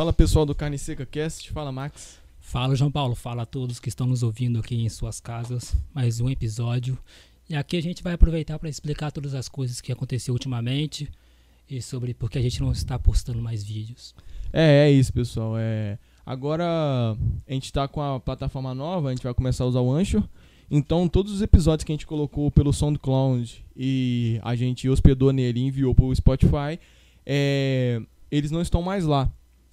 [0.00, 2.18] Fala pessoal do Carne Seca Cast, fala Max.
[2.40, 5.76] Fala João Paulo, fala a todos que estão nos ouvindo aqui em suas casas.
[5.92, 6.98] Mais um episódio.
[7.50, 11.06] E aqui a gente vai aproveitar para explicar todas as coisas que aconteceu ultimamente
[11.68, 14.14] e sobre por que a gente não está postando mais vídeos.
[14.50, 15.58] É, é isso, pessoal.
[15.58, 16.64] É, agora
[17.46, 20.26] a gente está com a plataforma nova, a gente vai começar a usar o Anchor.
[20.70, 25.60] Então, todos os episódios que a gente colocou pelo SoundCloud e a gente hospedou nele
[25.60, 26.80] e enviou para o Spotify,
[27.26, 29.30] é, eles não estão mais lá.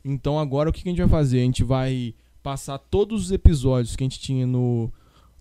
[0.08, 1.40] Então, agora o que a gente vai fazer?
[1.40, 4.92] A gente vai passar todos os episódios que a gente tinha no,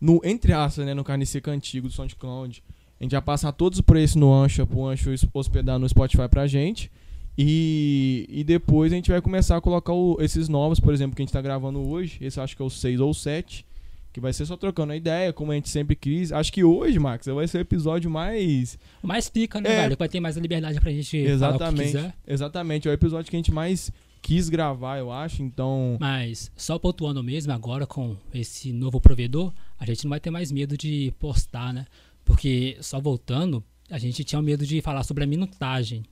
[0.01, 2.63] no entre aspas, né, no Carne Seca antigo do SoundCloud.
[2.99, 6.47] A gente vai passar todos por esse no Anchor, pro Anchor hospedar no Spotify pra
[6.47, 6.91] gente.
[7.39, 11.23] E, e depois a gente vai começar a colocar o, esses novos, por exemplo, que
[11.23, 12.19] a gente tá gravando hoje.
[12.21, 13.65] Esse acho que é o 6 ou 7.
[14.13, 16.33] Que vai ser só trocando a ideia, como a gente sempre quis.
[16.33, 18.79] Acho que hoje, Max, vai ser o episódio mais.
[19.03, 19.83] Mais pica, né, É.
[19.83, 19.97] velho?
[19.99, 22.15] Vai ter mais a liberdade pra gente Exatamente.
[22.27, 22.89] Exatamente.
[22.89, 25.43] É o episódio que a gente mais quis gravar, eu acho.
[25.43, 25.97] Então.
[26.01, 30.51] Mas só pontuando mesmo, agora com esse novo provedor, a gente não vai ter mais
[30.51, 31.87] medo de postar, né?
[32.25, 36.03] Porque só voltando, a gente tinha medo de falar sobre a minutagem.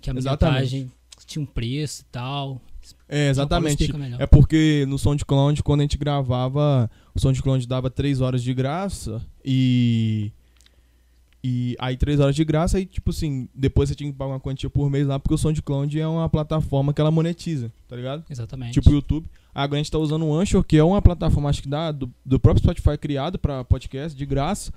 [0.00, 0.74] Que a Exatamente.
[0.74, 0.92] minutagem
[1.26, 2.60] tinha um preço e tal.
[3.08, 3.82] É, exatamente.
[3.82, 4.20] explica melhor.
[4.20, 9.24] É porque no SoundCloud, quando a gente gravava, o SoundCloud dava 3 horas de graça
[9.44, 10.32] e.
[11.44, 14.38] E aí 3 horas de graça e tipo assim, depois você tinha que pagar uma
[14.40, 18.24] quantia por mês lá, porque o SoundCloud é uma plataforma que ela monetiza, tá ligado?
[18.30, 18.74] Exatamente.
[18.74, 19.26] Tipo o YouTube.
[19.52, 22.08] Agora a gente tá usando o Anchor, que é uma plataforma, acho que dá, do,
[22.24, 24.72] do próprio Spotify criado pra podcast, de graça.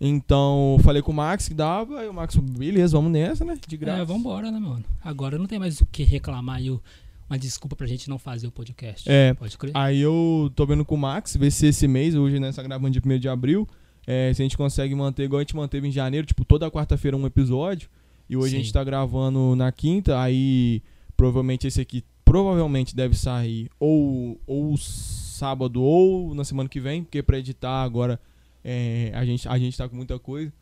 [0.00, 3.58] Então, falei com o Max que dava, aí o Max, beleza, vamos nessa, né?
[3.66, 4.02] De graça.
[4.02, 4.84] É, vambora, né, mano?
[5.02, 6.80] Agora não tem mais o que reclamar e o-
[7.28, 9.10] uma desculpa pra gente não fazer o podcast.
[9.10, 9.34] É.
[9.34, 9.72] Pode crer?
[9.74, 13.00] Aí eu tô vendo com o Max, ver se esse mês, hoje nessa gravando de
[13.00, 13.66] 1 de abril,
[14.06, 17.16] é, se a gente consegue manter igual a gente manteve em janeiro, tipo, toda quarta-feira
[17.16, 17.88] um episódio.
[18.28, 18.64] E hoje a Sim.
[18.64, 20.82] gente tá gravando na quinta, aí
[21.16, 27.22] provavelmente esse aqui provavelmente deve sair ou, ou sábado ou na semana que vem, porque
[27.22, 28.20] pra editar agora
[28.64, 30.52] é, a, gente, a gente tá com muita coisa.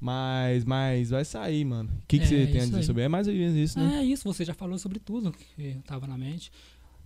[0.00, 1.88] Mas, mas vai sair, mano.
[2.02, 2.82] O que, que É, você tem a dizer aí.
[2.84, 3.02] sobre?
[3.04, 4.00] É mais ou menos isso, né?
[4.00, 6.52] É isso, você já falou sobre tudo que tava na mente.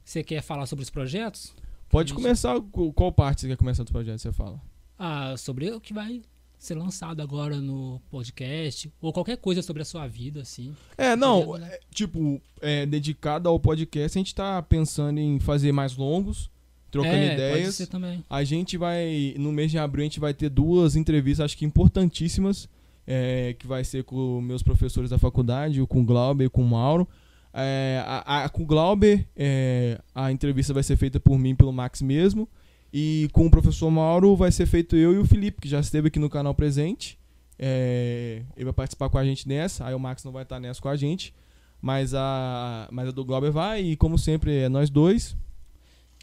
[0.04, 1.54] Você quer falar sobre os projetos?
[1.88, 2.60] Pode começar.
[2.72, 4.18] com- Qual parte você quer começar do projeto?
[4.18, 4.60] Você fala.
[4.98, 6.22] Ah, sobre o que vai
[6.58, 10.74] ser lançado agora no podcast, ou qualquer coisa sobre a sua vida, assim.
[10.96, 15.96] É, não, é, tipo, é, dedicado ao podcast, a gente tá pensando em fazer mais
[15.96, 16.50] longos,
[16.90, 17.74] trocando é, Pode ideias.
[17.76, 18.24] ser também.
[18.28, 21.64] A gente vai, no mês de abril, a gente vai ter duas entrevistas, acho que
[21.64, 22.68] importantíssimas,
[23.06, 26.66] é, que vai ser com meus professores da faculdade, com o Glauber e com o
[26.68, 27.06] Mauro.
[27.54, 31.54] É, a, a- com o Glauber, é, a entrevista vai ser feita por mim e
[31.54, 32.48] pelo Max mesmo.
[32.92, 36.08] E com o professor Mauro vai ser feito eu e o Felipe, que já esteve
[36.08, 37.18] aqui no canal presente.
[37.58, 40.80] É, ele vai participar com a gente nessa, aí o Max não vai estar nessa
[40.80, 41.34] com a gente.
[41.80, 45.36] Mas a, mas a do Glauber vai, e como sempre, é nós dois.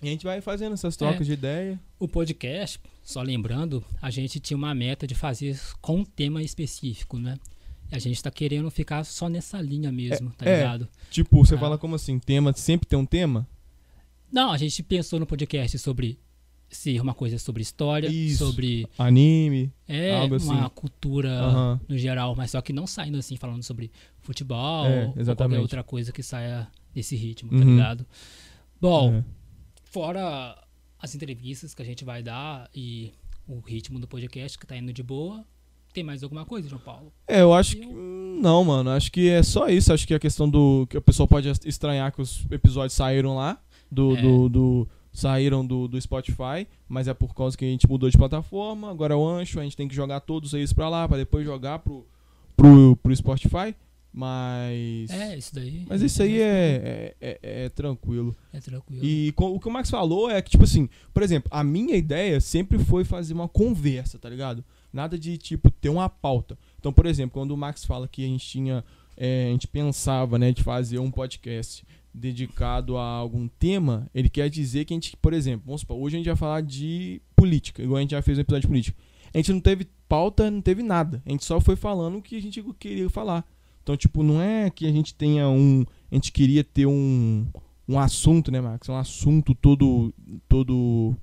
[0.01, 1.23] E a gente vai fazendo essas trocas É.
[1.23, 1.79] de ideia.
[1.97, 7.17] O podcast, só lembrando, a gente tinha uma meta de fazer com um tema específico,
[7.17, 7.37] né?
[7.89, 10.57] E a gente tá querendo ficar só nessa linha mesmo, tá é.
[10.57, 10.87] ligado?
[11.09, 11.59] Tipo, você Ah.
[11.59, 12.19] fala como assim?
[12.19, 13.47] Tema, sempre tem um tema?
[14.31, 16.19] Não, a gente pensou no podcast sobre
[16.75, 18.45] ser uma coisa sobre história, Isso.
[18.45, 19.71] sobre Anime.
[19.87, 20.49] é, algo assim.
[20.49, 21.79] uma cultura Aham.
[21.87, 23.91] no geral, mas só que não saindo assim falando sobre
[24.21, 27.75] futebol É, ou qualquer outra coisa que saia desse ritmo, tá Uhum.
[27.75, 28.05] ligado?
[28.79, 29.23] Bom, É.
[29.83, 30.57] fora
[30.99, 33.11] as entrevistas que a gente vai dar e
[33.47, 35.43] o ritmo do podcast que tá indo de boa,
[35.93, 37.13] tem mais alguma coisa, João Paulo?
[37.27, 37.85] É, eu acho que.
[37.85, 38.89] Não, mano.
[38.89, 39.93] Acho que é só isso.
[39.93, 40.85] Acho que a questão do.
[40.89, 43.57] Que a pessoa pode estranhar que os episódios saíram lá.
[43.89, 44.17] Do.
[44.17, 44.21] É.
[44.21, 44.89] do, do-
[45.19, 46.67] saíram do, do Spotify.
[46.87, 48.89] Mas é por causa que a gente mudou de plataforma.
[48.91, 49.59] Agora é o Ancho.
[49.59, 51.07] A gente tem que jogar todos eles pra lá.
[51.07, 52.05] Pra depois jogar pro,
[52.55, 53.75] pro, pro Spotify.
[54.17, 55.09] Mas.
[55.09, 55.83] É, isso daí.
[55.87, 58.35] Mas isso aí é, é, é- é tranquilo.
[58.53, 59.03] É tranquilo.
[59.03, 61.95] E co- o que o Max falou é que, tipo assim, por exemplo, a minha
[61.97, 64.63] ideia sempre foi fazer uma conversa, tá ligado?
[64.93, 66.57] Nada de, tipo, ter uma pauta.
[66.79, 68.83] Então, por exemplo, quando o Max fala que a gente tinha.
[69.17, 74.49] é, a gente pensava, né, de fazer um podcast dedicado a algum tema, ele quer
[74.49, 77.83] dizer que a gente, por exemplo, vamos supor, hoje a gente vai falar de política,
[77.83, 78.97] igual a gente já fez um episódio de política.
[79.33, 81.21] A gente não teve pauta, não teve nada.
[81.25, 83.45] A gente só foi falando o que a gente queria falar.
[83.83, 85.85] Então, tipo, não é que a gente tenha um.
[86.09, 87.45] A gente queria ter um,
[87.87, 88.87] um assunto, né, Max?
[88.87, 90.13] Um assunto todo.
[90.47, 91.15] todo.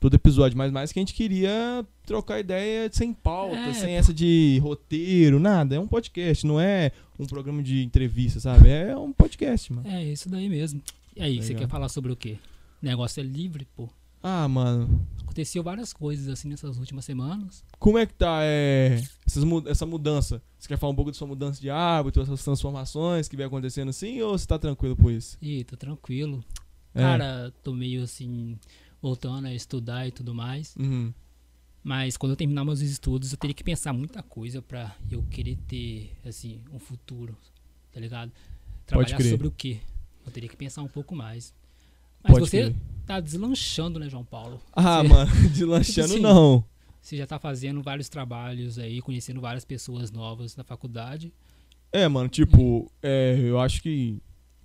[0.00, 4.12] Todo episódio, mas mais que a gente queria trocar ideia sem pauta, É, sem essa
[4.12, 5.76] de roteiro, nada.
[5.76, 8.68] É um podcast, não é um programa de entrevista, sabe?
[8.70, 9.86] É um podcast, mano.
[9.88, 10.82] É isso daí mesmo.
[11.14, 12.38] E aí, Tá você quer falar sobre o quê?
[12.80, 13.88] Negócio é livre, pô.
[14.22, 15.06] Ah, mano.
[15.22, 17.64] Aconteceu várias coisas assim nessas últimas semanas.
[17.78, 19.00] Como é que tá é,
[19.46, 20.42] mu- essa mudança?
[20.58, 23.88] Você quer falar um pouco da sua mudança de hábito, essas transformações que vem acontecendo
[23.88, 25.38] assim, ou você tá tranquilo por isso?
[25.40, 26.44] Ih, tô tranquilo.
[26.94, 27.00] É.
[27.00, 28.58] Cara, tô meio assim,
[29.00, 30.74] voltando a estudar e tudo mais.
[30.76, 31.12] Uhum.
[31.82, 35.56] Mas quando eu terminar meus estudos, eu teria que pensar muita coisa pra eu querer
[35.66, 37.36] ter, assim, um futuro,
[37.90, 38.30] tá ligado?
[38.84, 39.78] Trabalhar sobre o quê?
[40.26, 41.54] Eu teria que pensar um pouco mais.
[42.22, 42.76] Mas Pode você crer.
[43.06, 44.60] tá deslanchando, né, João Paulo?
[44.74, 46.20] Ah, Você- mano, de lanchando Sim.
[46.20, 46.62] não.
[47.00, 51.32] Você já tá fazendo vários trabalhos aí, conhecendo várias pessoas novas na faculdade.
[51.90, 54.20] É, mano, tipo, é, eu acho que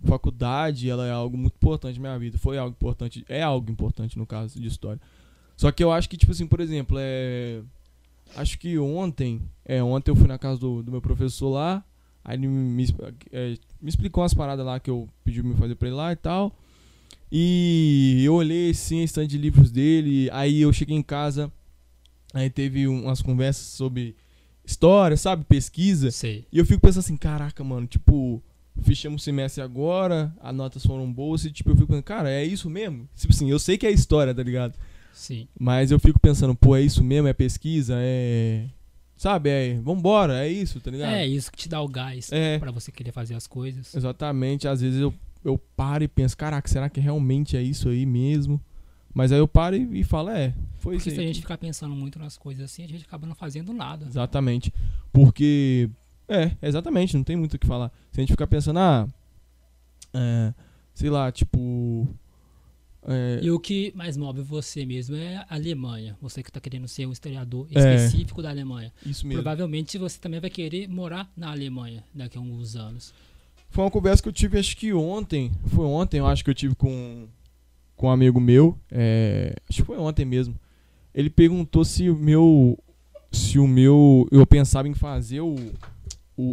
[0.06, 2.38] faculdade, ela é algo muito importante na minha vida.
[2.38, 5.02] Foi algo importante, é algo importante no caso de história.
[5.58, 7.62] Só que eu acho que, tipo assim, por exemplo, é.
[8.36, 11.84] Acho que ontem, é, ontem eu fui na casa do, do meu professor lá,
[12.24, 12.96] aí ele me, me,
[13.32, 16.12] é, me explicou umas paradas lá que eu pedi pra me fazer pra ele lá
[16.12, 16.54] e tal.
[17.32, 21.52] E eu olhei sim a estante de livros dele, aí eu cheguei em casa,
[22.34, 24.16] aí teve um- umas conversas sobre
[24.66, 26.12] história, sabe, pesquisa.
[26.12, 26.46] Sei.
[26.52, 28.42] E eu fico pensando assim, caraca, mano, tipo,
[28.82, 32.44] fechamos o semestre agora, as notas foram boas, e tipo, eu fico pensando, cara, é
[32.44, 33.08] isso mesmo?
[33.16, 34.74] Tipo assim, eu sei que é história, tá ligado?
[35.14, 35.48] Sim.
[35.58, 37.28] Mas eu fico pensando, pô, é isso mesmo?
[37.28, 37.96] É pesquisa?
[37.98, 38.66] É.
[39.18, 39.80] Sabe, é.
[39.82, 41.14] Vambora, é isso, tá ligado?
[41.14, 42.60] É isso que te dá o gás É.
[42.60, 43.96] pra você querer fazer as coisas.
[43.96, 45.14] Exatamente, às vezes eu,
[45.44, 48.62] eu paro e penso, caraca, será que realmente é isso aí mesmo?
[49.14, 51.58] Mas aí eu paro e, e falo, é, foi Porque isso se a gente ficar
[51.58, 54.06] pensando muito nas coisas assim, a gente acaba não fazendo nada.
[54.06, 54.74] Exatamente.
[55.14, 55.90] Porque.
[56.28, 57.92] É, exatamente, não tem muito o que falar.
[58.12, 59.08] Se a gente ficar pensando, ah.
[60.14, 60.54] é,
[60.94, 62.08] sei lá, tipo.
[63.08, 66.18] é, E o que mais move você mesmo é a Alemanha.
[66.22, 67.78] Você que tá querendo ser um historiador É.
[67.96, 68.92] específico da Alemanha.
[69.06, 69.42] isso mesmo.
[69.42, 73.14] Provavelmente você também vai querer morar na Alemanha daqui a alguns anos.
[73.70, 75.52] Foi uma conversa que eu tive, acho que ontem.
[75.68, 77.28] Foi ontem, eu acho que eu tive com,
[77.96, 78.80] com um amigo meu.
[78.90, 80.56] é, acho que foi ontem mesmo.
[81.14, 82.78] Ele perguntou se o meu.
[83.32, 84.28] Se o meu.
[84.32, 85.56] Eu pensava em fazer o,
[86.38, 86.44] o,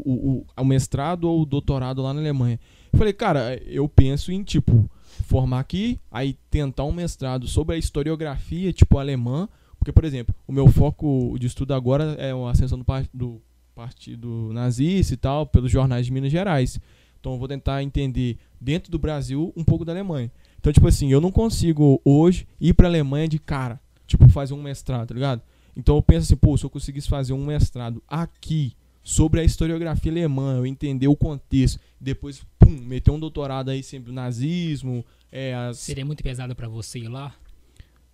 [0.41, 2.59] o, o- mestrado ou o doutorado lá na Alemanha.
[2.93, 4.89] Eu falei, cara, eu penso em, tipo,
[5.25, 9.49] formar aqui, aí tentar um mestrado sobre a historiografia, tipo, alemã.
[9.79, 13.43] Porque, por exemplo, o meu foco de estudo agora é a ascensão do, do
[13.75, 16.79] partido nazista e tal, pelos jornais de Minas Gerais.
[17.19, 20.31] Então eu vou tentar entender dentro do Brasil um pouco da Alemanha.
[20.61, 24.63] Então, tipo assim, eu não consigo hoje ir pra Alemanha de cara, tipo, fazer um
[24.63, 25.43] mestrado, tá ligado?
[25.77, 30.13] Então eu penso assim, pô, se eu conseguisse fazer um mestrado aqui sobre a historiografia
[30.13, 35.55] alemã, eu entender o contexto, depois, pum, meter um doutorado aí sempre o nazismo, é,
[35.55, 37.35] as, Seria muito pesado pra você ir lá?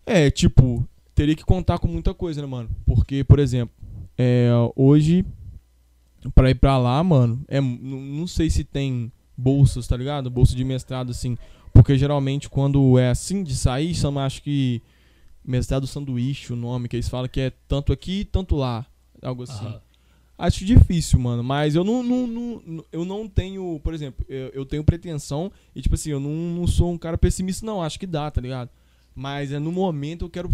[0.06, 2.70] é, tipo, teria que contar com muita coisa, né, mano?
[2.87, 3.75] Porque, por exemplo,
[4.17, 5.25] é, hoje,
[6.35, 10.31] pra ir pra lá, mano, é, não sei se tem bolsas, tá ligado?
[10.31, 11.37] Bolsa de mestrado, assim.
[11.73, 14.82] Porque geralmente quando é assim de sair, chama, acho que
[15.44, 18.84] mestrado sanduíche, o nome, que eles falam que é tanto aqui, tanto lá.
[19.23, 19.67] Algo assim.
[19.67, 19.81] Aham.
[20.38, 21.43] Acho difícil, mano.
[21.43, 22.26] Mas eu não, não,
[22.64, 26.31] não- eu não tenho, por exemplo, eu, eu tenho pretensão e, tipo assim, eu não,
[26.31, 27.82] não sou um cara pessimista, não.
[27.82, 28.70] Acho que dá, tá ligado?
[29.14, 30.49] Mas é no momento eu quero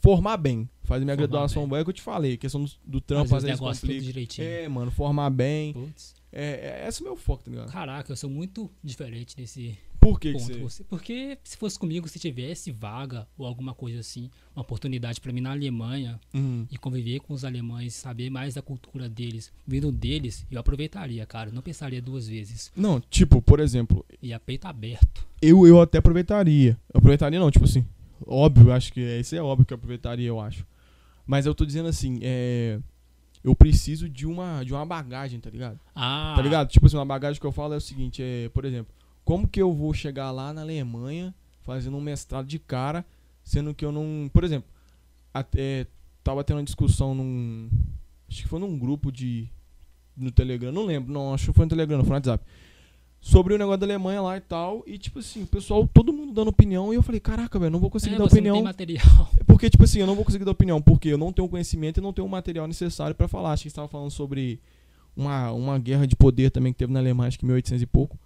[0.00, 0.68] formar bem.
[0.84, 1.68] Fazer minha Formar graduação bem.
[1.70, 2.36] boa, é o que eu te falei.
[2.36, 4.00] Questão do, do trampo, Fazer tudo complica.
[4.00, 4.46] direitinho.
[4.46, 5.72] É, mano, formar bem.
[5.72, 6.14] Putz.
[6.32, 7.72] É, é esse é o meu foco, tá ligado?
[7.72, 10.54] Caraca, eu sou muito diferente nesse Por que, que você.
[10.58, 15.32] Você, porque se fosse comigo, se tivesse vaga ou alguma coisa assim, uma oportunidade pra
[15.32, 16.66] mim na Alemanha Uhum.
[16.70, 21.50] e conviver com os alemães, saber mais da cultura deles, vindo deles, eu aproveitaria, cara.
[21.50, 22.70] Não pensaria duas vezes.
[22.76, 25.26] Não, tipo, por exemplo, E a peito aberto.
[25.42, 26.78] eu, eu até aproveitaria.
[26.92, 27.84] Eu aproveitaria não, tipo assim,
[28.26, 30.66] óbvio, acho que esse é óbvio que eu aproveitaria, eu acho.
[31.26, 32.78] Mas eu tô dizendo assim, é
[33.44, 35.78] eu preciso de uma de uma bagagem, tá ligado?
[35.94, 36.68] Ah, Tá ligado?
[36.68, 38.92] Tipo assim, uma bagagem que eu falo é o seguinte, é, por exemplo,
[39.28, 43.04] como que eu vou chegar lá na Alemanha fazendo um mestrado de cara,
[43.44, 44.70] sendo que eu não, por exemplo,
[45.34, 45.86] até
[46.24, 47.68] tava tendo uma discussão num
[48.26, 49.46] acho que foi num grupo de
[50.16, 52.42] no Telegram, não lembro, não, acho que foi no Telegram, não foi no WhatsApp.
[53.20, 56.32] Sobre o negócio da Alemanha lá e tal, e tipo assim, o pessoal, todo mundo
[56.32, 58.56] dando opinião, e eu falei, caraca, velho, não vou conseguir é, dar você opinião.
[58.56, 59.30] não tem material.
[59.46, 62.00] Porque, tipo assim, eu não vou conseguir dar opinião, porque eu não tenho conhecimento e
[62.00, 63.52] não tenho o material necessário pra falar.
[63.52, 64.58] Acho que estava falando sobre
[65.14, 67.86] uma, uma guerra de poder também que teve na Alemanha, acho que em 1800 e
[67.86, 68.18] pouco.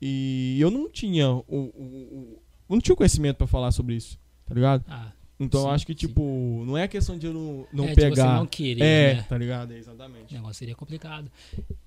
[0.00, 3.94] E eu não tinha o, o, o- eu não tinha o conhecimento pra falar sobre
[3.94, 4.84] isso, tá ligado?
[4.88, 5.98] Ah, Então eu Sim, acho que, sim.
[5.98, 8.36] tipo, não é questão de eu não, não é, de você pegar.
[8.36, 9.22] não querer, é, né?
[9.28, 9.72] tá ligado?
[9.72, 10.34] É, O exatamente.
[10.34, 11.30] negócio seria complicado.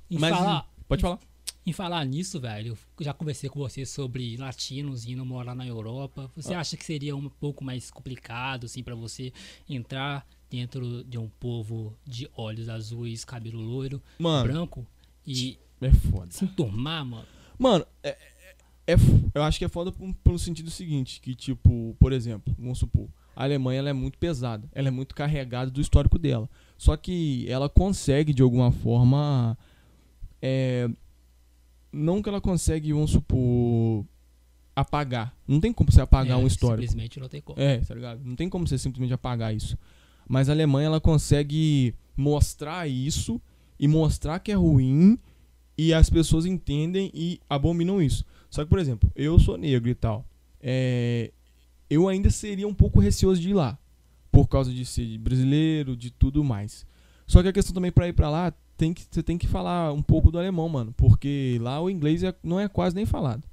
[0.10, 1.20] Em Mas falar, Pode falar.
[1.66, 6.32] Em falar nisso, velho, eu já conversei com você sobre latinos indo morar na Europa.
[6.36, 6.62] Você Ah.
[6.62, 9.32] acha que seria um pouco mais complicado, assim, pra você
[9.70, 14.88] entrar dentro de um povo de olhos azuis, cabelo loiro, Mano, branco
[15.28, 16.32] e é foda.
[16.32, 17.28] se enturmar, mano?
[17.60, 18.10] Mano, é,
[18.88, 18.96] é- é
[19.36, 19.92] eu acho que é foda
[20.24, 24.68] pelo sentido seguinte, que tipo, por exemplo, vamos supor, a Alemanha ela é muito pesada,
[24.74, 26.50] ela é muito carregada do histórico dela.
[26.78, 29.58] Só que ela consegue de alguma forma
[30.42, 30.90] é,
[31.92, 34.06] não que ela consegue, vamos supor,
[34.76, 35.36] apagar.
[35.48, 36.82] Não tem como você apagar É, um histórico.
[36.82, 37.60] Simplesmente não tem como.
[37.60, 38.22] É, tá ligado?
[38.24, 39.78] Não tem como você simplesmente apagar isso.
[40.28, 43.42] Mas a Alemanha, ela consegue mostrar isso
[43.80, 45.18] e mostrar que é ruim
[45.82, 48.26] e as pessoas entendem e abominam isso.
[48.50, 50.26] Só que, por exemplo, eu sou negro e tal.
[50.62, 51.32] É,
[51.90, 53.78] eu ainda seria um pouco receoso de ir lá.
[54.30, 56.86] Por causa de ser brasileiro, de tudo mais.
[57.26, 59.94] Só que a questão também pra ir pra lá, tem que, você tem que falar
[59.94, 60.94] um pouco do alemão, mano.
[60.98, 63.44] Porque lá o inglês é- não é quase nem falado.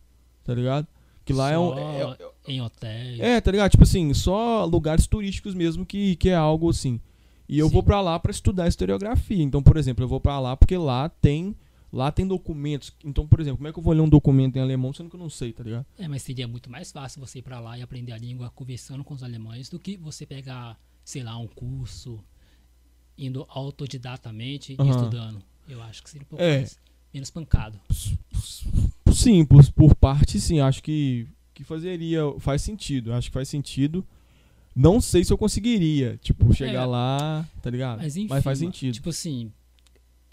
[0.42, 0.86] Tá ligado?
[1.24, 1.78] Que lá é um.
[1.78, 2.16] É- é-
[2.48, 3.20] em hotéis.
[3.20, 3.70] é, tá ligado?
[3.70, 7.00] Tipo assim, só lugares turísticos mesmo que, que é algo assim.
[7.48, 7.72] E eu Sim.
[7.72, 9.42] vou pra lá pra estudar historiografia.
[9.42, 11.54] Então, por exemplo, eu vou pra lá porque lá tem
[11.92, 12.92] lá tem documentos.
[13.04, 15.16] Então, por exemplo, como é que eu vou ler um documento em alemão sendo que
[15.16, 15.86] eu não sei, tá ligado?
[15.98, 19.02] É, mas seria muito mais fácil você ir pra lá e aprender a língua conversando
[19.04, 22.22] com os alemães do que você pegar, sei lá, um curso,
[23.16, 25.42] indo autodidatamente e estudando.
[25.68, 26.58] Eu acho que seria um pouco É.
[26.58, 26.78] mais,
[27.12, 27.80] menos pancado.
[29.12, 34.06] Sim, por, por parte sim, acho que que fazeria, faz sentido, acho que faz sentido.
[34.74, 36.84] Não sei se eu conseguiria, tipo, chegar É.
[36.84, 37.96] lá, tá ligado?
[38.02, 38.92] Mas enfim, faz mano, sentido.
[38.92, 39.50] tipo assim,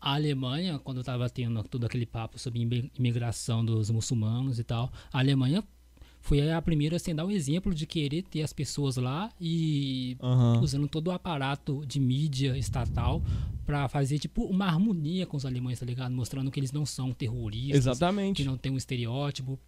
[0.04, 4.64] a Alemanha, quando eu tava tendo todo aquele papo sobre imi- imigração dos muçulmanos e
[4.64, 5.64] tal, a Alemanha
[6.20, 10.16] foi a primeira assim, a dar o exemplo de querer ter as pessoas lá e
[10.22, 10.62] Aham.
[10.62, 13.22] usando todo o aparato de mídia estatal
[13.66, 16.14] pra fazer tipo uma harmonia com os alemães, tá ligado?
[16.14, 18.38] Mostrando que eles não são terroristas, Exatamente.
[18.42, 19.60] que não tem um estereótipo.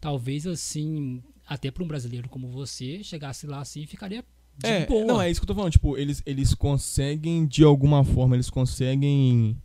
[0.00, 4.24] Talvez assim, até pra um brasileiro como você, chegasse lá assim, ficaria
[4.56, 5.04] de É, boa.
[5.04, 5.72] não, é isso que eu tô falando.
[5.72, 9.56] Tipo, eles, eles conseguem, de alguma forma, eles conseguem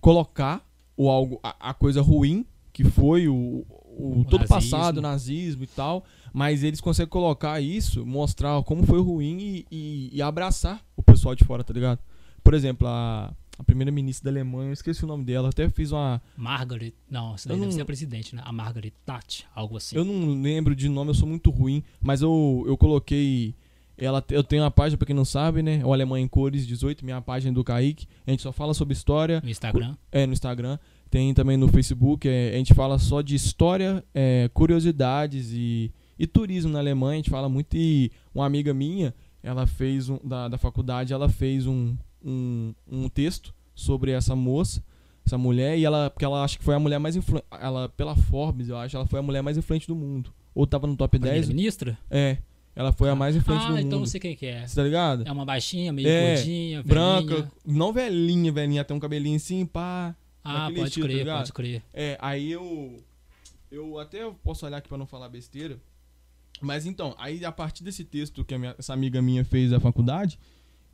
[0.00, 0.64] colocar
[0.96, 3.64] o algo, a, a coisa ruim que foi o,
[3.98, 4.48] o, O todo nazismo.
[4.48, 10.10] passado, nazismo e tal, mas eles conseguem colocar isso, mostrar como foi ruim e, e,
[10.12, 11.98] e abraçar o pessoal de fora, tá ligado?
[12.44, 15.90] Por exemplo, a, a primeira ministra da Alemanha, eu esqueci o nome dela, até fiz
[15.90, 16.20] uma.
[16.36, 18.42] Margaret, não, essa daí Eu deve não- ser a presidente, né?
[18.44, 19.96] A Margaret Thatcher, algo assim.
[19.96, 23.54] Eu não lembro de nome, eu sou muito ruim, mas eu, eu coloquei.
[23.98, 25.82] Ela, eu tenho uma página, pra quem não sabe, né?
[25.84, 28.06] O Alemanha em Cores 18, minha página do Kaique.
[28.26, 29.40] A gente só fala sobre história.
[29.42, 29.96] No Instagram.
[30.12, 30.78] É, no Instagram.
[31.10, 32.28] Tem também no Facebook.
[32.28, 37.14] é, a gente fala só de história, é, curiosidades e, e turismo na Alemanha.
[37.14, 37.74] A gente fala muito.
[37.74, 43.08] E uma amiga minha, ela fez um, da, da faculdade, ela fez um, um, um
[43.08, 44.82] texto sobre essa moça,
[45.24, 47.46] essa mulher, e ela, porque ela acha que foi a mulher mais influente.
[47.60, 50.32] Ela, pela Forbes, eu acho, ela foi a mulher mais influente do mundo.
[50.54, 51.32] Ou tava no top 10.
[51.32, 51.98] Primeira-ministra?
[52.10, 52.38] É.
[52.76, 53.98] Ela foi a mais influente Ah, do então mundo.
[54.00, 54.66] não sei quem que é.
[54.66, 55.24] Você tá ligado?
[55.26, 60.14] É uma baixinha, meio É, gordinha, Branca, não velhinha, velhinha, tem um cabelinho assim, pá.
[60.44, 61.38] Ah, pode estilo, tá crer, ligado?
[61.38, 61.82] pode crer.
[61.92, 63.02] É, aí eu.
[63.70, 65.78] Eu até posso olhar aqui pra não falar besteira.
[66.60, 69.80] Mas então, aí a partir desse texto que a minha- essa amiga minha fez da
[69.80, 70.38] faculdade,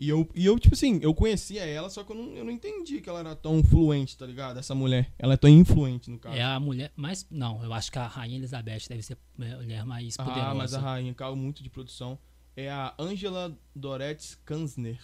[0.04, 2.50] e eu, e eu, tipo assim, eu conhecia ela, só que eu não, eu não
[2.50, 4.58] entendi que ela era tão fluente, tá ligado?
[4.58, 5.12] Essa mulher.
[5.18, 6.36] Ela é tão influente, no caso.
[6.36, 7.26] É a mulher mais.
[7.30, 10.46] Não, eu acho que a Rainha Elizabeth deve ser a mulher mais poderosa.
[10.50, 12.18] ah, mas a rainha caiu muito de produção.
[12.56, 14.98] É a Angela Doretz Kanzner.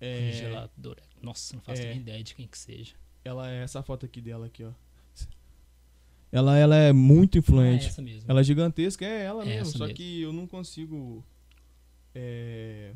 [0.00, 1.88] É, Angela Dore- Nossa, não faço É.
[1.90, 2.94] nem ideia de quem que seja.
[3.24, 4.70] Ela é essa foto aqui dela aqui, ó.
[6.32, 7.86] Ela, ela é muito Ah, é influente.
[7.88, 8.30] essa mesmo.
[8.30, 9.76] Ela é gigantesca, é ela É mesmo.
[9.76, 9.96] Só mesmo.
[9.96, 11.24] que eu não consigo
[12.14, 12.92] é,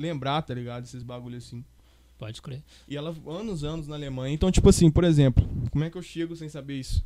[0.00, 0.84] lembrar, tá ligado?
[0.84, 1.64] Esses bagulho assim.
[2.18, 2.62] Pode crer.
[2.88, 4.34] E ela anos, anos na Alemanha.
[4.34, 7.04] Então, tipo assim, por exemplo, como é que eu chego sem saber isso?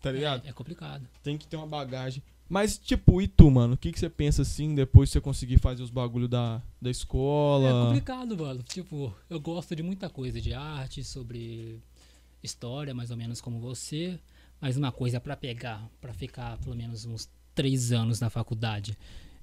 [0.00, 0.46] Tá ligado?
[0.46, 1.06] É, é complicado.
[1.22, 2.22] Tem que ter uma bagagem.
[2.48, 3.74] Mas, tipo, e tu, mano?
[3.74, 6.88] O que, que você pensa assim depois de você conseguir fazer os bagulho da, da
[6.88, 7.86] É escola?
[7.88, 8.62] complicado, mano.
[8.62, 11.78] Tipo, eu gosto de muita coisa de arte, sobre
[12.42, 14.18] história, mais ou menos como você.
[14.60, 18.96] Mas uma coisa pra pegar, pra ficar pelo menos uns três anos na faculdade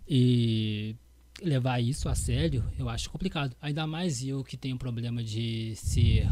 [0.08, 0.96] e
[1.42, 3.56] levar isso a sério, eu acho complicado.
[3.62, 6.28] Ainda mais eu que tenho problema de ser.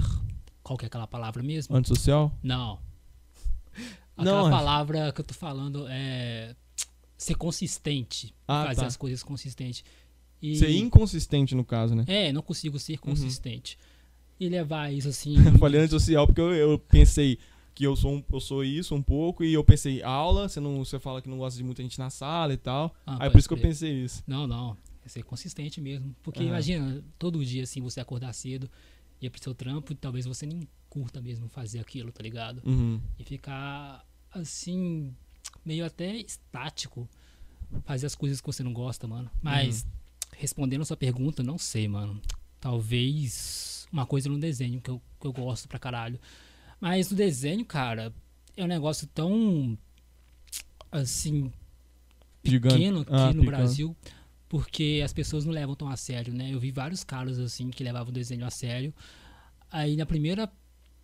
[0.61, 1.75] Qual que é aquela palavra mesmo?
[1.75, 2.31] Antissocial?
[2.41, 2.79] Não.
[4.15, 6.55] Não, Aquela é- palavra que eu tô falando é
[7.17, 8.33] ser consistente.
[8.47, 8.87] Ah, fazer tá.
[8.87, 9.83] as coisas consistente.
[10.41, 12.03] E, Ser inconsistente, no caso, né?
[12.07, 13.77] É, não consigo ser consistente.
[14.39, 15.35] E levar isso assim.
[15.43, 17.39] Eu falei antissocial porque eu, eu pensei
[17.73, 20.85] que eu sou, um- eu sou isso um pouco e eu pensei aula, você, não,
[20.85, 22.93] você fala que não gosta de muita gente na sala e tal.
[23.07, 24.21] Ah, aí por isso que eu pensei isso.
[24.27, 24.77] Não, não.
[25.05, 26.15] É ser consistente mesmo.
[26.23, 26.49] Porque Aham.
[26.49, 28.69] imagina, todo dia assim, você acordar cedo,
[29.21, 32.61] ir pro seu trampo e talvez você nem curta mesmo fazer aquilo, tá ligado?
[32.65, 33.01] Uhum.
[33.17, 35.13] E ficar assim,
[35.65, 37.07] meio até estático.
[37.85, 39.29] Fazer as coisas que você não gosta, mano.
[39.41, 39.85] Mas,
[40.37, 42.21] respondendo a sua pergunta, não sei, mano.
[42.59, 46.19] Talvez uma coisa no desenho que eu, que eu gosto pra caralho.
[46.79, 48.13] Mas o desenho, cara,
[48.55, 49.77] é um negócio tão.
[50.91, 51.51] Assim,
[52.43, 52.75] Gigante.
[52.75, 53.45] pequeno aqui Ah, no pequeno.
[53.45, 53.95] Brasil,
[54.53, 56.53] porque as pessoas não levam tão a sério, né?
[56.53, 58.93] Eu vi vários caras assim que levavam o desenho a sério.
[59.71, 60.47] Aí na primeira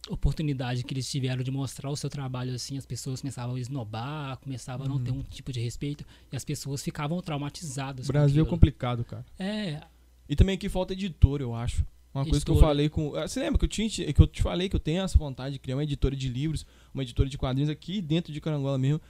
[0.07, 4.37] oportunidade que eles tiveram de mostrar o seu trabalho assim, as pessoas começavam a esnobar,
[4.37, 8.05] começavam a não ter um tipo de respeito e as pessoas ficavam traumatizadas.
[8.05, 8.55] com Brasil é aquilo.
[8.55, 9.25] complicado, cara.
[9.39, 9.81] É,
[10.29, 11.83] E também aqui falta editor, eu acho.
[12.13, 12.67] Uma coisa que eu Editora.
[12.67, 13.15] falei com.
[13.15, 15.53] Ah, Você lembra que eu, tinha, que eu te falei que eu tenho essa vontade
[15.53, 19.01] de criar uma editora de livros, uma editora de quadrinhos aqui dentro de Carangola mesmo.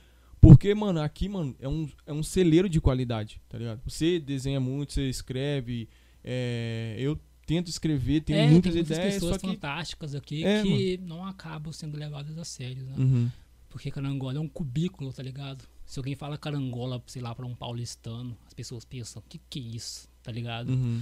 [0.41, 3.81] Porque, mano, aqui, mano, é um, é um celeiro de qualidade, tá ligado?
[3.85, 5.89] Você desenha muito, você escreve.
[6.23, 9.47] é, eu tento escrever, tenho é, muitas tem muitas ideias, pessoas que.
[9.47, 12.95] fantásticas aqui É, que não acabam sendo levadas a sério, né?
[12.95, 13.31] Uhum.
[13.69, 15.67] Porque carangola é um cubículo, tá ligado?
[15.83, 19.63] Se alguém fala carangola, sei lá, pra um paulistano, as pessoas pensam, que que é
[19.63, 20.69] isso, tá ligado?
[20.69, 21.01] Uhum.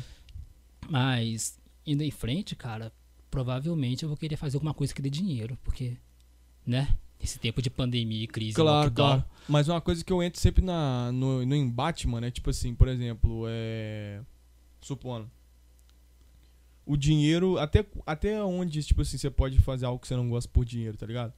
[0.90, 2.94] Mas, indo em frente, cara,
[3.30, 5.98] provavelmente eu vou querer fazer alguma coisa que dê dinheiro, porque,
[6.66, 6.98] né?
[7.22, 9.26] Esse tempo de pandemia e crise, Claro, claro.
[9.48, 12.76] Mas uma coisa que eu entro sempre na, no, no embate, mano, é tipo assim,
[12.76, 14.22] por exemplo, é.
[14.82, 15.30] Supondo.
[16.86, 20.50] O dinheiro, até, até onde, tipo assim, você pode fazer algo que você não gosta
[20.50, 21.34] por dinheiro, tá ligado?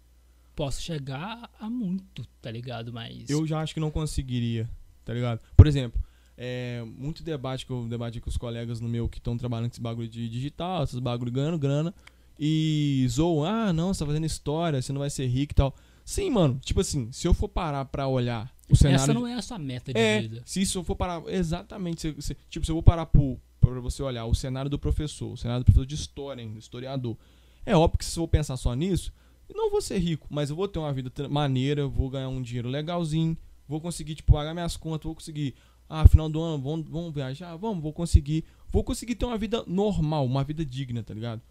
[0.59, 2.91] posso chegar a muito, tá ligado?
[2.91, 3.29] Mas.
[3.29, 4.69] Eu já acho que não conseguiria,
[5.05, 5.39] tá ligado?
[5.55, 6.03] Por exemplo,
[6.37, 9.75] é, muito debate que eu debati com os colegas no meu que estão trabalhando com
[9.75, 11.93] esse bagulho de digital, esses bagulho ganhando grana,
[12.39, 15.75] e zoam, ah, não, você tá fazendo história, você não vai ser rico e tal.
[16.05, 19.03] Sim, mano, tipo assim, se eu for parar pra olhar o cenário.
[19.03, 20.41] Essa não é a sua meta de É, vida.
[20.45, 21.21] se isso eu for parar.
[21.27, 22.01] Exatamente.
[22.01, 25.33] se- se- tipo, se eu vou parar pro, pra você olhar o cenário do professor,
[25.33, 27.17] o cenário do professor de história ainda, historiador.
[27.65, 29.11] É óbvio que se eu vou pensar só nisso,
[29.49, 32.41] eu não vou ser rico, mas eu vou ter uma vida maneira, vou ganhar um
[32.41, 35.53] dinheiro legalzinho, vou conseguir, tipo, pagar minhas contas, vou conseguir.
[35.87, 38.45] Ah, final do ano, vamos, vamos viajar, vamos, vou conseguir.
[38.71, 41.41] Vou conseguir ter uma vida normal, uma vida digna, tá ligado?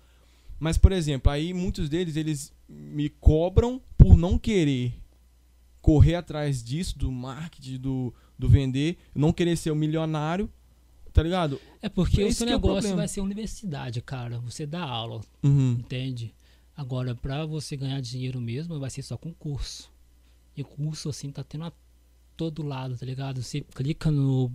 [0.58, 4.94] Mas, por exemplo, aí muitos deles, eles me cobram por não querer
[5.80, 10.50] correr atrás disso, do marketing, do, do vender, não querer ser um milionário,
[11.12, 11.60] tá ligado?
[11.80, 14.38] É porque o Esse seu que é o negócio vai ser universidade, cara.
[14.40, 15.76] Você dá aula, Uhum.
[15.78, 16.34] entende?
[16.76, 19.90] Agora, pra você ganhar dinheiro mesmo, vai ser só com curso.
[20.56, 21.72] E curso, assim, tá tendo a
[22.36, 23.42] todo lado, tá ligado?
[23.42, 24.52] Você clica no,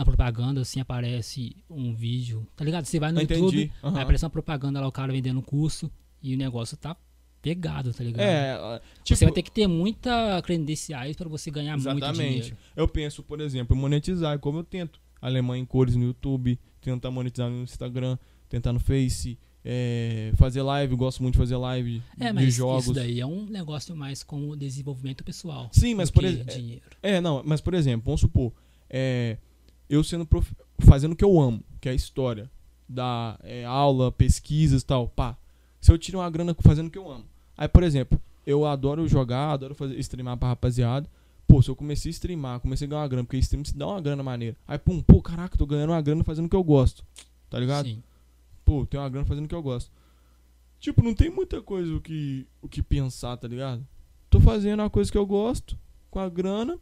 [0.00, 2.86] na propaganda, assim, aparece um vídeo, tá ligado?
[2.86, 3.72] Você vai no Eu YouTube, entendi.
[3.84, 3.96] aham.
[3.98, 5.90] aí aparece uma propaganda lá, o cara vendendo curso,
[6.22, 6.96] e o negócio tá
[7.42, 8.22] pegado, tá ligado?
[8.26, 12.32] É, tipo, você vai ter que ter muita credenciais pra você ganhar muito exatamente.
[12.32, 12.56] dinheiro.
[12.74, 14.98] Eu penso, por exemplo, em monetizar, como eu tento.
[15.20, 18.16] Alemanha em cores no YouTube, tentar monetizar no Instagram,
[18.48, 22.84] tentar no Face, é, fazer live, gosto muito de fazer live É, de mas jogos.
[22.84, 25.68] isso daí é um negócio mais com o desenvolvimento pessoal.
[25.72, 26.82] Sim, mas por exemplo, dinheiro.
[27.02, 28.50] É, não, mas por exemplo, vamos supor,
[28.88, 29.36] é,
[29.90, 30.50] eu sendo prof...
[30.78, 32.48] fazendo o que eu amo, que é a história,
[32.88, 35.36] da é, aula, pesquisas e tal, pá.
[35.80, 37.24] Se eu tiro uma grana fazendo o que eu amo.
[37.56, 41.10] Aí, por exemplo, eu adoro jogar, adoro fazer streamar pra rapaziada.
[41.46, 43.88] Pô, se eu comecei a streamar, comecei a ganhar uma grana, porque stream se dá
[43.88, 44.56] uma grana maneira.
[44.68, 47.04] Aí, pum, pô, caraca, tô ganhando uma grana fazendo o que eu gosto.
[47.48, 47.86] Tá ligado?
[47.86, 48.02] Sim.
[48.64, 49.90] Pô, tem uma grana fazendo o que eu gosto.
[50.78, 53.84] Tipo, não tem muita coisa o que, o que pensar, tá ligado?
[54.30, 55.76] Tô fazendo uma coisa que eu gosto,
[56.10, 56.78] com a grana,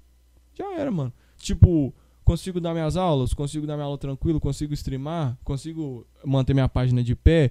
[0.55, 1.12] já era, mano.
[1.38, 1.94] Tipo,
[2.29, 7.03] consigo dar minhas aulas, consigo dar minha aula tranquilo, consigo streamar, consigo manter minha página
[7.03, 7.51] de pé.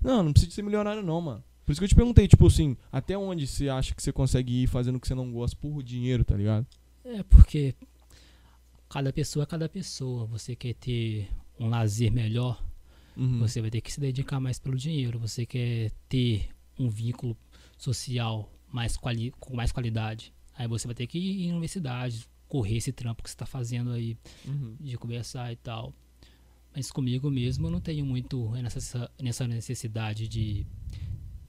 [0.00, 1.44] Não, não precisa ser milionário não, mano.
[1.64, 4.62] Por isso que eu te perguntei, tipo assim, até onde você acha que você consegue
[4.62, 6.66] ir fazendo o que você não gosta por dinheiro, tá ligado?
[7.04, 7.74] É porque
[8.88, 10.26] cada pessoa é cada pessoa.
[10.26, 12.62] Você quer ter um lazer melhor,
[13.16, 13.38] Uhum.
[13.38, 15.18] você vai ter que se dedicar mais pelo dinheiro.
[15.20, 17.36] Você quer ter um vínculo
[17.78, 20.32] social mais quali com mais qualidade.
[20.56, 23.90] Aí você vai ter que ir em universidade, correr esse trampo que você está fazendo
[23.90, 24.76] aí, Uhum.
[24.80, 25.92] de conversar e tal.
[26.72, 30.64] Mas comigo mesmo eu não tenho muito nessa, nessa necessidade de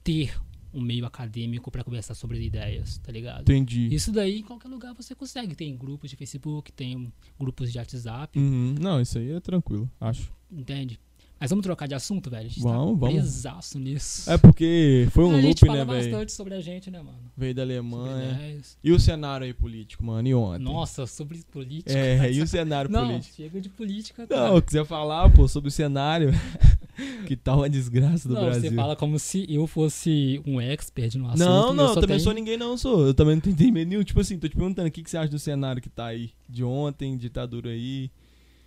[0.02, 0.36] ter
[0.74, 3.42] um meio acadêmico para conversar sobre ideias, tá ligado?
[3.42, 3.86] Entendi.
[3.94, 5.54] Isso daí em qualquer lugar você consegue.
[5.54, 8.74] Tem grupos de Facebook, tem grupos de WhatsApp, Uhum.
[8.80, 10.32] Não, isso aí é tranquilo, acho.
[10.50, 10.98] entende?
[11.38, 12.46] Mas vamos trocar de assunto, velho?
[12.46, 13.74] A gente Vamos, tá vamos.
[13.74, 14.30] nisso.
[14.30, 16.10] É porque foi um a gente loop, fala né, velho?
[16.10, 17.18] bastante sobre a gente, né, mano?
[17.36, 18.58] Veio da Alemanha.
[18.82, 20.26] E o cenário aí político, mano?
[20.26, 20.62] E ontem?
[20.64, 21.92] Nossa, sobre política.
[21.92, 23.36] É, e o cenário Não, político?
[23.36, 24.22] chega de política.
[24.22, 24.62] Não, cara.
[24.62, 26.30] quiser falar, pô, sobre o cenário,
[27.26, 28.70] que tá uma desgraça do Não, Brasil.
[28.70, 31.38] você fala como se eu fosse um expert no assunto.
[31.40, 33.08] não, não, eu eu também tenho- sou ninguém não, sou.
[33.08, 34.02] Eu também não tenho entendimento nenhum.
[34.04, 36.30] Tipo assim, tô te perguntando, o que, que você acha do cenário que tá aí?
[36.48, 38.10] De ontem, ditadura aí.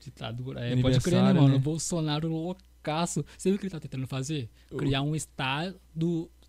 [0.03, 0.59] Ditadura.
[0.61, 1.49] É, pode crer, né, mano?
[1.49, 1.57] né?
[1.57, 3.25] Bolsonaro loucaço.
[3.37, 4.49] Você viu o que ele tá tentando fazer?
[4.77, 5.79] Criar um estado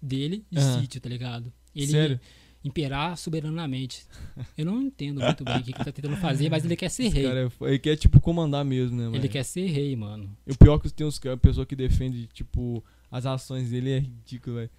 [0.00, 0.80] dele de Aham.
[0.80, 1.52] sítio, tá ligado?
[1.74, 2.20] Ele Sério?
[2.64, 4.04] imperar soberanamente.
[4.56, 7.08] Eu não entendo muito bem o que ele tá tentando fazer, mas ele quer ser
[7.08, 7.24] rei.
[7.24, 9.28] Cara, é ele quer, tipo, comandar mesmo, né, Ele velho?
[9.30, 10.36] quer ser rei, mano.
[10.46, 13.90] E o pior é que tem uns ca- pessoa que defende, tipo, as ações dele
[13.90, 14.70] é ridículo, velho.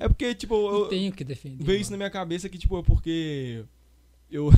[0.00, 1.62] É porque, tipo, Eu eu, tenho que defender.
[1.62, 1.98] veio isso na mano.
[2.04, 3.64] minha cabeça que, tipo, é porque
[4.30, 4.50] eu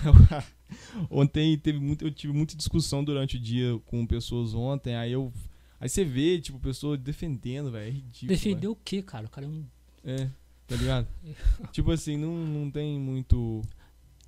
[1.10, 5.32] ontem teve muito, eu tive muita discussão durante o dia com pessoas ontem, aí eu
[5.80, 8.28] aí você vê, tipo, pessoa defendendo, velho, é ridículo.
[8.28, 9.26] Defender o quê, cara?
[9.26, 9.64] O cara é um.
[10.04, 10.28] É.
[10.66, 11.06] tá ligado?
[11.72, 13.62] tipo assim, não, não tem muito.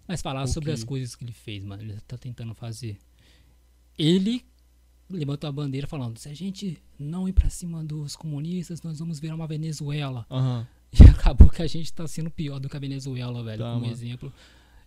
[0.07, 1.83] Mas falar sobre que- as coisas que ele fez, mano.
[1.83, 2.98] Ele tá tentando fazer.
[3.98, 4.44] Ele
[5.09, 9.20] levantou a bandeira falando: se a gente não ir pra cima dos comunistas, nós vamos
[9.20, 10.26] virar uma Venezuela.
[10.31, 10.66] Aham.
[10.92, 13.83] E acabou que a gente tá sendo pior do que a Venezuela, velho, Tá, como
[13.83, 13.92] mano.
[13.92, 14.33] exemplo.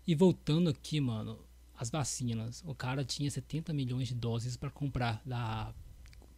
[0.06, 1.40] E voltando aqui, mano,
[1.78, 2.64] as vacinas.
[2.66, 5.74] O cara tinha 70 milhões de doses pra comprar da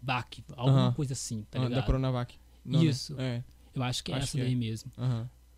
[0.01, 1.86] VAC, alguma coisa assim, tá Ah, da ligado?
[1.86, 2.36] Coronavac.
[2.63, 2.86] Não, né?
[2.89, 3.15] Isso.
[3.19, 3.43] É.
[3.73, 4.56] Eu acho que é Acho essa que daí é.
[4.56, 4.91] mesmo.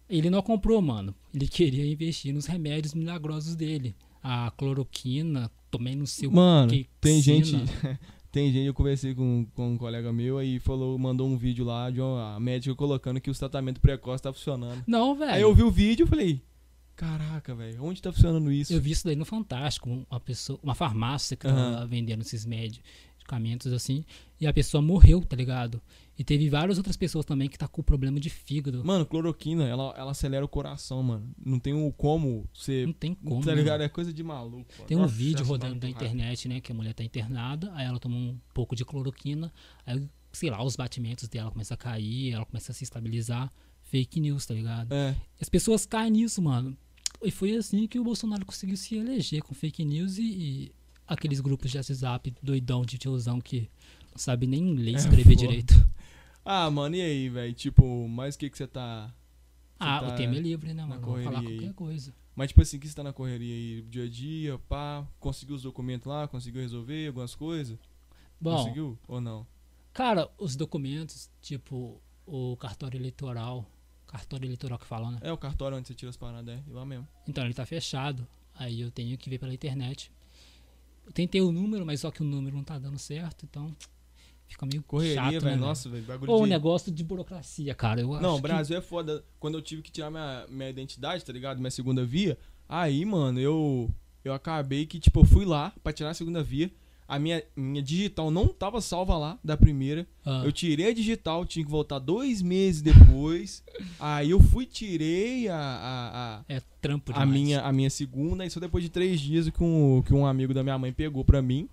[0.09, 1.13] Ele não comprou, mano.
[1.33, 3.95] Ele queria investir nos remédios milagrosos dele.
[4.23, 7.55] A cloroquina, tomei no seu Mano, que tem gente.
[8.31, 11.89] tem gente, eu conversei com, com um colega meu aí falou, mandou um vídeo lá
[11.89, 14.83] de uma médica colocando que os tratamentos precoces tá funcionando.
[14.87, 15.31] Não, velho.
[15.31, 16.41] Aí eu vi o vídeo e falei,
[16.97, 18.73] caraca, velho, onde tá funcionando isso?
[18.73, 23.71] Eu vi isso daí no Fantástico, uma pessoa, uma farmácia que tava vendendo esses medicamentos
[23.71, 24.03] assim,
[24.41, 25.81] e a pessoa morreu, tá ligado?
[26.17, 28.83] E teve várias outras pessoas também que tá com problema de fígado.
[28.83, 31.29] Mano, cloroquina, ela, ela acelera o coração, mano.
[31.45, 32.87] Não tem o como você.
[32.87, 33.45] Não tem como.
[33.45, 33.81] tá ligado?
[33.83, 34.65] É coisa de maluco.
[34.73, 34.87] mano.
[34.87, 36.59] Tem um Nossa, vídeo rodando tá na internet, né?
[36.59, 39.53] Que a mulher tá internada, aí ela toma um pouco de cloroquina,
[39.85, 43.53] aí, sei lá, os batimentos dela começam a cair, ela começa a se estabilizar.
[43.83, 44.91] Fake news, tá ligado?
[44.91, 46.75] É, As pessoas caem nisso, mano.
[47.23, 50.71] E foi assim que o Bolsonaro conseguiu se eleger com fake news e, e
[51.07, 53.69] aqueles grupos de WhatsApp doidão de tiozão que
[54.11, 55.35] não sabe nem ler e É escrever foda.
[55.47, 55.89] direito.
[56.45, 57.53] Ah, mano, e aí, velho?
[57.53, 59.13] Tipo, mas o que que você tá.
[59.79, 61.01] Ah, tá o tema é livre, né, mano?
[61.01, 62.13] Vamos falar qualquer coisa.
[62.35, 65.63] Mas, tipo assim, que você tá na correria aí, dia a dia, pá, conseguiu os
[65.63, 67.77] documentos lá, conseguiu resolver algumas coisas?
[68.39, 69.45] Bom, Conseguiu ou não?
[69.91, 73.65] cara, os documentos, tipo o cartório eleitoral,
[74.07, 75.19] cartório eleitoral que fala, né?
[75.21, 77.07] É o cartório onde você tira as paradas, é, lá mesmo.
[77.27, 78.27] Então ele tá fechado.
[78.55, 80.11] Aí eu tenho que ver pela internet.
[81.05, 83.73] Eu tentei o número, mas só que o número não tá dando certo, então
[84.47, 86.49] fica meio Correria, chato, né, nossa, velho, bagulho Ou o de...
[86.49, 88.01] negócio de burocracia, cara.
[88.01, 89.23] Eu Não, o Brasil é foda.
[89.39, 91.59] Quando eu tive que tirar minha, minha identidade, tá ligado?
[91.59, 93.93] Minha segunda via, aí, mano, eu
[94.23, 96.71] eu acabei que, tipo, eu fui lá pra tirar a segunda via.
[97.07, 100.05] A minha, minha digital não tava salva lá da primeira.
[100.25, 103.63] ah, Eu tirei a digital, tinha que voltar dois meses depois.
[103.99, 108.49] aí eu fui, tirei a, a, a, é trampo a minha, a minha segunda, e
[108.49, 111.41] só depois de três dias que um, que um amigo da minha mãe pegou pra
[111.41, 111.69] mim.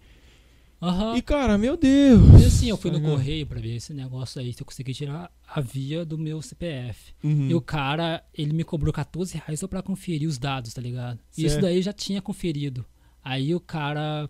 [0.81, 1.16] Aham.
[1.16, 2.42] E, cara, meu Deus!
[2.42, 3.12] E assim, eu fui no ligado?
[3.12, 7.12] correio pra ver esse negócio aí, se eu consegui tirar a via do meu CPF.
[7.23, 7.49] Uhum.
[7.49, 11.18] E o cara, ele me cobrou 14 reais só pra conferir os dados, tá ligado?
[11.38, 11.62] E isso Certo.
[11.62, 12.85] daí eu já tinha conferido.
[13.23, 14.29] Aí o cara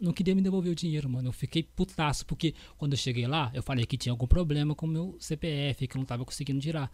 [0.00, 1.28] não queria me devolver o dinheiro, mano.
[1.28, 4.86] Eu fiquei putaço, porque quando eu cheguei lá, eu falei que tinha algum problema com
[4.86, 6.90] o meu CPF, que eu não tava conseguindo tirar.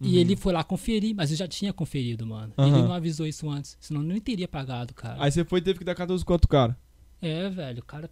[0.00, 0.14] E Uhum.
[0.20, 2.52] ele foi lá conferir, mas eu já tinha conferido, mano.
[2.58, 2.82] Ele Aham.
[2.84, 5.16] não avisou isso antes, senão eu nem teria pagado, cara.
[5.22, 6.76] Aí você foi e teve que dar 14 conto, cara.
[7.22, 8.10] É, velho, o cara.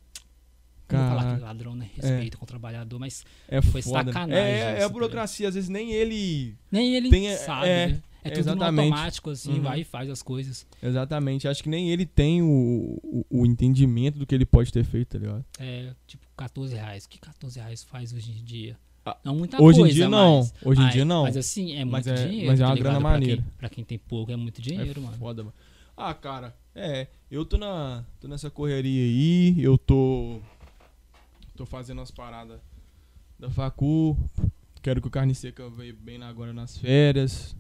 [0.91, 1.45] Não vou falar que é Caraca.
[1.47, 1.91] ladrão, né?
[1.95, 4.05] Respeito com o trabalhador, mas É Foi foda.
[4.05, 4.13] né?
[4.13, 6.57] sacanagem É, é isso, a burocracia, às vezes nem ele.
[6.71, 8.03] nem ele Tem, é, sabe, é, né?
[8.25, 8.91] É tudo exatamente.
[8.93, 9.63] automático, assim, Uhum.
[9.63, 10.67] vai e faz as coisas.
[10.83, 11.47] Exatamente.
[11.47, 15.09] Acho que nem ele tem o, o, o entendimento do que ele pode ter feito,
[15.11, 15.45] tá ligado?
[15.61, 17.05] É, tipo, 14 reais.
[17.05, 18.77] O que 14 reais faz hoje em dia?
[19.05, 20.39] Ah, não muita hoje em coisa, dia não.
[20.39, 21.23] mas- Hoje em Ai, dia não.
[21.25, 22.47] Mas assim, é muito Mas é- dinheiro.
[22.47, 23.45] mas é tá uma grana Pra quem- maneira.
[23.59, 25.17] Pra quem tem pouco, é muito dinheiro, é mano.
[25.19, 25.55] foda, mano.
[25.95, 27.07] Ah, cara, é.
[27.31, 29.63] Eu tô, na, tô nessa correria aí.
[29.63, 30.41] Eu tô.
[31.55, 32.59] Tô fazendo as paradas
[33.39, 34.17] da facu.
[34.83, 37.55] Quero que o carne seca veio bem agora nas férias.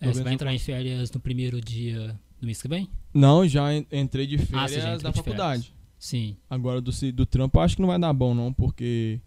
[0.00, 2.88] É, você vai entrar em férias no primeiro dia do mês que vem?
[3.12, 5.74] Não, já en- entrei de Ah, férias entrou da de faculdade.
[5.98, 6.36] Sim.
[6.48, 9.20] Agora do, do trampo eu acho que não vai dar bom, não, porque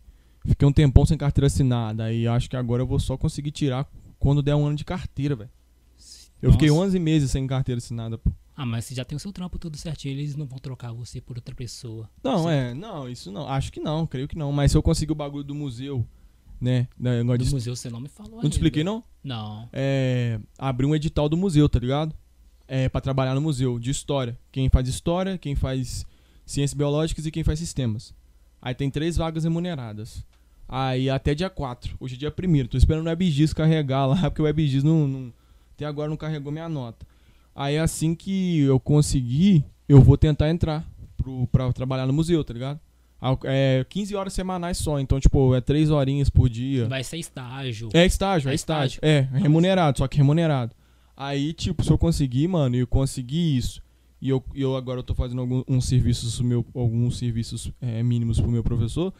[0.46, 2.12] fiquei um tempão sem carteira assinada.
[2.12, 5.36] E acho que agora eu vou só conseguir tirar quando der um ano de carteira,
[5.36, 5.50] velho.
[6.42, 6.82] Eu fiquei Nossa.
[6.82, 8.32] 11 meses sem carteira assinada, pô.
[8.56, 11.22] Ah, mas você já tem o seu trampo tudo certinho, eles não vão trocar você
[11.22, 12.10] por outra pessoa.
[12.24, 12.50] Não, Sim.
[12.50, 13.48] é, não, isso não.
[13.48, 14.52] Acho que não, creio que não.
[14.52, 16.06] Mas se eu conseguir o bagulho do museu,
[16.63, 16.88] né?
[16.97, 18.49] negócio Do de- museu você não me falou Não ainda.
[18.49, 19.04] te expliquei, não?
[19.23, 19.67] Não.
[19.73, 20.39] É.
[20.58, 22.15] Abrir um edital do museu, tá ligado?
[22.67, 24.39] É, pra trabalhar no museu, de história.
[24.52, 26.06] Quem faz história, quem faz
[26.45, 28.13] ciências biológicas e quem faz sistemas.
[28.62, 30.26] Aí tem três vagas remuneradas.
[30.67, 31.95] Aí até dia 4.
[31.99, 35.34] Hoje é dia 1 Tô esperando o WebGIS carregar lá, porque o WebGIS não, não,
[35.76, 37.06] até agora não carregou minha nota.
[37.54, 42.54] Aí assim que eu conseguir, eu vou tentar entrar pro, pra trabalhar no museu, tá
[42.54, 42.80] ligado?
[43.46, 46.88] É 15 horas semanais só, então, tipo, é 3 horinhas por dia.
[46.88, 47.90] Vai ser estágio.
[47.94, 48.96] É estágio, é É estágio.
[48.96, 49.00] estágio.
[49.02, 50.74] É, remunerado, só que remunerado.
[51.16, 53.82] Aí, tipo, se eu conseguir, mano, eu conseguir isso,
[54.22, 58.40] e eu, eu agora eu tô fazendo algum, uns serviços meu, alguns serviços é, mínimos
[58.42, 59.14] pro meu professor,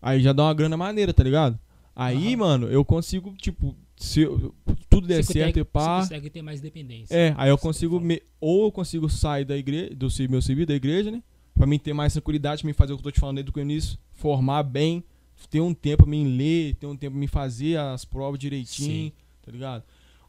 [0.00, 1.58] aí já dá uma grana maneira, tá ligado?
[1.94, 2.36] Aí, Aham.
[2.36, 4.54] mano, eu consigo, tipo, se eu-
[4.90, 6.00] tudo der Você certo consegue- e pá.
[6.02, 7.14] Você consegue ter mais dependência.
[7.14, 10.74] É, aí eu consigo, me, ou eu consigo sair da igreja, do meu serviço da
[10.74, 11.22] igreja, né?
[11.56, 13.52] Pra mim ter mais tranquilidade, pra mim fazer o que eu tô te falando desde
[13.52, 15.02] o início, formar bem,
[15.50, 19.06] ter um tempo pra mim ler, ter um tempo pra mim fazer as provas direitinho,
[19.06, 19.12] Sim.
[19.42, 19.82] tá ligado?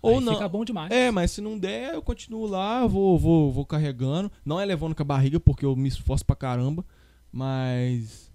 [0.04, 0.34] Aí Ou não.
[0.34, 0.92] Fica bom demais.
[0.92, 4.32] É, mas se não der, eu continuo lá, vou, vou, vou carregando.
[4.46, 6.86] Não é levando com a barriga, porque eu me esforço pra caramba.
[7.32, 8.32] Mas.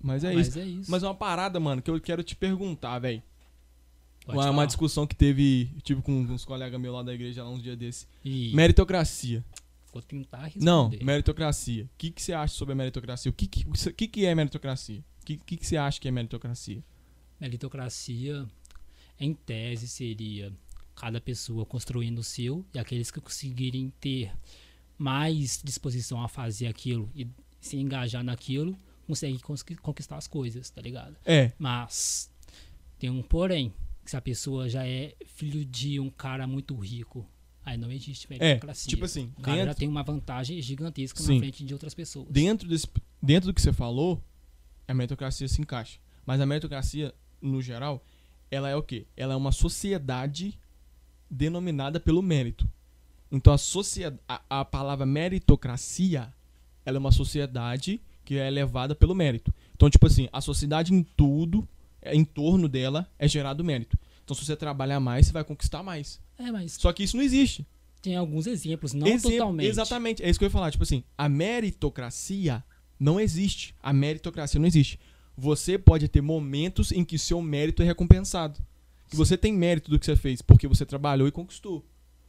[0.00, 0.58] Mas é Mas isso.
[0.58, 0.90] é isso.
[0.90, 3.22] Mas é uma parada, mano, que eu quero te perguntar, velho.
[4.26, 7.62] Uma, uma discussão que teve, tive com uns colegas meus lá da igreja lá uns
[7.62, 8.08] dias desses.
[8.24, 9.44] E Meritocracia.
[9.92, 10.64] Vou tentar responder.
[10.64, 11.84] Não, meritocracia.
[11.84, 13.30] O que, que você acha sobre a meritocracia?
[13.30, 15.04] O que, que, que, que é meritocracia?
[15.22, 16.82] O que, que, que você acha que é meritocracia?
[17.40, 18.46] Meritocracia,
[19.18, 20.52] em tese, seria
[20.94, 24.32] cada pessoa construindo o seu e aqueles que conseguirem ter
[24.98, 27.26] mais disposição a fazer aquilo e
[27.60, 31.16] se engajar naquilo, conseguem cons- conquistar as coisas, tá ligado?
[31.24, 32.30] É, Mas
[32.98, 33.72] tem um porém,
[34.04, 37.26] que se a pessoa já é filho de um cara muito rico,
[37.64, 38.38] aí não existe é.
[38.38, 38.88] meritocracia.
[38.88, 41.34] Tipo assim, o cara já dentro, tem uma vantagem gigantesca Sim.
[41.34, 42.28] na frente de outras pessoas.
[42.30, 42.88] dentro, desse,
[43.22, 44.22] dentro do que você falou,
[44.86, 45.98] a meritocracia se encaixa.
[46.24, 48.04] Mas a meritocracia, no geral,
[48.50, 49.06] ela é o quê?
[49.16, 50.58] Ela é uma sociedade
[51.30, 52.68] denominada pelo mérito.
[53.30, 56.32] Então a, sociedade, a, a palavra meritocracia,
[56.84, 59.52] ela é uma sociedade que é levada pelo mérito.
[59.74, 61.66] Então, tipo assim, a sociedade em tudo,
[62.02, 63.98] é, em torno dela, é gerado mérito.
[64.24, 66.20] Então, se você trabalhar mais, você vai conquistar mais.
[66.40, 67.66] É, mas Só que isso não existe.
[68.02, 69.68] tem alguns exemplos, não Exemplo- totalmente.
[69.68, 70.70] Exatamente, é isso que eu ia falar.
[70.70, 72.64] Tipo assim, a meritocracia
[72.98, 73.74] não existe.
[73.82, 74.98] A meritocracia não existe.
[75.36, 78.58] Você pode ter momentos em que seu mérito é recompensado.
[79.08, 81.84] Que você tem mérito do que você fez, porque você trabalhou e conquistou.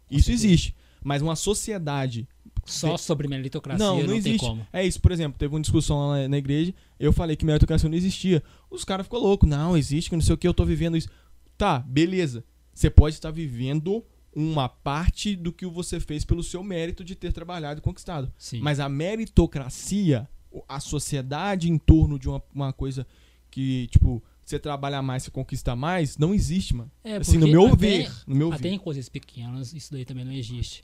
[0.09, 0.45] Isso certeza.
[0.47, 0.75] existe.
[1.03, 2.27] Mas uma sociedade.
[2.65, 4.39] Só sobre meritocracia Não, não, não tem existe.
[4.39, 4.65] como.
[4.71, 7.89] É isso, por exemplo, teve uma discussão lá na, na igreja, eu falei que meritocracia
[7.89, 8.43] não existia.
[8.69, 11.09] Os caras ficou louco, não, existe, que não sei o que, eu tô vivendo isso.
[11.57, 12.43] Tá, beleza.
[12.81, 14.03] Você pode estar vivendo
[14.35, 18.33] uma parte do que você fez pelo seu mérito de ter trabalhado e conquistado.
[18.35, 18.59] Sim.
[18.59, 20.27] Mas a meritocracia,
[20.67, 23.05] a sociedade em torno de uma, uma coisa
[23.51, 26.89] que, tipo, você trabalha mais, você conquista mais, não existe, mano.
[27.03, 28.69] é, assim, no porque meu até- ver, no meu Até ver.
[28.73, 30.83] em coisas pequenas, isso daí também não existe.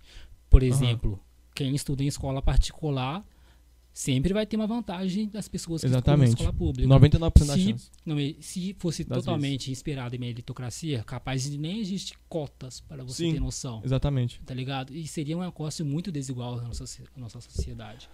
[0.51, 1.19] Por exemplo,
[1.55, 3.25] quem estuda em escola particular
[3.97, 6.29] sempre vai ter uma vantagem das pessoas que Exatamente.
[6.29, 6.87] estudam em escola pública.
[6.87, 7.89] 99% da Se- chance.
[8.05, 13.23] Não, se fosse Das totalmente inspirado em meritocracia, capaz de nem existe cotas para você
[13.25, 13.33] Sim.
[13.33, 13.81] ter noção.
[13.83, 14.39] Exatamente.
[14.45, 14.93] Tá ligado?
[14.93, 16.83] E seria um negócio muito desigual na nossa,
[17.15, 18.07] na nossa sociedade.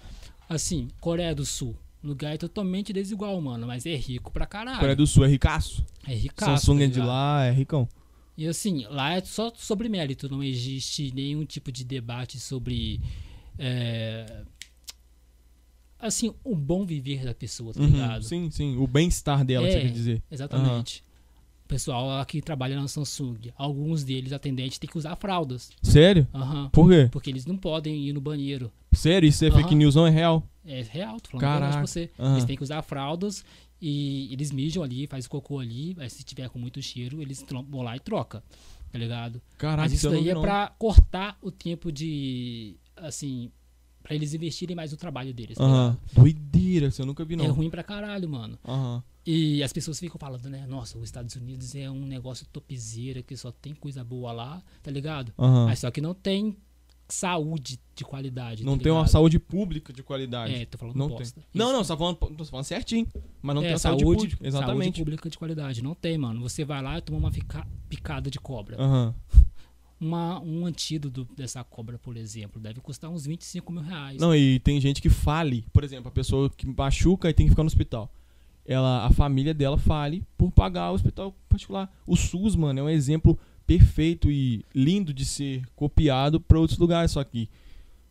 [0.47, 1.75] Assim, Coreia do Sul.
[2.01, 4.79] Lugar é totalmente desigual, mano, mas é rico pra caralho.
[4.79, 5.85] Coreia do Sul é ricaço.
[6.07, 6.65] É ricaço.
[6.65, 7.89] Samsung tá é de lá, é ricão.
[8.37, 13.01] E assim, lá é só sobre mérito, não existe nenhum tipo de debate sobre.
[13.59, 14.43] é,
[16.07, 18.23] assim, o bom viver da pessoa, tá Uhum, ligado?
[18.23, 18.77] sim, sim.
[18.77, 19.71] O bem-estar dela, É.
[19.71, 20.23] você quer dizer.
[20.31, 21.03] Exatamente.
[21.65, 25.71] O pessoal que trabalha na Samsung, alguns deles, atendentes, tem que usar fraldas.
[25.81, 26.27] Sério?
[26.33, 26.69] Aham.
[26.71, 27.09] Por quê?
[27.11, 28.71] Porque eles não podem ir no banheiro.
[28.91, 29.27] Sério?
[29.27, 30.43] Isso é fake news, não é real?
[30.65, 31.71] É real, tô falando Caraca.
[31.77, 32.11] pra você.
[32.19, 33.43] Eles têm que usar fraldas
[33.81, 35.95] e eles mijam ali, faz cocô ali.
[36.09, 38.43] Se tiver com muito cheiro, eles vão lá e troca.
[38.91, 39.41] Tá ligado?
[39.57, 40.41] Caraca, Mas isso daí é não.
[40.41, 42.75] pra cortar o tempo de.
[42.95, 43.49] Assim.
[44.03, 45.57] Pra eles investirem mais no trabalho deles.
[45.57, 45.99] tá ligado?
[46.13, 47.45] Doideira, isso eu nunca vi, não.
[47.45, 48.59] É ruim pra caralho, mano.
[48.67, 49.01] Aham.
[49.25, 50.67] E as pessoas ficam falando, né?
[50.67, 54.91] Nossa, os Estados Unidos é um negócio topzera que só tem coisa boa lá, tá
[54.91, 55.31] ligado?
[55.39, 55.67] Aham.
[55.67, 56.57] Mas só que não tem
[57.07, 58.63] saúde de qualidade.
[58.65, 60.53] Não tá tem uma saúde pública de qualidade.
[60.53, 61.39] É, tô falando não bosta.
[61.39, 61.43] tem.
[61.53, 63.07] Não, não, você tá falando, tô falando certinho.
[63.41, 64.35] Mas não é, tem a saúde, saúde, pública.
[64.37, 64.99] saúde Exatamente.
[64.99, 65.81] pública de qualidade.
[65.83, 66.41] Não tem, mano.
[66.41, 68.75] Você vai lá e toma uma fica- picada de cobra.
[68.81, 69.15] Aham.
[70.03, 74.19] Uma, um antídoto dessa cobra, por exemplo, deve custar uns 25 mil reais.
[74.19, 75.65] Não, e tem gente que fale.
[75.71, 78.11] Por exemplo, a pessoa que machuca e tem que ficar no hospital.
[78.65, 81.89] Ela, a família dela fale por pagar o hospital particular.
[82.05, 87.11] O SUS, mano, é um exemplo perfeito e lindo de ser copiado para outros lugares.
[87.11, 87.49] Só que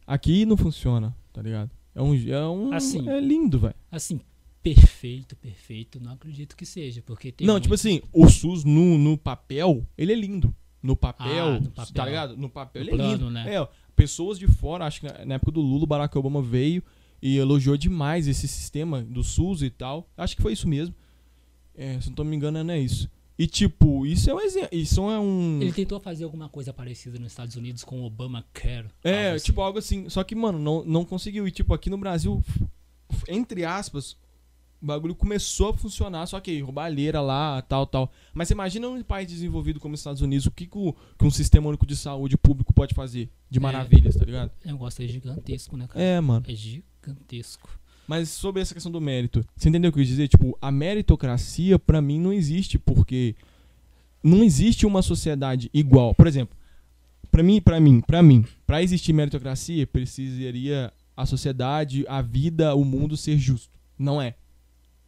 [0.07, 1.71] aqui não funciona, tá ligado?
[1.95, 2.15] É um.
[2.15, 3.07] É, um, Assim.
[3.09, 3.75] é lindo, velho.
[3.91, 4.19] Assim,
[4.63, 8.97] perfeito, perfeito, não acredito que seja, porque tem Não, tipo muitos- assim, o SUS no,
[8.97, 10.55] no papel, ele é lindo.
[10.83, 11.95] No papel, Ah, no papel.
[11.95, 12.37] tá ligado?
[12.37, 13.31] No papel No ele é plano, lindo.
[13.31, 13.55] né?
[13.55, 16.83] É, pessoas de fora, acho que na, época do Lula, Barack Obama veio
[17.21, 20.09] e elogiou demais esse sistema do SUS e tal.
[20.17, 20.95] Acho que foi isso mesmo.
[21.75, 23.09] É, se não tô me enganando, é isso.
[23.39, 24.69] E tipo, isso é um exemplo.
[24.73, 25.59] Isso é um.
[25.63, 28.89] Ele tentou fazer alguma coisa parecida nos Estados Unidos com o Obamacare.
[29.03, 29.45] É, algo assim.
[29.47, 30.09] tipo algo assim.
[30.09, 31.47] Só que, mano, não, não conseguiu.
[31.49, 32.43] E tipo, aqui no Brasil,
[33.29, 34.17] entre aspas,
[34.83, 38.11] o bagulho começou a funcionar, só que roubalheira lá, tal, tal.
[38.35, 41.31] Mas imagina um país desenvolvido como os Estados Unidos, o que, que, o- que um
[41.31, 43.63] sistema único de saúde público pode fazer de É.
[43.63, 44.51] maravilhas, tá ligado?
[44.65, 46.05] O negócio é gigantesco, né, cara?
[46.05, 46.45] É, mano.
[46.49, 47.69] É gigantesco.
[48.09, 50.27] Mas sobre essa questão do mérito, você entendeu o que eu quis dizer?
[50.29, 53.37] Tipo, a meritocracia pra mim não existe, porque
[54.23, 56.13] não existe uma sociedade igual.
[56.15, 56.57] Por exemplo,
[57.31, 62.85] pra mim, para mim, para mim, para existir meritocracia, precisaria a sociedade, a vida, o
[62.85, 63.79] mundo ser justo.
[63.99, 64.35] Não é.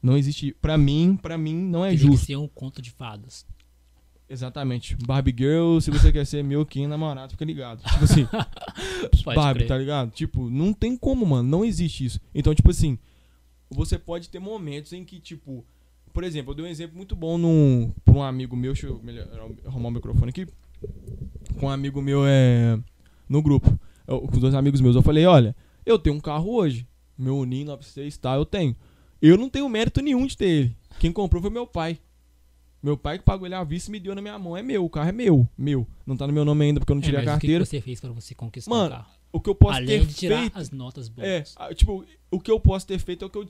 [0.04, 2.26] Não existe, Pra mim, para mim não é Teria que justo.
[2.26, 3.46] ser um conto de fadas.
[4.28, 4.96] Exatamente.
[5.06, 7.82] Barbie Girl, se você quer ser meu quem namorado, fica ligado.
[7.82, 8.26] Tipo assim,
[9.34, 9.68] Barbie, crer.
[9.68, 10.10] tá ligado?
[10.10, 11.48] Tipo, não tem como, mano.
[11.48, 12.20] Não existe isso.
[12.34, 12.98] Então, tipo assim,
[13.70, 15.64] você pode ter momentos em que, tipo,
[16.12, 19.00] por exemplo, eu dei um exemplo muito bom num, pra um amigo meu, deixa eu
[19.02, 20.46] melhorar, arrumar o microfone aqui.
[21.58, 22.78] Com um amigo meu é,
[23.28, 24.96] no grupo, eu- com dois amigos meus.
[24.96, 26.86] Eu falei, olha, eu tenho um carro hoje,
[27.16, 28.74] meu Unim 96 tá, eu tenho.
[29.26, 30.76] Eu não tenho mérito nenhum de ter ele.
[31.00, 31.98] Quem comprou foi meu pai.
[32.82, 34.54] Meu pai que pagou ele à vista e me deu na minha mão.
[34.54, 35.86] É meu, o carro é meu, meu.
[36.06, 37.46] Não tá no meu nome ainda porque eu não É, tirei mas a o que
[37.46, 37.64] carteira.
[37.64, 39.10] você fez pra você conquistar Mano, o carro?
[39.32, 41.26] O que eu posso Além ter de tirar feito as notas boas.
[41.58, 43.48] é, tipo, o que eu posso ter feito é o que eu.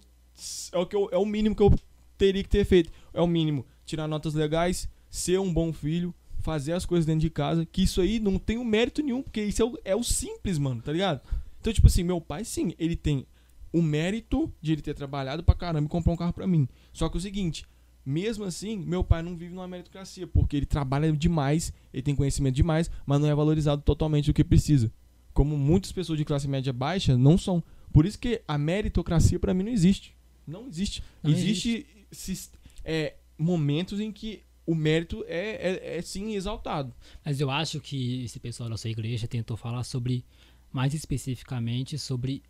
[0.72, 1.74] É o, que eu, é o mínimo que eu
[2.16, 2.92] teria que ter feito.
[3.12, 3.66] É o mínimo.
[3.84, 7.66] Tirar notas legais, ser um bom filho, fazer as coisas dentro de casa.
[7.66, 10.56] Que isso aí não tem um mérito nenhum, porque isso é o, é o simples,
[10.56, 11.20] mano, tá ligado?
[11.60, 13.26] Então, tipo assim, meu pai, sim, ele tem
[13.74, 16.68] o mérito de ele ter trabalhado pra caramba e comprar um carro pra mim.
[16.92, 17.66] Só que é o seguinte.
[18.06, 22.54] Mesmo assim, meu pai não vive numa meritocracia, porque ele trabalha demais, ele tem conhecimento
[22.54, 24.92] demais, mas não é valorizado totalmente o que precisa.
[25.32, 27.62] Como muitas pessoas de classe média baixa não são.
[27.92, 30.14] Por isso que a meritocracia pra mim não existe.
[30.46, 31.02] Não existe.
[31.22, 32.52] Não existe sis-
[32.84, 36.94] é, momentos em que o mérito é, é, é sim exaltado.
[37.24, 40.24] Mas eu acho que esse pessoal da sua igreja tentou falar sobre,
[40.70, 42.42] mais especificamente, sobre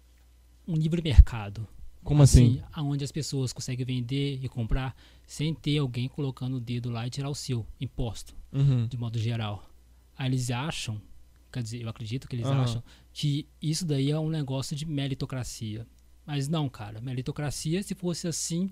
[0.67, 1.67] um livre mercado.
[2.03, 2.61] Como assim?
[2.77, 4.95] Onde as pessoas conseguem vender e comprar
[5.27, 8.87] sem ter alguém colocando o dedo lá e tirar o seu imposto, Uhum.
[8.87, 9.69] de modo geral.
[10.17, 11.01] Aí eles acham,
[11.51, 12.63] quer dizer, eu acredito que eles Aham.
[12.63, 15.87] acham, que isso daí é um negócio de meritocracia.
[16.27, 17.01] Mas não, cara.
[17.01, 18.71] Meritocracia, se fosse assim,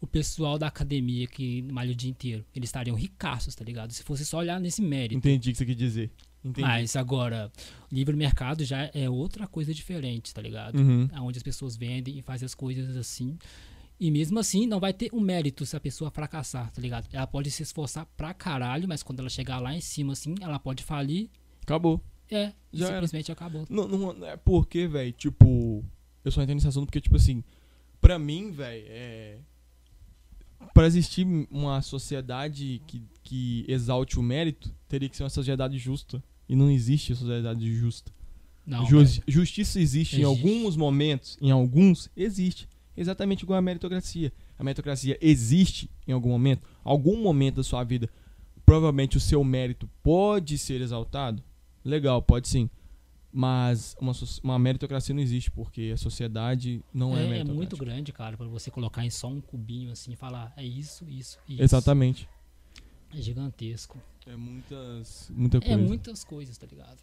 [0.00, 3.92] o pessoal da academia que malha o dia inteiro, eles estariam ricaços, tá ligado?
[3.92, 5.14] Se fosse só olhar nesse mérito.
[5.16, 6.10] Entendi o que você quer dizer.
[6.44, 6.60] Entendi.
[6.60, 7.50] Mas agora,
[7.90, 10.78] livre mercado já é outra coisa diferente, tá ligado?
[10.78, 11.08] Uhum.
[11.22, 13.38] Onde as pessoas vendem e fazem as coisas assim.
[13.98, 17.08] E mesmo assim, não vai ter um mérito se a pessoa fracassar, tá ligado?
[17.12, 20.58] Ela pode se esforçar pra caralho, mas quando ela chegar lá em cima, assim, ela
[20.58, 21.30] pode falir.
[21.62, 22.00] Acabou.
[22.30, 22.94] É, Já era.
[22.96, 23.64] simplesmente acabou.
[23.70, 25.84] Não, não é porque, velho, tipo.
[26.24, 27.44] Eu só entendo esse assunto porque, tipo assim,
[28.00, 29.38] pra mim, velho, é.
[30.72, 36.22] Pra existir uma sociedade que, que exalte o mérito, teria que ser uma sociedade justa.
[36.48, 38.12] E não existe sociedade justa.
[38.66, 40.24] Não, Jus- justiça existe, em Existe.
[40.46, 42.66] alguns momentos, em alguns, existe.
[42.96, 44.32] Exatamente igual a meritocracia.
[44.58, 46.62] A meritocracia existe em algum momento.
[46.82, 48.08] Algum momento da sua vida,
[48.64, 51.42] provavelmente o seu mérito pode ser exaltado.
[51.84, 52.70] Legal, pode sim.
[53.32, 54.12] Mas uma,
[54.44, 57.54] uma meritocracia não existe, porque a sociedade não é, é, é meritocrática.
[57.56, 61.04] muito grande, cara, pra você colocar em só um cubinho assim e falar, é isso,
[61.10, 61.60] isso, isso.
[61.62, 62.28] Exatamente.
[63.16, 63.98] É gigantesco.
[64.26, 65.76] É muitas, muita É coisa.
[65.76, 66.98] muitas coisas, tá ligado?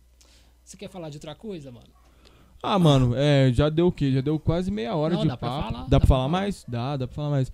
[0.64, 1.88] Você quer falar de outra coisa, mano?
[2.64, 4.12] Ah, mano, é, já deu o quê?
[4.12, 5.72] Já deu quase meia hora Não, de dá pra papo.
[5.72, 6.30] falar, dá, pra falar falar.
[6.30, 6.66] mais?
[6.68, 7.52] Dá, dá pra falar mais.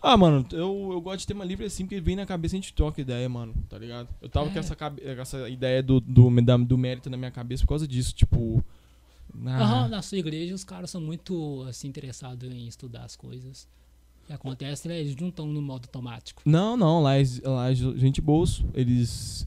[0.00, 2.60] Ah, mano, eu, eu gosto de tema livre assim, porque vem na cabeça e a
[2.60, 4.08] gente troca ideia, mano, tá ligado?
[4.20, 4.52] Eu tava É.
[4.52, 4.76] com essa,
[5.20, 8.62] essa ideia do, do, da- do mérito na minha cabeça por causa disso, tipo.
[9.46, 13.68] ah, Aham, na sua igreja os caras são muito assim interessados em estudar as coisas.
[14.26, 16.42] Que acontece é eles não estão no modo automático.
[16.44, 18.64] Não, não, lá é, lá é gente bolso.
[18.74, 19.46] Eles.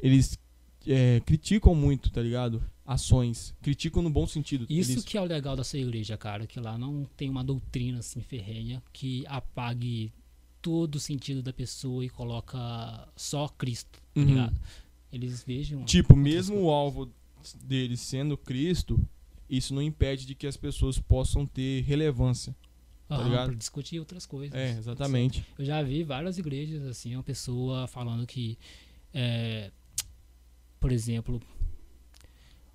[0.00, 0.38] Eles
[0.86, 2.62] é, criticam muito, tá ligado?
[2.86, 3.54] Ações.
[3.62, 4.66] Criticam no bom sentido.
[4.68, 7.42] Isso Eles- que é o legal da sua igreja, cara, que lá não tem uma
[7.42, 10.12] doutrina assim ferrenha que apague
[10.60, 14.26] todo o sentido da pessoa e coloca só Cristo, tá Uhum.
[14.26, 14.56] ligado?
[15.12, 17.10] Eles vejam Tipo, mesmo o alvo
[17.62, 18.98] deles sendo Cristo,
[19.48, 22.54] isso não impede de que as pessoas possam ter relevância.
[23.08, 23.46] Tá Aham, ligado?
[23.48, 24.54] pra discutir outras coisas.
[24.58, 25.44] É, exatamente.
[25.58, 28.58] Eu já vi várias igrejas assim, uma pessoa falando que,
[29.12, 29.70] é,
[30.80, 31.40] por exemplo,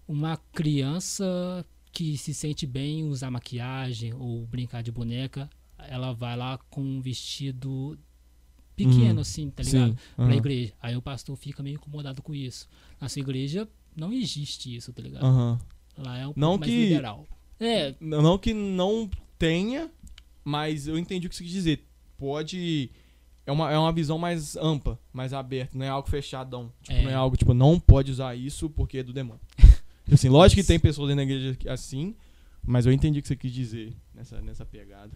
[0.08, 6.36] uma criança que se sente bem em usar maquiagem ou brincar de boneca, ela vai
[6.38, 7.98] lá com um vestido
[8.76, 9.20] pequeno Uhum.
[9.22, 9.92] assim, tá ligado?
[9.92, 9.98] Sim.
[10.15, 10.36] Pra aham.
[10.36, 10.74] igreja.
[10.82, 12.68] Aí o pastor fica meio incomodado com isso.
[13.00, 15.26] Na sua igreja não existe isso, tá ligado?
[15.26, 15.60] Aham.
[15.98, 17.28] Lá é um Não pouco mais que- liberal.
[17.60, 19.92] É, Não que não tenha,
[20.50, 21.86] mas eu entendi o que você quis dizer.
[22.18, 22.90] Pode.
[23.46, 26.71] É uma, é uma visão mais ampla, mais aberta, não é algo fechadão.
[26.84, 27.02] Tipo, É.
[27.04, 29.42] não é algo tipo, não pode usar isso porque é do demônio.
[30.12, 32.15] Assim, lógico que tem pessoas dentro da igreja assim,
[32.63, 35.12] mas eu entendi o que você quis dizer nessa, nessa pegada.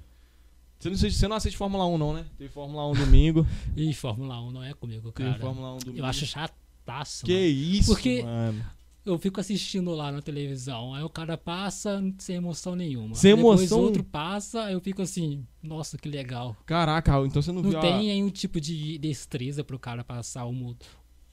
[0.80, 2.26] Você não, assiste- você não assiste Fórmula 1, não, né?
[2.38, 3.48] Teve Fórmula 1 domingo.
[3.76, 5.42] e Fórmula 1 não é comigo, Teve cara.
[5.42, 6.00] Fórmula 1 domingo.
[6.00, 7.26] Eu acho chataço.
[7.26, 7.46] Que mano.
[7.48, 8.66] isso, Porque- mano.
[9.06, 13.16] Eu fico assistindo lá na televisão, aí o cara passa sem emoção nenhuma.
[13.16, 13.82] Sem Aí Depois emoção?
[13.82, 16.56] outro passa, eu fico assim, nossa, que legal.
[16.66, 20.46] Caraca, então você não, Não viu a- tem nenhum tipo de destreza pro cara passar
[20.46, 20.76] o.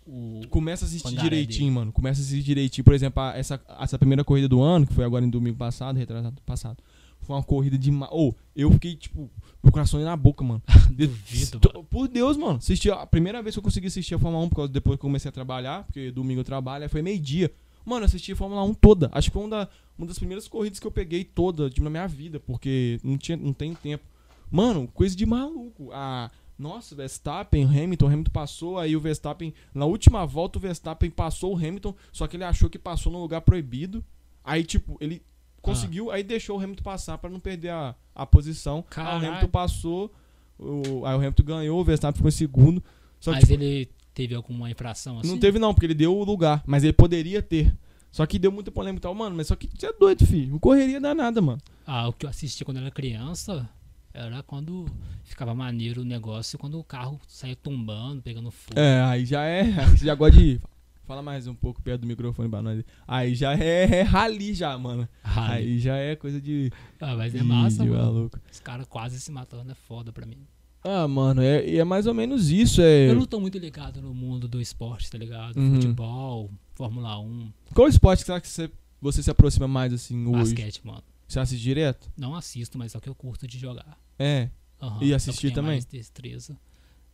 [0.07, 1.93] o Começa a assistir direitinho, mano.
[1.93, 2.85] Começa a assistir direitinho.
[2.85, 5.97] Por exemplo, a- essa, essa primeira corrida do ano, que foi agora em domingo passado,
[5.97, 6.83] retrasado passado,
[7.21, 7.91] foi uma corrida de.
[8.11, 9.31] Ô, eu fiquei, tipo,
[9.63, 10.61] meu coração na boca, mano.
[10.91, 11.85] Duvido, mano.
[11.85, 12.57] Por Deus, mano.
[12.59, 15.05] Assisti, a primeira vez que eu consegui assistir a Fórmula 1, por causa depois que
[15.05, 17.53] eu comecei a trabalhar, porque domingo eu trabalho, aí foi meio-dia.
[17.85, 19.09] Mano, eu assisti a Fórmula 1 toda.
[19.13, 19.69] Acho que foi uma, da-
[19.99, 23.37] uma das primeiras corridas que eu peguei toda tipo, na minha vida, porque não, tinha,
[23.37, 24.05] não tem tempo.
[24.51, 25.91] Mano, coisa de maluco.
[25.93, 31.55] Ah, nossa, Verstappen, Hamilton, Hamilton passou, aí o Verstappen, na última volta o Verstappen passou
[31.55, 34.05] o Hamilton, só que ele achou que passou no lugar proibido.
[34.45, 35.23] Aí, tipo, ele
[35.63, 38.77] conseguiu, aí deixou o Hamilton passar pra não perder a, a posição.
[38.77, 39.29] Aí o Caralho.
[39.29, 40.13] Hamilton passou,
[40.59, 42.83] o, aí o Hamilton ganhou, o Verstappen ficou em segundo.
[43.19, 45.29] Só que, Mas tipo, ele teve alguma infração assim?
[45.29, 47.75] não teve não, porque ele deu o lugar, mas ele poderia ter.
[48.11, 50.53] Só que deu muita polêmica e tal, mano, mas só que você é doido, filho.
[50.53, 51.61] Não correria danada, mano.
[51.87, 53.69] Ah, o que eu assisti quando era criança
[54.13, 54.87] era quando
[55.25, 58.79] ficava maneiro o negócio, quando o carro saía tombando, pegando fogo.
[58.79, 59.63] É, aí já é.
[59.79, 60.61] Aí você já gosta de.
[61.07, 62.85] Fala mais um pouco perto do microfone pra nós.
[63.07, 65.09] Aí já é, é rali já, mano.
[65.25, 65.55] Rally.
[65.55, 66.71] Aí já é coisa de.
[67.01, 68.03] Ah, mas é massa, Ih, mano.
[68.05, 68.41] maluco.
[68.51, 70.47] Os caras quase se matando é foda pra mim.
[70.83, 72.81] Ah, mano, é, é mais ou menos isso.
[72.81, 73.11] É...
[73.11, 75.57] Eu não tô muito ligado no mundo do esporte, tá ligado?
[75.59, 75.75] Uhum.
[75.75, 78.71] Futebol, Fórmula 1, Qual esporte que você,
[79.01, 80.55] você se aproxima mais assim hoje?
[80.55, 81.03] basquete, mano.
[81.29, 82.11] Você assiste direto?
[82.17, 83.99] Não assisto, mas é o que eu curto de jogar.
[84.19, 84.49] É.
[84.81, 85.73] Aham, E assistir também?
[85.73, 86.57] mais destreza.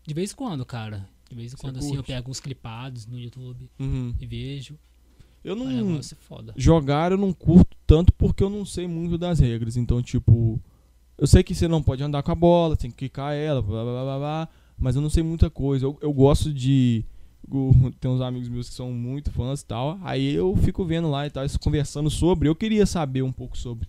[0.06, 1.06] De vez em quando, cara.
[1.28, 4.14] De vez em Você quando, assim, eu pego uns clipados no YouTube Uhum.
[4.20, 4.78] e vejo.
[5.44, 5.98] Eu não.
[5.98, 6.54] é foda.
[6.56, 9.76] Jogar eu não curto tanto porque eu não sei muito das regras.
[9.76, 10.60] Então, tipo.
[11.18, 13.82] Eu sei que você não pode andar com a bola, tem que quicar ela, blá
[13.82, 14.48] blá blá blá, blá
[14.78, 15.86] mas eu não sei muita coisa.
[15.86, 17.04] Eu, eu gosto de.
[18.00, 19.98] Tem uns amigos meus que são muito fãs e tal.
[20.02, 22.48] Aí eu fico vendo lá e tal, conversando sobre.
[22.48, 23.88] Eu queria saber um pouco sobre.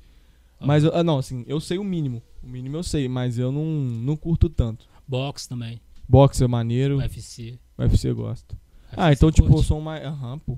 [0.59, 2.21] Mas, eu- ah, não, assim, eu sei o mínimo.
[2.41, 4.88] O mínimo eu sei, mas eu não, não curto tanto.
[5.07, 7.57] Box também, Boxe é maneiro, UFC.
[7.78, 8.55] UFC eu gosto.
[8.95, 9.67] Ah, UFC então, tipo, eu curte?
[9.67, 10.05] sou mais.
[10.05, 10.57] Aham, pô.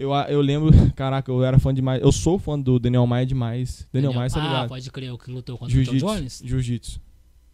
[0.00, 2.00] Eu, eu lembro, caraca, eu era fã demais.
[2.02, 3.86] Eu sou fã do Daniel Maia demais.
[3.92, 4.68] Daniel, Maia, tá Ah, ligado?
[4.68, 5.96] pode crer, o que lutou contra o John.
[5.98, 6.42] Jones?
[6.42, 6.98] Jiu-jitsu.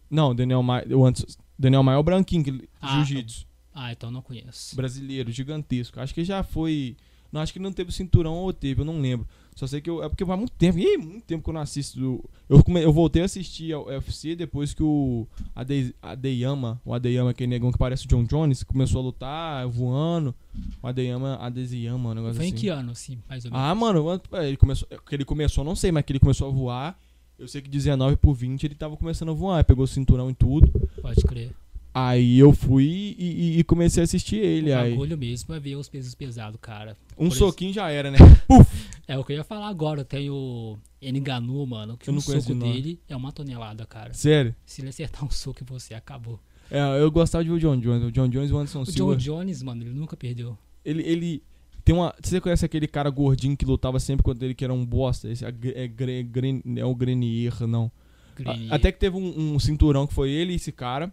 [0.09, 0.85] Não, Daniel Maia.
[0.87, 3.45] Eu antes, Daniel Maia é o branquinho, que- Ah, jiu-jitsu.
[3.75, 4.75] Ah, então não conheço.
[4.77, 5.99] Brasileiro, gigantesco.
[5.99, 6.95] Acho que já foi.
[7.31, 9.27] Não, acho que não teve cinturão ou teve, eu não lembro.
[9.57, 10.03] Só sei que eu.
[10.03, 10.77] É porque faz muito tempo.
[10.77, 12.23] Ih, muito tempo que eu não assisto.
[12.47, 17.31] Eu, come- eu voltei a assistir ao UFC depois que o Ade, Adeyama, o Adeyama,
[17.31, 20.35] aquele negão que parece o John Jones, começou a lutar voando.
[20.81, 22.53] O Adeyama, Adesiyama, um negócio Foi assim.
[22.55, 23.65] em que ano, assim, mais ou menos?
[23.65, 24.87] Ah, mano, an- é, ele começou.
[24.91, 26.99] é, Que ele começou, não sei, mas que ele começou a voar.
[27.39, 30.33] Eu sei que 19 por 20 ele tava começando a voar, pegou o cinturão e
[30.35, 30.71] tudo.
[31.01, 31.51] Pode crer.
[31.93, 34.71] Aí eu fui e, e- comecei a assistir ele.
[34.71, 36.95] o Aí, bagulho mesmo é ver os pesos pesados, cara.
[37.17, 38.17] um por soquinho já era, né?
[39.07, 40.03] É o que eu ia falar agora.
[40.03, 44.13] Tem o Enganu, mano, que Eu o soco o dele é uma tonelada, cara.
[44.13, 44.53] Sério.
[44.65, 46.39] Se ele acertar um soco em você, acabou.
[46.69, 48.03] É, eu gostava de ver o John Jones.
[48.03, 49.15] O John Jones e o Anderson O Silva.
[49.15, 50.57] John Jones, mano, ele nunca perdeu.
[50.83, 51.43] Ele, ele
[51.85, 52.13] tem uma.
[52.21, 55.29] Você conhece aquele cara gordinho que lutava sempre contra ele, que era um bosta?
[55.29, 57.89] Esse é, é, Gren- é o Grenier, não.
[58.35, 58.71] Grenier.
[58.73, 61.11] A- Até que teve um, um cinturão que foi ele e esse cara.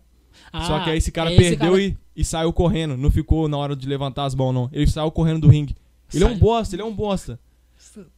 [0.53, 2.97] Só Ah, que aí esse cara é perdeu cara- E, e saiu correndo.
[2.97, 4.69] Não ficou na hora de levantar as mãos, não.
[4.73, 5.75] Ele saiu correndo do ringue.
[6.13, 7.39] Ele é um bosta, ele é um bosta.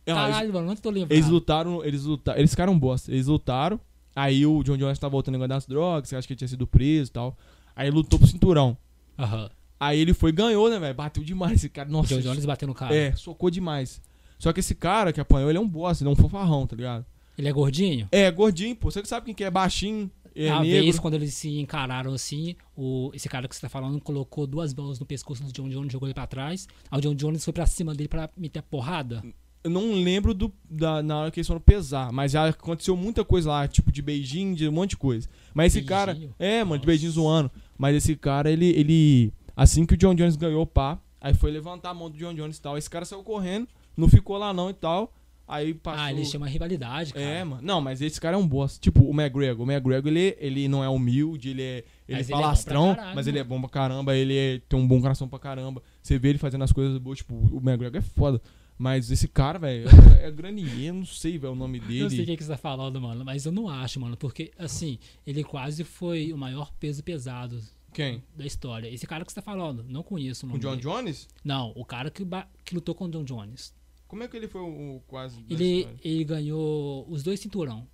[0.05, 1.13] Caralho, mano, não tô lembrando.
[1.13, 3.11] Eles lutaram, eles lutaram, eles ficaram bosta.
[3.11, 3.81] Eles lutaram.
[4.15, 7.11] Aí o John Jones tava voltando negócio das drogas, acho que ele tinha sido preso
[7.11, 7.37] e tal.
[7.75, 8.77] Aí lutou pro cinturão.
[9.19, 9.51] Aham.
[9.79, 10.95] Aí ele foi e ganhou, né, velho?
[10.95, 11.87] Bateu demais esse cara.
[11.89, 12.95] O Nossa, John Jones bateu no cara.
[12.95, 14.01] é, socou demais.
[14.39, 16.75] Só que esse cara que apanhou, ele é um bosta, ele é um fofarrão, tá
[16.77, 17.05] ligado?
[17.37, 18.09] Ele é gordinho?
[18.11, 18.91] É, gordinho, pô.
[18.91, 20.83] Você que sabe quem que é baixinho, é a negro.
[20.83, 24.75] vez, quando eles se encararam assim, o, esse cara que você tá falando colocou duas
[24.75, 26.69] mãos no pescoço do John Jones, jogou ele pra trás.
[26.91, 29.23] Aí o John Jones foi pra cima dele pra meter a porrada.
[29.65, 33.25] Eu não lembro do, da, na hora que eles foram pesar, mas já aconteceu muita
[33.25, 35.29] coisa lá, tipo de beijinho, de um monte de coisa.
[35.53, 36.13] Mas esse cara.
[36.13, 36.35] Beijinho?
[36.39, 37.51] É, mano, de beijinho zoando.
[37.77, 39.33] Mas esse cara, ele, ele.
[39.57, 42.35] Assim que o John Jones ganhou o pá, aí foi levantar a mão do John
[42.35, 42.79] Jones e tal.
[42.79, 43.67] Esse cara saiu correndo,
[43.97, 45.13] não ficou lá não e tal.
[45.49, 46.03] Aí passou.
[46.05, 47.25] Ah, eles chamam rivalidade, cara.
[47.25, 47.63] É, mano.
[47.63, 48.79] Não, mas esse cara é um boss.
[48.79, 49.67] Tipo, o McGregor.
[49.67, 51.85] O McGregor, ele, ele não é humilde, ele é.
[52.09, 53.55] Ele Mas ele é mas ele é mano.
[53.55, 55.83] bom pra caramba, ele é- tem um bom coração pra caramba.
[56.03, 58.41] Você vê ele fazendo as coisas boas, tipo, o McGregor é foda.
[58.79, 62.05] Mas esse cara, velho, é, é Granier, não sei, velho, o nome Eu não sei
[62.05, 62.27] o dele.
[62.27, 65.83] que, que você tá falando, mano, mas eu não acho, mano, porque, assim, ele quase
[65.83, 67.59] foi o maior peso pesado
[67.95, 68.23] Quem?
[68.37, 68.89] da história.
[68.89, 70.83] Esse cara que você tá falando, não conheço o O John dele.
[70.83, 71.27] Jones?
[71.43, 72.23] Não, o cara que,
[72.65, 73.73] que lutou com o John Jones.
[74.09, 75.45] Como é que ele foi o, o quase.
[75.49, 77.87] Ele, ele ganhou os dois cinturão.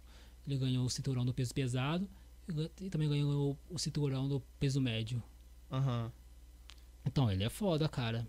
[0.46, 2.08] Ele ganhou o cinturão do peso pesado
[2.80, 5.22] e também ganhou o cinturão do peso médio.
[5.70, 6.12] Aham.
[7.04, 8.26] Então, ele é foda, cara.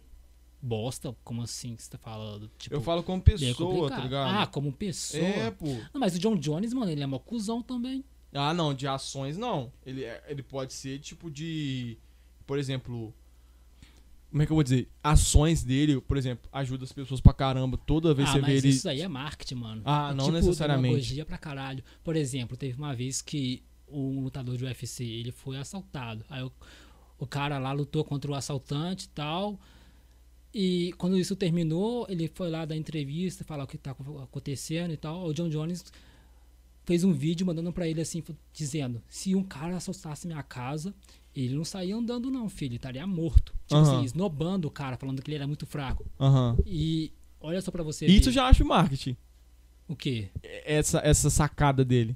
[0.61, 2.49] Bosta, como assim que você tá falando?
[2.57, 4.29] Tipo, Eu falo como é pessoa, tá ligado?
[4.33, 5.21] Ah, como pessoa.
[5.21, 5.65] é, pô.
[5.93, 8.03] Não, mas o John Jones, mano, ele é mó cuzão também.
[8.31, 9.71] Ah, não, de ações não.
[9.85, 11.97] Ele, é- ele pode ser tipo de.
[12.47, 13.13] Por exemplo.
[14.33, 14.89] Como é que eu vou dizer?
[15.03, 17.77] Ações dele, por exemplo, ajuda as pessoas pra caramba.
[17.77, 18.69] Toda vez ah, você mas vê ele.
[18.69, 19.83] isso aí é marketing, mano.
[19.85, 21.23] Ah, É não tipo necessariamente.
[21.23, 21.83] pra caralho.
[22.03, 26.25] Por exemplo, teve uma vez que um lutador de UFC, ele foi assaltado.
[26.27, 26.51] Aí o,
[27.19, 29.59] o cara lá lutou contra o assaltante e tal.
[30.51, 34.97] E quando isso terminou, ele foi lá dar entrevista, falar o que tá acontecendo e
[34.97, 35.27] tal.
[35.27, 35.85] O John Jones
[36.85, 40.91] fez um vídeo mandando pra ele assim, dizendo: se um cara assaltasse minha casa,
[41.35, 43.53] ele não saía andando, não, filho, ele estaria morto.
[43.67, 43.95] Tipo Aham.
[43.97, 46.05] assim, esnobando o cara, falando que ele era muito fraco.
[46.19, 46.57] Aham.
[46.65, 47.11] E
[47.41, 48.31] olha só pra você Isso ver.
[48.31, 49.15] já acho marketing.
[49.87, 50.29] O quê?
[50.43, 52.15] Essa, essa sacada dele.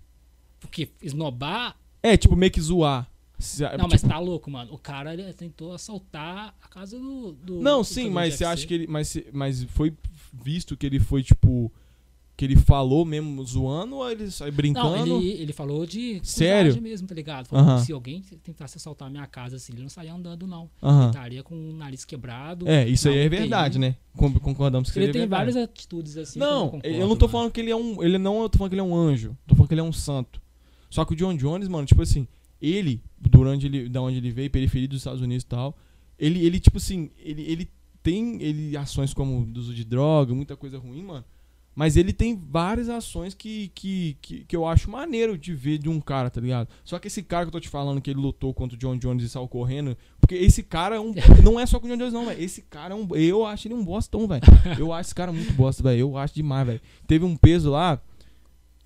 [0.59, 1.75] Porque esnobar.
[2.01, 3.09] É, tipo, meio que zoar.
[3.39, 4.73] Não, tipo, mas tá louco, mano.
[4.73, 7.33] O cara ele tentou assaltar a casa do.
[7.33, 8.87] do Não, do sim, mas você acha que ele.
[8.87, 9.93] Mas, mas foi
[10.33, 11.71] visto que ele foi, tipo.
[12.37, 15.07] Que ele falou mesmo zoando ou ele saiu brincando?
[15.07, 16.21] Não, ele, ele falou de.
[16.23, 16.79] Sério?
[16.79, 17.47] mesmo, tá ligado?
[17.47, 17.79] Falou Aham.
[17.79, 20.69] que se alguém tentasse assaltar a minha casa assim, ele não saía andando, não.
[20.83, 20.99] Aham.
[20.99, 22.69] Ele estaria com o nariz quebrado.
[22.69, 23.95] É, isso aí é verdade, né?
[24.15, 25.51] Concordamos que Ele aí tem verdade.
[25.51, 26.37] várias atitudes assim.
[26.37, 27.31] Não, concordo, eu não tô mano.
[27.31, 28.03] falando que ele é um.
[28.03, 29.35] Ele não, eu tô falando que ele é um anjo.
[29.47, 30.39] Tô falando que ele é um santo.
[30.91, 32.27] Só que o John Jones, mano, tipo assim,
[32.61, 35.75] ele, durante ele, da onde ele veio, periferia dos Estados Unidos e tal,
[36.19, 37.69] ele, ele tipo assim, ele, ele
[38.03, 41.25] tem ele, ações como uso de droga, muita coisa ruim, mano.
[41.77, 45.87] Mas ele tem várias ações que, que, que, que eu acho maneiro de ver de
[45.87, 46.67] um cara, tá ligado?
[46.83, 48.97] Só que esse cara que eu tô te falando que ele lutou contra o John
[48.97, 51.13] Jones e saiu correndo, porque esse cara é um.
[51.45, 52.41] não é só com o John Jones, não, velho.
[52.41, 53.07] Esse cara é um.
[53.15, 54.41] Eu acho ele um bostão, velho.
[54.79, 55.99] Eu acho esse cara muito bosta, velho.
[55.99, 56.81] Eu acho demais, velho.
[57.05, 58.01] Teve um peso lá.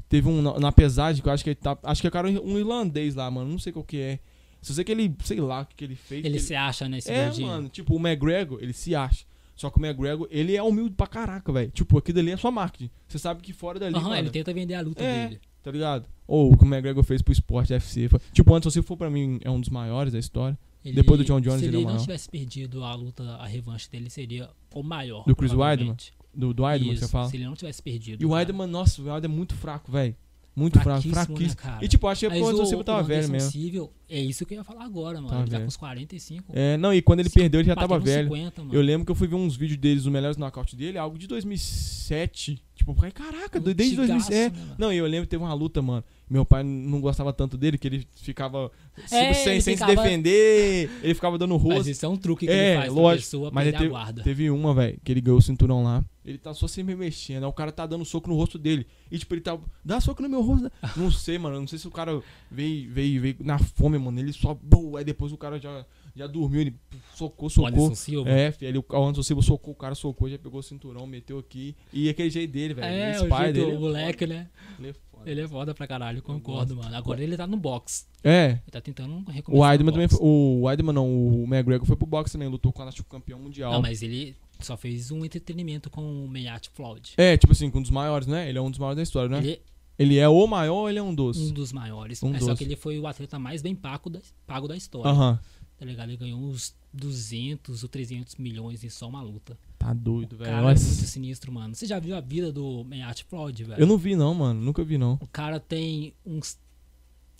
[0.09, 1.77] Teve um na, na pesagem que eu acho que ele tá.
[1.83, 3.49] Acho que é cara um irlandês lá, mano.
[3.49, 4.19] Não sei qual que é.
[4.61, 6.25] Só sei que ele, sei lá o que, que ele fez.
[6.25, 7.47] Ele que se acha nesse é, gordinho.
[7.47, 9.30] mano, tipo, o McGregor, ele se acha.
[9.61, 11.69] Só que o McGregor, ele é humilde pra caraca, velho.
[11.69, 12.89] Tipo, aquilo ali é só marketing.
[13.07, 15.27] Você sabe que fora dali, Aham, ele tenta vender a luta É.
[15.27, 15.41] dele.
[15.61, 16.05] tá ligado?
[16.25, 18.09] Ou o que o McGregor fez pro esporte UFC.
[18.09, 20.57] Foi- Tipo, o Anderson Silva, pra mim, é um dos maiores da história.
[20.83, 23.87] Ele- Depois do John Jones, se ele é não tivesse perdido a luta, a revanche
[23.87, 25.23] dele seria o maior.
[25.27, 26.11] Do Chris provavelmente.
[26.33, 27.29] Do, do Weidman, você fala.
[27.29, 28.23] Se ele não tivesse perdido.
[28.23, 28.31] E o.
[28.31, 30.15] Weidman, nossa, o Weidman é muito fraco, velho.
[30.53, 33.29] Muito fraco, Fraquíssimo, né, e tipo, achei que Mas o Anderson o- Silva tava velho
[33.29, 33.89] mesmo.
[34.09, 35.29] É isso que eu ia falar agora, mano.
[35.29, 35.63] Tava ele tá velho.
[35.63, 36.51] com uns 45.
[36.53, 38.27] É, não, e quando ele perdeu, ele já tava velho.
[38.27, 38.73] 50, mano.
[38.75, 41.25] Eu lembro que eu fui ver uns vídeos deles, os melhores nocaute dele, algo de
[41.25, 42.61] 2007.
[42.75, 44.35] Tipo, caraca, desde Antigaço, 2007.
[44.35, 44.49] É.
[44.49, 44.75] né?
[44.77, 46.03] Não, e eu lembro que teve uma luta, mano.
[46.31, 50.01] Meu pai não gostava tanto dele, que ele ficava É, sem, ele sem se ficava-
[50.01, 51.89] defender, ele ficava dando Mas rosto.
[51.89, 53.79] isso é um truque que É, ele faz pra lógico, pessoa Mas perder ele a
[53.79, 54.23] teve, guarda.
[54.23, 56.05] teve uma, velho, que ele ganhou o cinturão lá.
[56.23, 57.43] Ele tá só se mexendo.
[57.43, 58.85] Aí o cara tá dando soco no rosto dele.
[59.11, 59.57] E tipo, ele tá.
[59.83, 60.65] Dá soco no meu rosto.
[60.65, 60.71] né?
[60.95, 61.59] Não sei, mano.
[61.59, 64.19] Não sei se o cara veio, veio, veio na fome, mano.
[64.19, 64.55] Ele só.
[64.97, 65.83] Aí depois o cara já,
[66.15, 66.61] já dormiu.
[66.61, 66.75] Ele
[67.15, 67.67] socou, O socou.
[67.69, 68.29] Anderson Silva.
[68.29, 71.39] É, filho, ele, o Anderson Silva socou, o cara socou, já pegou o cinturão, meteu
[71.39, 71.75] aqui.
[71.91, 72.85] E aquele jeito dele, velho.
[72.87, 73.75] É, esse o pai jeito dele.
[73.77, 74.47] do moleque, né?
[74.77, 75.10] Ele é foda.
[75.25, 76.95] Ele é foda pra caralho, concordo, mano.
[76.95, 78.07] Agora ele tá no box.
[78.23, 78.51] É.
[78.51, 80.19] Ele tá tentando recomeçar O Weidman também foi.
[80.21, 83.73] O Weidman não, o McGregor foi pro boxe também, lutou com o campeão mundial.
[83.73, 87.13] Não, mas ele só fez um entretenimento com o Meyat Floyd.
[87.17, 88.47] É, tipo assim, com um dos maiores, né?
[88.47, 89.39] Ele é um dos maiores da história, né?
[89.39, 89.61] Ele,
[89.97, 91.37] Ele é o maior ou ele é um dos?
[91.37, 92.21] um dos maiores.
[92.23, 92.57] Um é só dos.
[92.57, 95.09] que ele foi o atleta mais bem pago da, pago da história.
[95.09, 95.39] Aham.
[95.81, 96.09] Tá ligado?
[96.09, 99.57] Ele ganhou uns 200 ou 300 milhões em só uma luta.
[99.79, 100.51] Tá doido, velho.
[100.51, 101.73] cara é muito sinistro, mano.
[101.73, 103.79] Você já viu a vida do Meyat Floyd, velho?
[103.81, 104.61] Eu não vi, não, mano.
[104.61, 105.13] Nunca vi, não.
[105.19, 106.55] O cara tem uns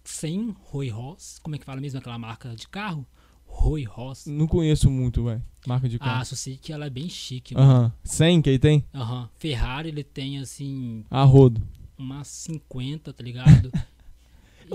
[0.04, 1.38] 100 Roy Ross.
[1.44, 3.06] Como é que fala mesmo aquela marca de carro?
[3.46, 4.26] Roy Ross.
[4.26, 5.44] Não conheço muito, velho.
[5.68, 6.26] Marca de Ah, carro.
[6.26, 7.70] só sei que ela é bem chique, mano.
[7.72, 7.94] Aham.
[8.04, 8.84] 100 que aí tem?
[8.92, 9.30] Aham.
[9.38, 11.62] Ferrari, ele tem, assim, A rodo.
[11.96, 13.70] umas 50, tá ligado?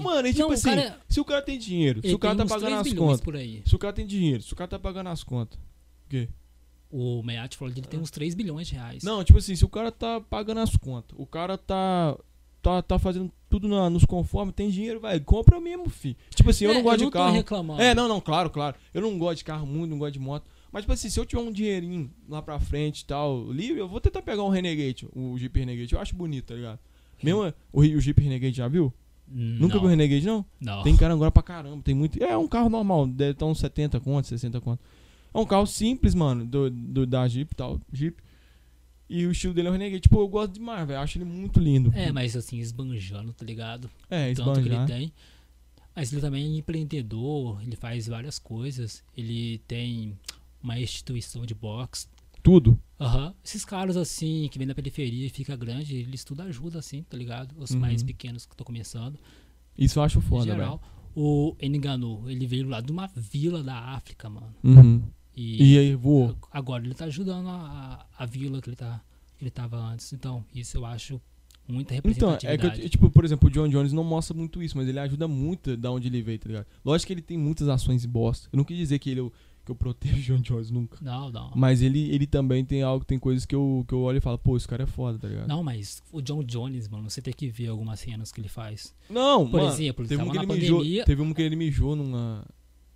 [0.01, 2.37] Mano, e tipo Não, o assim, cara- se o cara tem dinheiro, se o cara
[2.37, 3.21] tá pagando 3 as contas,
[3.69, 6.29] se o cara tem dinheiro, se o cara tá pagando as contas, o quê?
[6.91, 9.03] O Meyat Floyd, ele tem uns 3 bilhões de reais.
[9.03, 12.17] Não, tipo assim, se o cara tá pagando as contas, o cara tá
[12.63, 16.17] tá, tá fazendo tudo na- nos conformes, tem dinheiro, vai, compra mesmo, fi.
[16.35, 17.33] Tipo assim, eu É, não gosto eu de não tô carro.
[17.33, 17.81] reclamando.
[17.81, 18.77] É, não, não, claro, claro.
[18.93, 20.45] Eu não gosto de carro muito, não gosto de moto.
[20.73, 23.87] Mas, tipo assim, se eu tiver um dinheirinho lá pra frente e tal, livre, eu
[23.87, 25.95] vou tentar pegar um Renegade, o Jeep Renegade.
[25.95, 26.81] Eu acho bonito, tá ligado?
[27.23, 28.93] Mesmo o, o Jeep Renegade, já viu?
[29.29, 30.45] Nunca não, viu o Renegade, não?
[30.61, 30.83] Não.
[30.83, 32.23] Tem caranguejo pra caramba, tem muito.
[32.23, 34.81] É um carro normal, deve estar uns 70 conto, 60 conto.
[35.35, 38.17] É um carro simples, mano, do, do- da Jeep e tal, Jeep.
[39.09, 40.01] E o estilo dele é o Renegade.
[40.01, 40.99] Tipo, eu gosto demais, velho.
[40.99, 41.93] Acho ele muito lindo.
[41.95, 43.89] É, mas assim, esbanjando, tá ligado?
[44.11, 45.13] É, Tanto que ele tem.
[45.95, 49.03] Mas ele também é empreendedor, ele faz várias coisas.
[49.17, 50.19] Ele tem
[50.63, 52.09] uma instituição de boxe.
[52.47, 52.79] Tudo.
[53.01, 53.35] Aham.
[53.45, 57.17] Esses caras assim, que vem da periferia e fica grande, eles tudo ajuda assim, tá
[57.17, 57.53] ligado?
[57.59, 57.81] Os Uhum.
[57.81, 59.19] mais pequenos que estão começando.
[59.77, 60.81] Isso eu acho foda, geral.
[61.15, 64.55] O Enganu, ele veio lá de uma vila da África, mano.
[64.63, 64.79] velho.
[64.87, 65.03] Uhum.
[65.37, 66.37] E, E aí, voou.
[66.53, 69.03] agora ele tá ajudando a, a, vila que ele, tá,
[69.37, 70.13] que ele tava antes.
[70.13, 71.21] Então, isso eu acho
[71.69, 72.69] muita Então, representatividade.
[72.69, 75.01] é que, eu, tipo, por exemplo, o John Jones não mostra muito isso, mas ele
[75.01, 76.67] ajuda muito da onde ele veio, tá ligado?
[76.85, 78.49] Lógico que ele tem muitas ações bosta.
[78.53, 79.31] Eu não quis dizer que ele, é
[79.67, 80.97] que eu protejo o John Jones nunca.
[81.03, 81.51] Não, não.
[81.55, 84.39] Mas ele, ele também tem algo, tem coisas que eu, que eu olho e falo,
[84.39, 85.49] pô, esse cara é foda, tá ligado?
[85.49, 88.95] Não, mas o John Jones, mano, você tem que ver algumas cenas que ele faz.
[89.11, 92.45] Não, Por mano, exemplo, teve um, que ele mijou, teve um que ele mijou numa,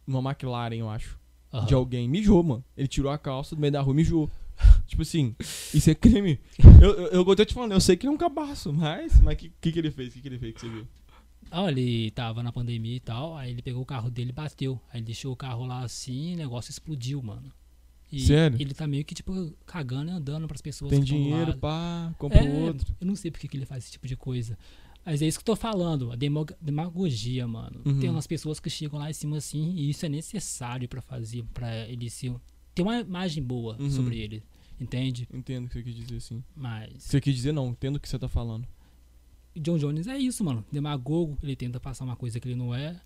[0.06, 1.18] numa McLaren, eu acho.
[1.52, 1.66] Aham.
[1.66, 2.08] De alguém.
[2.08, 2.64] Mijou, mano.
[2.76, 4.30] Ele tirou a calça do meio da rua e mijou.
[4.86, 5.34] tipo assim,
[5.74, 6.38] isso é crime.
[6.80, 9.20] Eu, eu, eu, eu tô te falando, eu sei que ele é um cabaço, mas.
[9.20, 10.08] Mas o que, que, que ele fez?
[10.08, 10.86] O que, que ele fez que você viu?
[11.50, 14.80] Ah, ele tava na pandemia e tal, aí ele pegou o carro dele e bateu.
[14.92, 17.50] Aí ele deixou o carro lá assim e o negócio explodiu, mano.
[18.12, 18.60] E Sério?
[18.60, 19.32] ele tá meio que, tipo,
[19.64, 22.94] cagando e andando pras pessoas Tem dinheiro, pá, compra É, outro.
[23.00, 24.58] Eu não sei porque que ele faz esse tipo de coisa.
[25.04, 26.16] Mas é isso que eu tô falando, a
[26.60, 27.80] demagogia, mano.
[27.84, 27.98] Uhum.
[28.00, 31.44] Tem umas pessoas que chegam lá em cima assim, e isso é necessário pra fazer,
[31.54, 32.34] pra ele ser,
[32.74, 33.90] ter uma imagem boa Uhum.
[33.90, 34.42] sobre ele,
[34.80, 35.26] entende?
[35.32, 36.44] Entendo o que você quis dizer, sim.
[36.54, 38.66] Mas Você quis dizer não, entendo o que você tá falando.
[39.56, 40.64] John Jones é isso, mano.
[40.70, 43.00] Demagogo, ele tenta passar uma coisa que ele não é.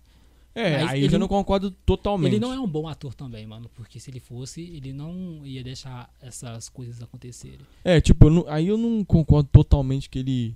[0.57, 2.31] É, aí eu ele já não- concordo totalmente.
[2.33, 3.69] Ele não é um bom ator também, mano.
[3.75, 7.59] Porque se ele fosse, ele não ia deixar essas coisas acontecerem.
[7.83, 10.55] É, tipo, eu não- aí eu não concordo totalmente que ele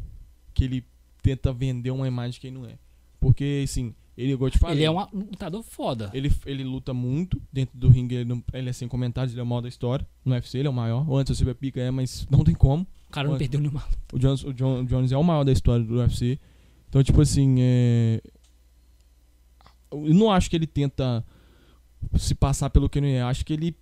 [0.53, 0.85] que ele
[1.21, 2.77] tenta vender uma imagem que ele não é.
[3.19, 6.09] Porque, assim, ele, igual eu te falei, Ele é um lutador foda.
[6.13, 9.43] ele, ele luta muito dentro do ringue, ele, não- ele é sem comentários, ele é
[9.43, 10.05] o maior da história.
[10.23, 11.05] No UFC ele é o maior.
[11.09, 12.85] O Anderson Silva é pica, é, mas não tem como.
[13.09, 13.39] O cara não Olha.
[13.39, 13.83] perdeu nenhuma.
[14.13, 16.39] O Jones, o John- o Jones é o maior da história do UFC.
[16.87, 18.21] Então, tipo assim, é...
[19.91, 21.25] eu não acho que ele tenta
[22.17, 23.21] se passar pelo que não é.
[23.21, 23.75] Acho que ele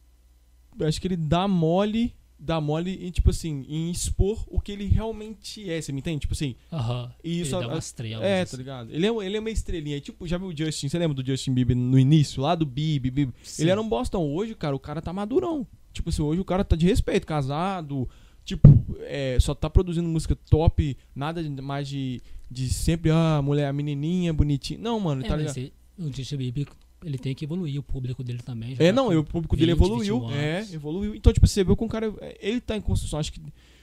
[0.81, 4.85] acho que ele dá mole, dá mole em tipo assim, em expor o que ele
[4.85, 6.19] realmente é, você me entende?
[6.21, 7.11] Tipo assim, Aham.
[7.23, 8.23] e Ele isso dá a- umas estrelas.
[8.25, 8.51] é, assim.
[8.51, 8.91] tá ligado?
[8.91, 9.99] Ele é, ele é uma estrelinha.
[9.99, 10.87] Tipo, já viu o Justin?
[10.89, 12.41] Você lembra do Justin Bieber no início?
[12.41, 13.33] Lá do Bieber, Bieber.
[13.59, 14.23] Ele era um bostão.
[14.23, 15.65] Hoje, cara, o cara tá madurão.
[15.91, 18.07] Tipo assim, hoje o cara tá de respeito, casado.
[18.47, 18.69] Tipo,
[19.01, 20.95] é, só tá produzindo música top.
[21.13, 24.79] Nada mais de, de sempre, ah, mulher, menininha, bonitinha.
[24.79, 25.57] Não, mano, É, tá ligado?
[25.57, 26.65] ele- o Justin Bieber,
[27.03, 28.77] ele tem que evoluir o público dele também.
[28.79, 30.19] É, tá não, com o público dele 20, evoluiu.
[30.21, 31.13] 21 É, evoluiu.
[31.13, 32.13] Então, tipo, você vê que o cara.
[32.21, 33.19] é, Ele tá em construção.
[33.19, 33.41] Acho que,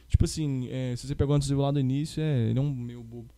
[0.08, 2.74] tipo assim, é, se você pegou antes do lá do início, é, ele é um
[2.74, 3.28] meio bobo.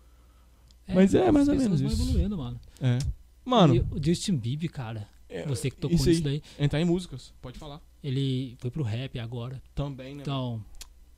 [0.89, 2.01] Mas é mais ou menos isso.
[2.03, 2.61] evoluindo, mano.
[2.81, 2.99] É.
[3.45, 6.41] Mano, E o Justin Bieber, cara, é, você que tocou isso nisso aí.
[6.59, 7.81] daí, Entrar em músicas, pode falar.
[8.03, 9.61] ele foi pro rap agora.
[9.75, 10.23] Também, né?
[10.23, 10.63] Então,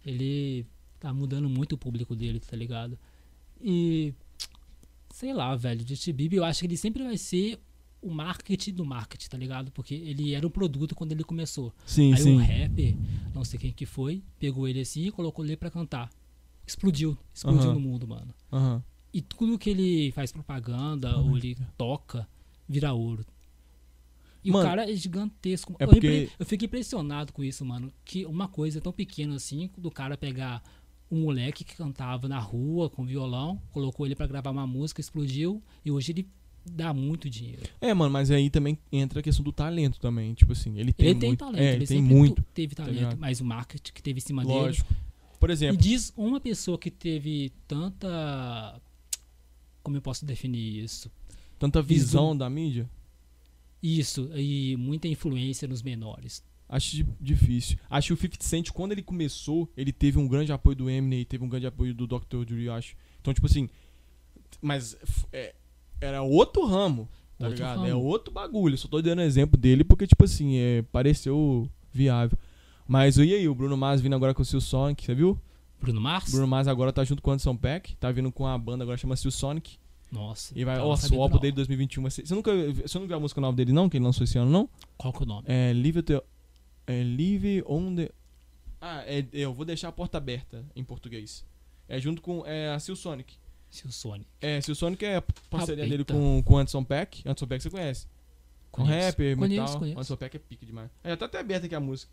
[0.09, 0.67] ele
[0.99, 2.99] tá mudando muito o público dele, tá ligado?
[3.61, 4.13] E
[5.11, 7.59] sei lá, velho, Justin Bieber, eu acho que ele sempre vai ser
[8.01, 9.71] o marketing do marketing, tá ligado?
[9.73, 11.73] Porque ele era um produto quando ele começou.
[11.85, 12.35] sim, Aí sim.
[12.35, 12.97] um rapper,
[13.35, 16.09] não sei quem que foi, pegou ele assim e colocou ele pra cantar.
[16.67, 17.75] Explodiu, explodiu Aham.
[17.75, 18.35] no mundo, mano.
[18.53, 18.83] Aham.
[19.13, 22.29] E tudo que ele faz propaganda ou ele toca,
[22.69, 23.25] vira ouro.
[24.45, 25.75] E Mano, o cara é gigantesco.
[25.79, 27.93] é eu, porque- eu fico impressionado com isso, mano.
[28.05, 30.63] Que uma coisa tão pequena assim, do cara pegar
[31.11, 35.63] um moleque que cantava na rua com violão, colocou ele pra gravar uma música, explodiu,
[35.85, 36.29] e hoje ele
[36.71, 37.63] dá muito dinheiro.
[37.81, 40.35] É, mano, mas aí também entra a questão do talento também.
[40.35, 41.39] Tipo assim, ele tem ele tem muito.
[41.39, 42.43] talento, é, ele ele tem muito.
[42.55, 43.19] teve talento, ligado?
[43.19, 44.59] mas o marketing que teve em cima dele.
[44.59, 44.95] Lógico.
[45.41, 48.81] Por Me exemplo, diz uma pessoa que teve tanta.
[49.83, 51.11] Como eu posso definir isso?
[51.59, 52.37] tanta visão Visão.
[52.37, 52.89] da mídia,
[53.83, 56.43] Isso, e muita influência nos menores.
[56.69, 57.79] acho di- difícil.
[57.89, 61.25] Acho que o 50 Cent, quando ele começou, ele teve um grande apoio do Eminem,
[61.25, 62.45] teve um grande apoio do Dr.
[62.45, 62.95] Dre, eu acho.
[63.21, 63.69] Então, tipo assim,
[64.61, 64.97] mas
[65.33, 65.55] é,
[66.01, 67.09] era outro ramo,
[67.39, 67.77] tá Outro ligado?
[67.79, 67.89] ramo.
[67.89, 68.77] É outro bagulho.
[68.77, 72.37] Só tô dando exemplo dele porque, tipo assim, é, pareceu viável.
[72.87, 75.39] Mas e aí, o Bruno Mars vindo agora com o Seal Sonic, você viu?
[75.81, 76.31] Bruno Mars?
[76.31, 78.97] Bruno Mars agora tá junto com o Anderson Peck, tá vindo com a banda agora
[78.99, 79.79] chama Seal Sonic.
[80.11, 80.59] Nossa.
[80.59, 82.27] E vai, tava nossa, o álbum dele de 2021 vai ser.
[82.27, 83.89] Você nunca, você não viu a música nova dele, não?
[83.89, 84.69] Que ele lançou esse ano, não?
[84.97, 85.45] Qual que é o nome?
[85.47, 86.23] É Live, the,
[86.87, 88.11] é Live on the.
[88.81, 91.45] Ah, é, eu vou deixar a porta aberta em português.
[91.89, 93.35] É junto com é, a Seal Sonic.
[93.71, 94.27] Seu Sony.
[94.41, 97.21] É, Seal Sonic é a parceria dele com, com o Anderson Peck.
[97.27, 98.07] Anderson Peck você conhece.
[98.71, 99.79] Com rapper, Conheço, metal.
[99.79, 99.99] conheço.
[99.99, 100.91] Anderson Peck é pica demais.
[101.03, 102.11] É, tá até aberta aqui a música.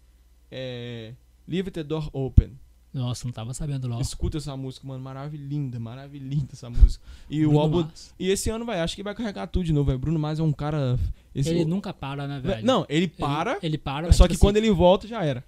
[0.51, 1.13] É.
[1.47, 2.57] Leave the door open.
[2.95, 3.99] Nossa, não tava sabendo lá.
[3.99, 5.03] Escuta essa música, mano.
[5.03, 7.03] Maravilhinda, maravilhinda essa música.
[7.29, 7.81] E o álbum.
[7.81, 8.13] Mars.
[8.17, 9.99] E esse ano, vai, acho que vai carregar tudo de novo, velho.
[9.99, 10.97] Bruno Mars é um cara.
[11.35, 12.65] esse- Ele o- nunca para, né, velho?
[12.65, 13.59] Não, ele Ele- para.
[13.61, 15.43] Ele, para, só mas, que tipo quando assim, ele volta, já era.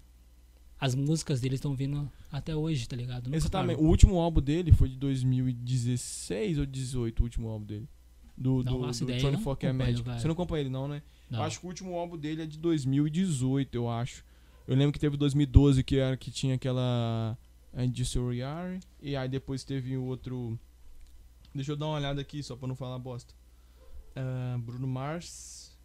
[0.80, 3.26] As músicas dele estão vindo até hoje, tá ligado?
[3.28, 3.76] Nunca Exatamente.
[3.76, 3.90] O parou.
[3.92, 7.88] último álbum dele foi de 2016 ou 18, o último álbum dele.
[8.38, 10.04] Do, Não do, do ideia, Johnny Fokker é Magic.
[10.04, 10.20] velho.
[10.20, 11.02] Você não acompanha ele, não, né?
[11.30, 11.40] Não.
[11.40, 14.24] Eu acho que o último álbum dele é de 2018, eu acho.
[14.68, 17.38] Eu lembro que teve 2012, que era que tinha aquela.
[17.78, 18.40] Industry
[19.02, 20.60] E aí depois teve o outro.
[21.54, 23.34] Deixa eu dar uma olhada aqui, só pra não falar bosta.
[24.16, 25.76] Ah, Bruno Mars.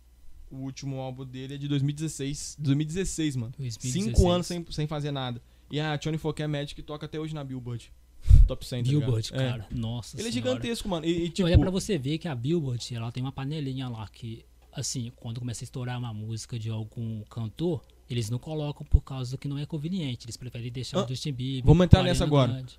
[0.51, 2.57] O último álbum dele é de 2016.
[2.59, 3.55] 2016, mano.
[3.59, 4.05] 2016.
[4.05, 5.41] Cinco anos sem, sem fazer nada.
[5.71, 7.91] E a Johnny Fokker Magic toca até hoje na Billboard.
[8.47, 9.01] Top 100, tá ligado?
[9.01, 9.37] Billboard, É.
[9.37, 9.67] cara.
[9.71, 10.51] Nossa Ele é senhora.
[10.51, 11.07] gigantesco, mano.
[11.07, 13.89] E, e, E tipo, olha pra você ver que a Billboard, ela tem uma panelinha
[13.89, 18.87] lá que assim, quando começa a estourar uma música de algum cantor, eles não colocam
[18.87, 20.27] por causa que não é conveniente.
[20.27, 21.65] Eles preferem deixar Ah, o Justin Bieber.
[21.65, 22.53] vamos entrar nessa agora.
[22.53, 22.79] Grande.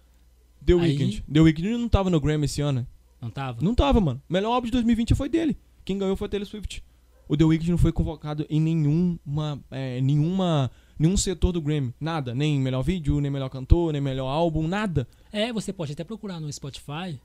[0.66, 1.24] The Aí- Weeknd.
[1.32, 2.88] The Weeknd não tava no Grammy esse ano.
[3.22, 3.62] Não tava?
[3.62, 4.22] Não tava, mano.
[4.30, 5.58] O melhor álbum de 2020 foi dele.
[5.86, 6.84] Quem ganhou foi a Taylor Swift.
[7.28, 10.70] O The Weeknd não foi convocado em nenhuma, é, nenhuma,
[11.00, 11.94] nenhum setor do Grammy.
[12.00, 12.36] Nada.
[12.36, 15.08] Nem melhor vídeo, nem melhor cantor, nem melhor álbum, nada.
[15.32, 17.18] É, você pode até procurar no Spotify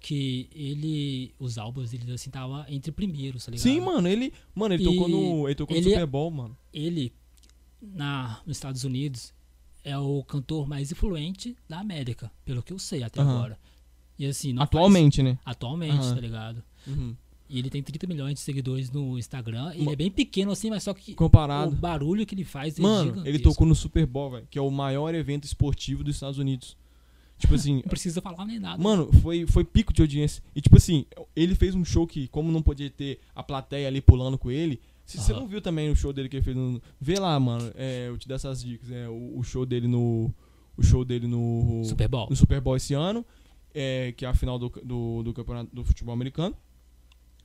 [0.00, 1.32] que ele.
[1.38, 3.62] Os álbuns dele assim tava entre primeiros, tá ligado?
[3.62, 4.06] Sim, mano.
[4.06, 6.56] Ele, mano, ele E tocou no, ele tocou no ele- Super Bowl, mano.
[6.72, 7.12] Ele,
[7.80, 9.32] na, nos Estados Unidos,
[9.84, 13.30] é o cantor mais influente da América, pelo que eu sei até Aham.
[13.36, 13.58] agora.
[14.18, 15.38] E assim, não faz- Atualmente, né?
[15.44, 16.14] atualmente, Aham.
[16.14, 16.62] tá ligado?
[16.86, 17.14] Uhum.
[17.48, 19.72] E ele tem 30 milhões de seguidores no Instagram.
[19.74, 21.74] Ele é bem pequeno assim, mas só que o Comparado.
[21.74, 23.28] barulho que ele faz é Mano, gigantesco.
[23.28, 24.46] ele tocou no Super Bowl, velho.
[24.50, 26.76] Que é o maior evento esportivo dos Estados Unidos.
[27.38, 28.82] Tipo assim, Não precisa falar nem nada.
[28.82, 30.42] Mano, foi, foi pico de audiência.
[30.54, 34.02] E tipo assim, ele fez um show que, como não podia ter a plateia ali
[34.02, 34.78] pulando com ele.
[35.08, 36.80] Se você não viu também o show dele que ele fez no.
[37.00, 37.72] Vê lá, mano.
[37.74, 38.90] É, eu te dou essas dicas.
[38.90, 40.30] É, o, o show dele no.
[40.76, 41.82] O show dele no.
[41.84, 42.28] Super Bowl.
[42.28, 43.24] No Super Bowl esse ano.
[43.74, 46.54] É, que é a final do, do, do campeonato do futebol americano.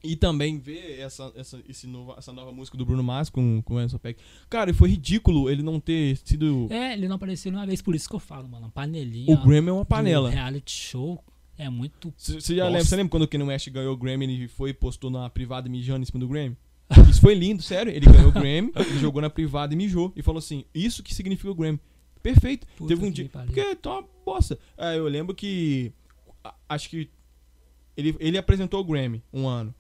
[0.04, 3.80] E também ver essa, essa, esse nova, essa nova música do Bruno Mars com, com
[3.80, 4.20] essa Peck.
[4.50, 6.68] Cara, e foi ridículo ele não ter sido.
[6.70, 8.70] É, ele não apareceu nenhuma vez, por isso que eu falo, mano.
[8.70, 9.34] Panelinha.
[9.34, 10.30] o Grammy é uma panela.
[10.30, 11.24] reality show
[11.58, 12.14] é muito.
[12.18, 15.10] Você já lembra, lembra quando o Kanye West ganhou o Grammy e foi e postou
[15.10, 16.58] na privada mijando em cima do Grammy?
[17.10, 17.92] Isso foi lindo, sério.
[17.92, 20.12] Ele ganhou o Grammy, ele jogou na privada e mijou.
[20.16, 21.80] E falou assim: Isso que significa o Grammy.
[22.22, 22.66] Perfeito.
[22.78, 23.30] Puta Teve um dia.
[23.30, 23.48] pariu.
[23.54, 24.58] Porque tá uma bosta.
[24.78, 25.92] É, eu lembro que.
[26.44, 27.10] a- Acho que.
[27.96, 29.74] Ele, ele apresentou o Grammy um ano.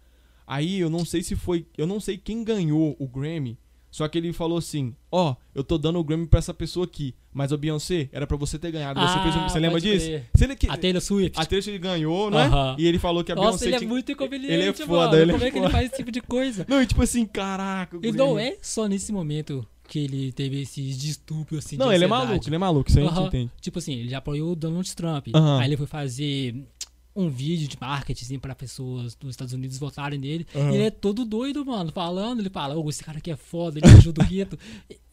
[0.46, 1.66] Aí eu não sei se foi.
[1.78, 3.58] Eu não sei quem ganhou o Grammy.
[3.94, 7.14] Só que ele falou assim: Ó, eu tô dando o Grammy pra essa pessoa aqui.
[7.32, 9.00] Mas o Beyoncé era pra você ter ganhado.
[9.00, 10.06] Você, fez um- você lembra Ah, disso?
[10.36, 11.40] Se ele A Taylor Swift.
[11.40, 12.46] a Taylor ele ganhou, né?
[12.48, 12.76] Aham.
[12.80, 15.16] E ele falou que a Nossa, Beyoncé ele é muito inconveniente, ele é foda, mano.
[15.22, 16.66] ele é Como é que ele faz esse tipo de coisa?
[16.68, 18.00] Não, e tipo assim, caraca.
[18.02, 22.08] E não é só nesse momento que ele teve esses distúrbios assim Não, ele é
[22.08, 23.52] maluco, ele é maluco, isso a gente entende.
[23.62, 25.28] Tipo assim, ele já apoiou o Donald Trump.
[25.36, 25.60] Aham.
[25.60, 26.56] Aí ele foi fazer
[27.16, 30.48] um vídeo de marketing assim, pra pessoas dos Estados Unidos votarem nele.
[30.56, 30.72] Aham.
[30.72, 32.40] E ele é todo doido, mano, falando.
[32.40, 34.58] Ele fala, ô, esse cara aqui é foda, ele ajuda o gueto.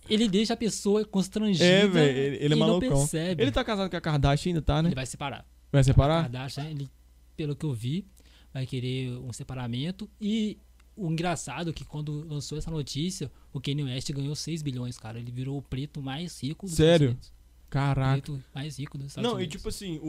[0.08, 1.64] Ele deixa a pessoa constrangida.
[1.64, 2.88] É, velho, ele, ele é não malucão.
[2.98, 3.40] percebe.
[3.44, 4.88] Ele tá casado com a Kardashian ainda, tá, né?
[4.88, 5.46] Ele vai separar.
[5.70, 6.22] Vai A separar?
[6.22, 6.90] Kardashian, ele,
[7.36, 8.04] pelo que eu vi,
[8.52, 10.10] vai querer um separamento.
[10.20, 10.58] E
[10.96, 15.16] o engraçado é que quando lançou essa notícia, o Kanye West ganhou 6 bilhões, cara.
[15.20, 17.10] Ele virou o preto mais rico dos Sério?
[17.10, 17.32] Unidos.
[17.70, 18.12] Caraca.
[18.20, 19.56] Preto mais rico dos Estados Não, e Unidos.
[19.56, 20.08] tipo assim, o.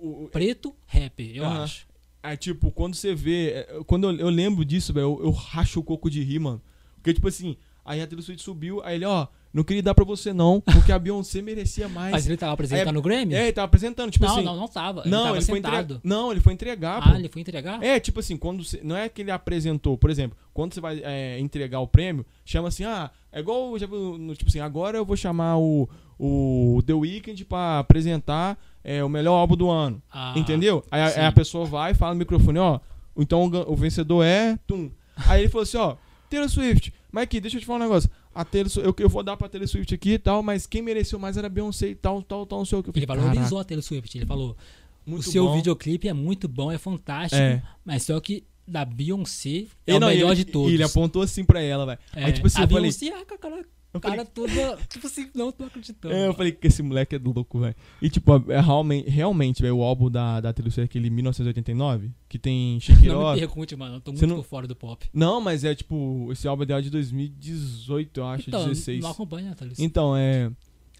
[0.00, 1.86] o, o, Preto rapper, eu acho.
[2.22, 3.50] é tipo, quando você vê.
[3.50, 6.60] é, Quando eu, eu lembro disso, velho, eu, eu racho o coco de rir, mano.
[6.96, 10.04] Porque, tipo assim, aí a Taylor Swift subiu, aí ele, ó, não queria dar pra
[10.04, 12.10] você não, porque a Beyoncé merecia mais.
[12.10, 13.34] Mas ele tava apresentando o Grammy?
[13.34, 14.44] É, ele tava apresentando, tipo não, assim.
[14.44, 15.02] não, não tava.
[15.02, 16.00] Ele não, tava ele foi entregar.
[16.02, 17.16] Não, ele foi entregar, Ah, pô.
[17.16, 17.82] ele foi entregar?
[17.82, 18.80] É, tipo assim, quando você.
[18.82, 22.66] Não é que ele apresentou, por exemplo, quando você vai é, entregar o prêmio, chama
[22.68, 25.88] assim, ah, é igual, já no- tipo assim, agora eu vou chamar o,
[26.18, 30.02] o The Weeknd pra apresentar é, o melhor álbum do ano.
[30.10, 30.84] Ah, entendeu?
[30.90, 32.80] Aí, a- aí a pessoa vai e fala no microfone, ó,
[33.16, 34.58] então o, o vencedor é.
[34.66, 34.90] Tum.
[35.26, 35.96] Aí ele falou assim, ó,
[36.30, 38.10] Taylor Swift, mas aqui, deixa eu te falar um negócio.
[38.34, 41.18] A Taylor, eu, eu vou dar pra Taylor Swift aqui e tal, mas quem mereceu
[41.18, 42.90] mais era Beyoncé e tal, tal, tal, não sei o que.
[42.96, 44.16] Ele falei, valorizou a Taylor Swift.
[44.16, 44.56] Ele falou:
[45.04, 45.56] muito o seu bom.
[45.56, 47.62] videoclipe é muito bom, é fantástico, É.
[47.84, 50.70] mas só que da Beyoncé é E o não, melhor ele- de todos.
[50.70, 51.98] E ele apontou assim pra ela, velho.
[52.14, 53.64] É, Aí, tipo assim, a eu falei, Beyoncé, ah, cara,
[53.94, 54.76] eu cara falei, toda.
[54.88, 56.14] Tipo assim, não tô acreditando.
[56.14, 57.74] é, eu falei que esse moleque é louco, velho.
[58.02, 62.38] E tipo, é realmente, realmente velho, o álbum da, da Taylor Swift, aquele 1989, que
[62.38, 63.96] tem Shake It Não me pergunte, mano.
[63.96, 65.08] Eu tô muito não- fora do pop.
[65.12, 69.02] Não, mas é tipo, esse álbum é dela de 2018, eu acho, Então, 16.
[69.02, 69.80] não acompanha, tá ligado?
[69.80, 70.50] Então, é.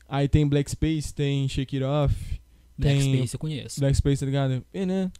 [0.09, 2.15] Aí tem Black Space, tem Shake It Off.
[2.79, 3.81] Black tem- Space eu conheço.
[3.81, 4.65] Black Space, tá ligado?
[4.73, 5.11] E, né,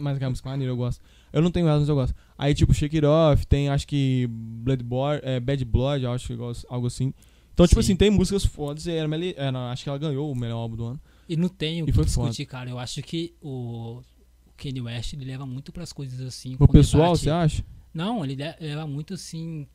[0.00, 1.02] Mas aquela música maneira, eu gosto.
[1.36, 2.14] Eu não tenho ela, mas eu gosto.
[2.38, 6.64] Aí, tipo, Shake It Off, tem acho que Bloodborne, é, Bad Blood, eu acho que
[6.66, 7.12] algo assim.
[7.52, 7.86] Então, tipo Sim.
[7.92, 9.06] assim, tem músicas fodas e era,
[9.36, 11.00] é, não, acho que ela ganhou o melhor álbum do ano.
[11.28, 12.70] E não tem o que foi discutir, cara.
[12.70, 13.98] Eu acho que o,
[14.46, 16.56] o Kanye West ele leva muito pras coisas assim.
[16.58, 17.20] O pessoal, debate.
[17.24, 17.64] você acha?
[17.92, 19.66] Não, ele le- leva muito assim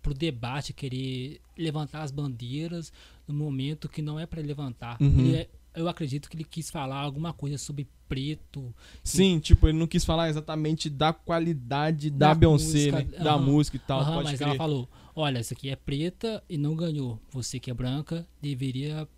[0.00, 2.90] pro debate, querer levantar as bandeiras
[3.28, 4.96] no momento que não é pra levantar.
[4.98, 5.20] Uhum.
[5.20, 8.74] Ele é- eu acredito que ele quis falar alguma coisa sobre preto.
[9.02, 13.24] Sim, tipo, ele não quis falar exatamente da qualidade da, Da Beyoncé, música, né?
[13.24, 13.42] Da aham.
[13.44, 14.48] música e tal, Aham, mas crer.
[14.48, 17.18] ela falou: olha, essa aqui é preta e não ganhou.
[17.30, 19.08] Você que é branca deveria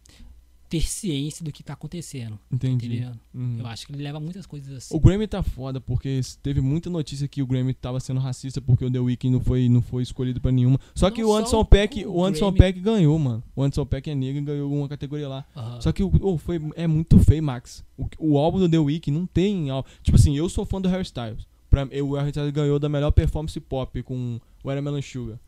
[0.69, 2.39] ter ciência do que tá acontecendo.
[2.51, 3.07] Entendi.
[3.35, 3.59] Uhum.
[3.61, 4.97] Eu acho que ele leva muitas coisas assim.
[4.97, 8.85] O Grammy tá foda, porque teve muita notícia que o Grammy tava sendo racista porque
[8.85, 10.81] o The Weeknd não foi, não foi escolhido pra nenhuma.
[10.95, 12.59] Só que Não o só Anderson o- Peck, o o Anderson Grammy.
[12.59, 13.43] Peck ganhou, mano.
[13.55, 15.45] O Anderson Peck é negro e ganhou uma categoria lá.
[15.57, 15.81] Aham.
[15.81, 17.85] Só que o, oh, foi, é muito feio, Max.
[17.97, 19.71] O, o álbum do The Weeknd não tem.
[19.71, 21.47] al- Tipo assim, eu sou fã do Harry Styles.
[21.71, 25.39] pra, o Harry Styles ganhou da melhor performance pop com o Watermelon Sugar.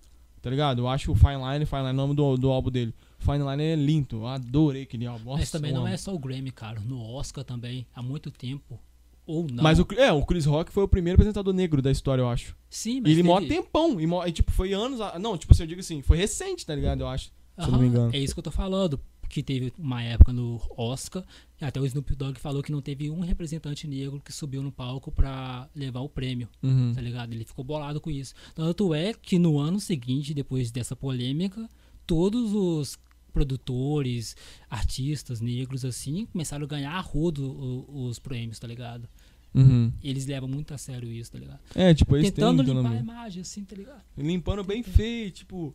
[0.43, 0.79] Tá ligado?
[0.83, 2.95] Eu acho o Fine Line, Fine Line, é o nome do, do álbum dele.
[3.19, 5.31] Fine Line é lindo, eu adorei aquele álbum.
[5.33, 5.95] Mas Nossa, também eu não amo.
[5.95, 6.81] é só o Grammy, cara.
[6.81, 8.79] No Oscar também, há muito tempo.
[9.27, 9.63] Ou não.
[9.65, 12.55] Mas o, é, o Chris Rock foi o primeiro apresentador negro da história, eu acho.
[12.71, 14.01] Sim, E mas ele mó teve- tempão.
[14.01, 15.01] E, mó, e, tipo, foi anos.
[15.01, 17.01] a- Não, tipo assim, eu digo assim, foi recente, tá ligado?
[17.01, 17.27] Eu acho.
[17.59, 18.15] Se eu não me engano.
[18.15, 19.01] É isso que eu tô falando.
[19.29, 21.25] Que teve uma época no Oscar,
[21.61, 24.71] e até o Snoop Dogg falou que não teve um representante negro que subiu no
[24.71, 26.93] palco pra levar o prêmio, Uhum.
[26.95, 27.33] tá ligado?
[27.33, 28.33] Ele ficou bolado com isso.
[28.55, 31.69] Tanto é que no ano seguinte, depois dessa polêmica,
[32.07, 32.97] todos os
[33.37, 34.37] produtores,
[34.71, 39.09] artistas negros, assim, começaram a ganhar a rodo os prêmios, tá ligado?
[39.55, 39.93] Uhum.
[40.03, 41.61] Eles levam muito a sério isso, tá ligado?
[41.75, 44.03] É, tipo, eles Tentando limpar a imagem, assim, tá ligado?
[44.17, 45.75] Limpando bem feio, tipo.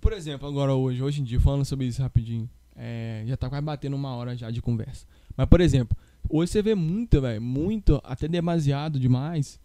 [0.00, 2.48] Por exemplo, agora hoje, hoje em dia, falando sobre isso rapidinho.
[2.78, 5.06] é, já tá quase batendo uma hora já de conversa.
[5.34, 5.96] Mas, por exemplo,
[6.28, 9.58] hoje você vê muito, velho, muito, até demasiado demais,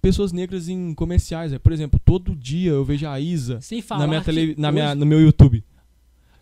[0.00, 1.60] pessoas negras em comerciais, velho.
[1.60, 4.86] Por exemplo, todo dia eu vejo a Isa Sem falar na minha tele, na minha,
[4.86, 5.62] hoje- no meu YouTube.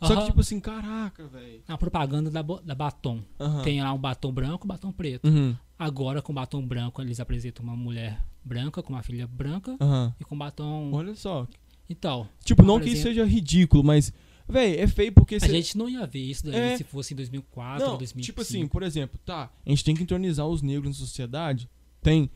[0.06, 1.62] Só que, tipo assim, caraca, velho.
[1.68, 3.22] Na propaganda da, da Batom.
[3.40, 3.62] Aham.
[3.62, 5.26] Tem lá um batom branco e um batom preto.
[5.28, 9.76] Uhum, Agora, com batom branco, eles apresentam uma mulher branca, com uma filha branca,
[10.20, 10.90] e com batom.
[10.92, 11.46] Olha só.
[11.88, 14.12] Então, Tipo, não que isso seja ridículo, mas,
[14.48, 15.48] velho, é feio porque a você.
[15.48, 16.76] gente não ia ver isso daí É.
[16.76, 18.24] se fosse em 2004, Não, 2005.
[18.24, 21.68] tipo assim, por exemplo, tá, a gente tem que entronizar os negros na sociedade,
[22.00, 22.30] tem,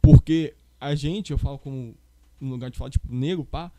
[0.00, 1.94] porque a gente, eu falo como,
[2.40, 3.70] no lugar de falar, tipo, negro, pá,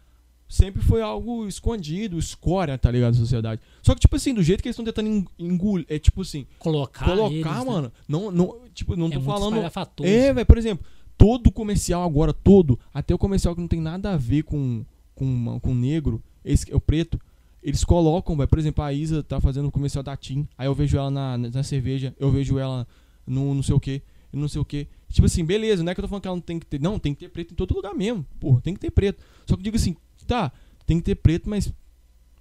[0.50, 3.62] sempre foi algo escondido, escória, tá ligado, na sociedade.
[3.84, 6.47] Só que, tipo assim, do jeito que eles estão tentando en- engolir, é tipo assim,
[6.58, 7.64] Colocar, colocar, eles, né?
[7.64, 9.56] mano, não, não, tipo, não é tô falando...
[10.04, 10.84] É, velho, por exemplo,
[11.18, 14.84] todo comercial agora, todo, até o comercial que não tem nada a ver com,
[15.14, 17.20] com, com negro, esse, o preto,
[17.62, 20.74] eles colocam, velho, por exemplo, a Isa tá fazendo o comercial da TIM, aí eu
[20.74, 22.88] vejo ela na, na cerveja, eu vejo ela
[23.28, 24.02] no não sei o que,
[24.34, 24.88] não sei o que.
[25.12, 26.80] Tipo assim, beleza, não é que eu tô falando que ela não tem que ter,
[26.80, 29.22] não, tem que ter preto em todo lugar mesmo, porra, tem que ter preto.
[29.45, 29.95] Só que eu digo assim,
[30.30, 30.52] tá,
[30.86, 31.72] tem que ter preto, mas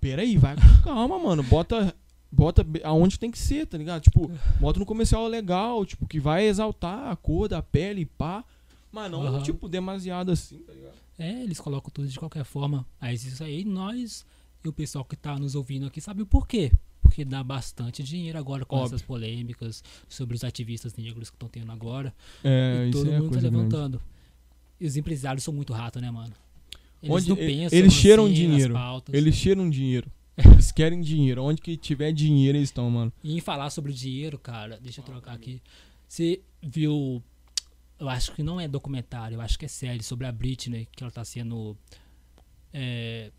[0.00, 1.94] peraí, vai com calma, mano, bota...
[2.30, 4.02] Bota aonde tem que ser, tá ligado?
[4.02, 4.30] Tipo,
[4.60, 8.44] bota no comercial legal, tipo, que vai exaltar a cor da pele, pá.
[8.92, 9.42] Mas não, Aham.
[9.42, 10.92] tipo, demasiado assim, tá ligado?
[11.18, 12.84] É, eles colocam tudo de qualquer forma.
[13.00, 14.26] Mas isso aí, nós
[14.62, 16.70] e o pessoal que tá nos ouvindo aqui sabe o porquê.
[17.00, 18.88] Porque dá bastante dinheiro agora com Óbvio.
[18.96, 22.14] essas polêmicas sobre os ativistas negros que estão tendo agora.
[22.44, 23.56] É, e todo é mundo tá coisa grande.
[23.56, 24.02] levantando.
[24.78, 26.34] E os empresários são muito ratos, né, mano?
[27.02, 28.74] Eles Onde- pensam eles assim, cheiram nas dinheiro.
[29.12, 30.10] Eles cheiram dinheiro.
[30.38, 31.42] Eles querem dinheiro.
[31.42, 33.12] Onde que tiver dinheiro, eles estão, mano.
[33.24, 35.60] E em falar sobre dinheiro, cara, deixa eu trocar aqui.
[36.06, 37.20] Você viu.
[37.98, 41.02] Eu acho que não é documentário, eu acho que é série sobre a Britney, que
[41.02, 41.76] ela tá sendo.
[42.72, 43.32] é,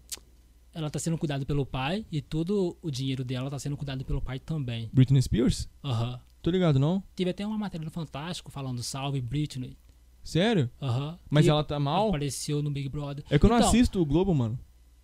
[0.74, 4.22] ela tá sendo cuidada pelo pai e todo o dinheiro dela tá sendo cuidado pelo
[4.22, 4.90] pai também.
[4.94, 5.68] Britney Spears?
[5.84, 6.20] Aham.
[6.42, 7.02] Tô ligado, não?
[7.16, 9.76] Teve até uma matéria do Fantástico falando salve Britney.
[10.24, 10.70] Sério?
[10.82, 11.18] Aham.
[11.30, 12.10] Mas Que ela tá mal?
[12.10, 13.24] Apareceu no Big Brother.
[13.30, 14.60] É que eu não Então, assisto o Globo, mano.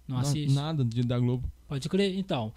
[0.07, 0.53] Não assiste?
[0.53, 1.49] Nada de, da Globo.
[1.67, 2.15] Pode crer.
[2.17, 2.53] Então,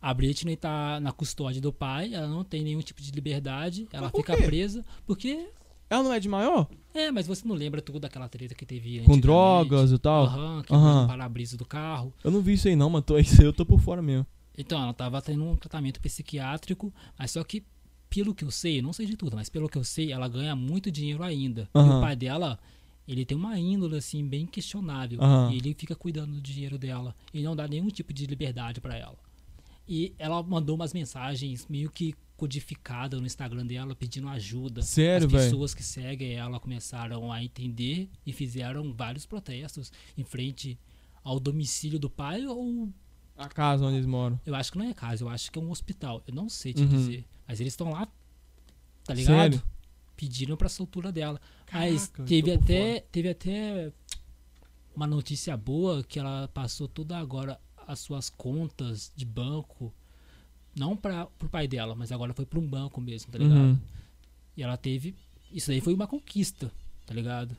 [0.00, 4.04] a Britney tá na custódia do pai, ela não tem nenhum tipo de liberdade, ela
[4.04, 4.42] Mas por fica quê?
[4.44, 5.48] presa, porque.
[5.90, 6.68] Ela não é de maior?
[6.92, 9.20] É, mas você não lembra tudo daquela treta que teve Com antigamente?
[9.22, 10.24] drogas e tal?
[10.26, 11.04] Aham, que Aham.
[11.04, 12.12] o para-brisa do carro.
[12.22, 13.02] Eu não vi isso aí, não, mano.
[13.02, 14.26] Tô, isso aí eu tô por fora mesmo.
[14.56, 17.64] Então, ela tava tendo um tratamento psiquiátrico, mas só que,
[18.10, 20.54] pelo que eu sei, não sei de tudo, mas pelo que eu sei, ela ganha
[20.56, 21.68] muito dinheiro ainda.
[21.74, 21.98] E Aham.
[21.98, 22.58] o pai dela,
[23.06, 25.20] ele tem uma índole, assim, bem questionável.
[25.22, 25.52] Aham.
[25.52, 27.14] E ele fica cuidando do dinheiro dela.
[27.32, 29.18] E não dá nenhum tipo de liberdade pra ela.
[29.86, 34.80] E ela mandou umas mensagens meio que codificadas no Instagram dela, pedindo ajuda.
[34.82, 40.78] Sério, As pessoas que seguem ela começaram a entender e fizeram vários protestos em frente
[41.24, 42.88] ao domicílio do pai ou
[43.36, 44.38] A casa onde eles moram.
[44.46, 46.22] eu acho que não é casa, eu acho que é um hospital.
[46.26, 46.88] Eu não sei te Uhum.
[46.88, 47.24] dizer.
[47.48, 48.06] Mas eles estão lá,
[49.04, 49.54] tá ligado?
[49.54, 49.62] Sério?
[50.14, 51.40] Pediram pra soltura dela.
[51.72, 53.90] mas Caraca, eu teve até, teve até
[54.94, 59.92] uma notícia boa que ela passou toda agora as suas contas de banco.
[60.76, 63.56] Não para pro pai dela, mas agora foi pra um banco mesmo, tá ligado?
[63.56, 63.78] Uhum.
[64.56, 65.14] E ela teve.
[65.50, 66.70] Isso daí foi uma conquista,
[67.06, 67.56] tá ligado?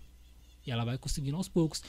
[0.68, 1.82] E ela vai conseguindo aos poucos.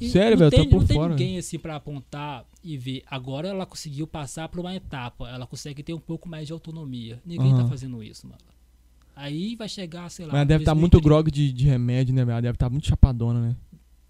[0.00, 0.50] E Sério, não velho?
[0.50, 1.08] Tô tem- Não tem fora.
[1.10, 3.02] ninguém assim pra apontar e ver.
[3.06, 5.28] Agora ela conseguiu passar por uma etapa.
[5.28, 7.20] Ela consegue ter um pouco mais de autonomia.
[7.24, 7.68] Ninguém tá Aham.
[7.68, 8.38] fazendo isso, mano.
[9.14, 10.32] Aí vai chegar, sei lá.
[10.32, 11.08] Mas ela deve estar muito 2030.
[11.08, 12.32] grog de, de remédio, né, velho?
[12.34, 13.56] Ela deve estar muito chapadona, né?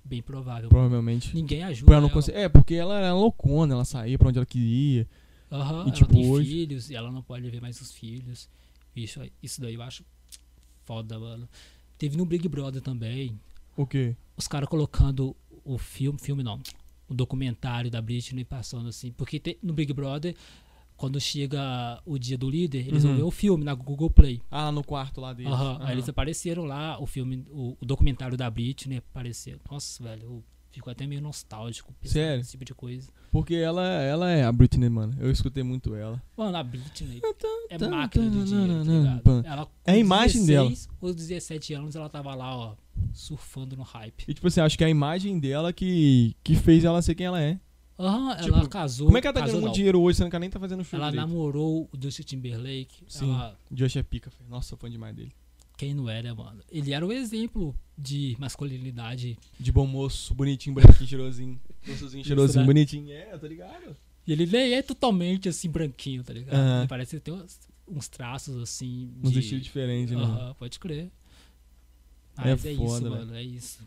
[0.04, 0.68] Bem provável.
[0.68, 1.32] Provavelmente.
[1.34, 1.92] Ninguém ajuda.
[1.92, 2.24] Ela não ela.
[2.32, 5.06] É, porque ela era loucona, ela saía pra onde ela queria.
[5.50, 8.48] Aham, E, ela tipo, tem hoje- filhos e ela não pode ver mais os filhos.
[8.96, 10.04] Isso, isso daí eu acho
[10.84, 11.48] foda, mano.
[11.98, 13.38] Teve no Big Brother também.
[13.76, 14.16] O quê?
[14.36, 15.36] Os caras colocando
[15.66, 16.60] o filme, filme não,
[17.08, 19.12] o documentário da Britney passando assim.
[19.12, 20.34] Porque te- no Big Brother
[20.96, 23.10] quando chega o dia do líder, eles Uhum.
[23.10, 24.40] vão ver o filme na Google Play.
[24.50, 25.52] Ah, no quarto lá deles.
[25.52, 25.84] Aham, Aham.
[25.84, 29.60] Aí eles apareceram lá, o filme, o, o documentário da Britney apareceu.
[29.70, 30.42] Nossa, velho,
[30.76, 32.38] fico até meio nostálgico Sério?
[32.38, 33.08] nesse tipo de coisa.
[33.30, 35.14] Porque ela, ela é a Britney, mano.
[35.18, 36.22] Eu escutei muito ela.
[36.36, 37.20] Mano, a Britney
[37.70, 39.46] é máquina de tá, dinheiro, tá ligado?
[39.46, 42.76] Ela, É a imagem 16 ou 17 anos, ela tava lá, ó,
[43.12, 44.24] surfando no hype.
[44.28, 47.26] E tipo assim, acho que é a imagem dela que, que fez ela ser quem
[47.26, 47.58] ela é.
[47.98, 49.06] Aham, Tipo, ela casou.
[49.06, 50.84] Como é que ela tá ganhando muito dinheiro hoje, sendo que ela nem tá fazendo
[50.84, 51.26] show Ela direito?
[51.26, 53.04] namorou o Justin Timberlake.
[53.08, 53.32] Sim.
[53.32, 54.50] Ela, Josh é pica, filho.
[54.50, 55.32] Nossa, sou fã demais dele.
[55.76, 56.62] Quem não era, mano?
[56.70, 59.38] Ele era o exemplo de masculinidade.
[59.58, 61.60] De bom moço, bonitinho, branquinho, cheirosinho.
[61.86, 62.66] Gostosinho, Isso, cheirosinho, né?
[62.66, 63.12] bonitinho.
[63.12, 63.96] É, tá ligado?
[64.26, 66.80] E ele nem é totalmente assim, branquinho, tá ligado?
[66.80, 69.12] Ele parece ter uns, uns traços assim.
[69.22, 69.40] Uns de...
[69.40, 70.54] estilos diferentes, né?
[70.58, 71.10] Pode crer.
[72.38, 73.34] É Mas é, isso, foda, mano.
[73.34, 73.78] É isso.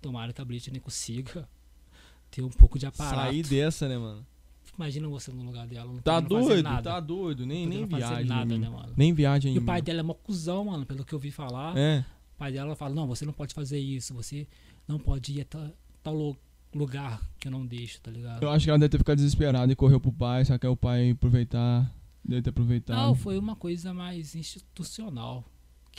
[0.00, 1.48] Tomara que a Britney consiga
[2.30, 3.16] ter um pouco de aparato.
[3.16, 4.26] Sair dessa, né, mano?
[4.76, 5.92] Imagina você no lugar dela.
[5.92, 6.82] Não Tá fazer doido, nada.
[6.90, 7.44] tá doido.
[7.46, 8.24] Nem, nem viagem.
[8.26, 8.92] nada, né, mano?
[8.96, 11.76] Nem viagem E o pai dela é mó cuzão, mano, pelo que eu vi falar.
[11.76, 12.04] É.
[12.34, 14.46] O pai dela fala, não, você não pode fazer isso, você
[14.88, 15.70] não pode ir a ta-
[16.02, 16.36] tal lu-
[16.74, 18.42] lugar que eu não deixo, tá ligado?
[18.42, 20.76] Eu acho que ela deve ter ficado desesperada e correu pro pai, só que o
[20.76, 21.92] pai aproveitar.
[22.24, 22.96] Deve ter aproveitado.
[22.96, 25.44] Não, foi uma coisa mais institucional.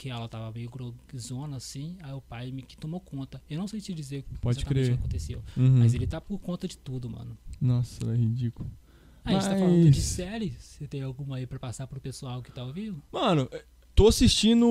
[0.02, 3.40] Que ela tava meio grogzona assim, aí o pai me que tomou conta.
[3.48, 4.86] Eu não sei te dizer Pode crer.
[4.86, 5.40] o que aconteceu.
[5.56, 5.78] Uhum.
[5.78, 7.38] Mas ele tá por conta de tudo, mano.
[7.60, 8.68] Nossa, é ridículo.
[9.24, 10.56] Ah, a gente tá falando de Mas- série.
[10.58, 13.00] Você tem alguma aí pra passar pro pessoal que tá ouvindo?
[13.12, 13.48] Mano,
[13.94, 14.66] tô assistindo.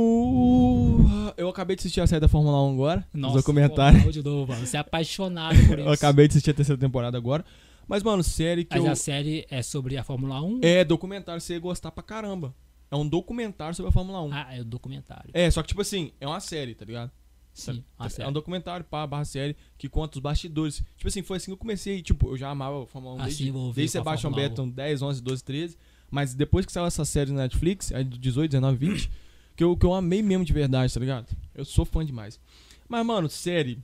[1.38, 3.08] Eu acabei de assistir a série da Fórmula 1 agora.
[3.14, 4.02] Nossa, os documentários.
[4.04, 4.68] Fórmula 1 de novo, mano.
[4.68, 5.88] Você é apaixonado por isso.
[5.88, 7.46] Eu acabei de assistir a terceira temporada agora.
[7.88, 8.92] Mas, mano, série que Mas eu.
[8.92, 10.60] a série é sobre a Fórmula 1?
[10.62, 12.54] É documentário, você ia gostar pra caramba.
[12.92, 14.34] É um documentário sobre a Fórmula 1.
[14.34, 15.32] Ah, é o documentário.
[15.34, 17.10] É, só que, tipo assim, é uma série, tá ligado?
[17.54, 20.84] Sim, a É um documentário, pá, barra série, que conta os bastidores.
[20.98, 22.02] Tipo assim, foi assim que eu comecei.
[22.02, 24.50] Tipo, eu já amava a Fórmula 1 Assim, desde, envolvido desde a Sebastian Fórmula 1.
[24.50, 25.78] Vettel 10, 11, 12, 13.
[26.10, 29.12] Mas depois que saiu essa série na Netflix, aí do 18, 19, 20,
[29.56, 31.28] que eu, que eu amei mesmo de verdade, tá ligado?
[31.56, 32.40] Eu sou fã demais.
[32.88, 33.80] Mas, mano, série.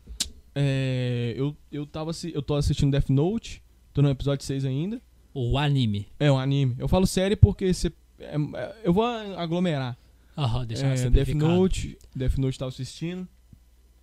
[0.56, 3.62] É, eu, eu, tava, eu tô assistindo Death Note,
[3.94, 5.02] tô no episódio 6 ainda.
[5.34, 6.08] O anime.
[6.20, 6.76] É um anime.
[6.80, 7.92] Eu falo série porque você.
[8.20, 9.98] É- é- eu vou aglomerar.
[10.38, 11.30] Aham, deixar É, Death.
[11.36, 13.28] Note, Death Note tava assistindo.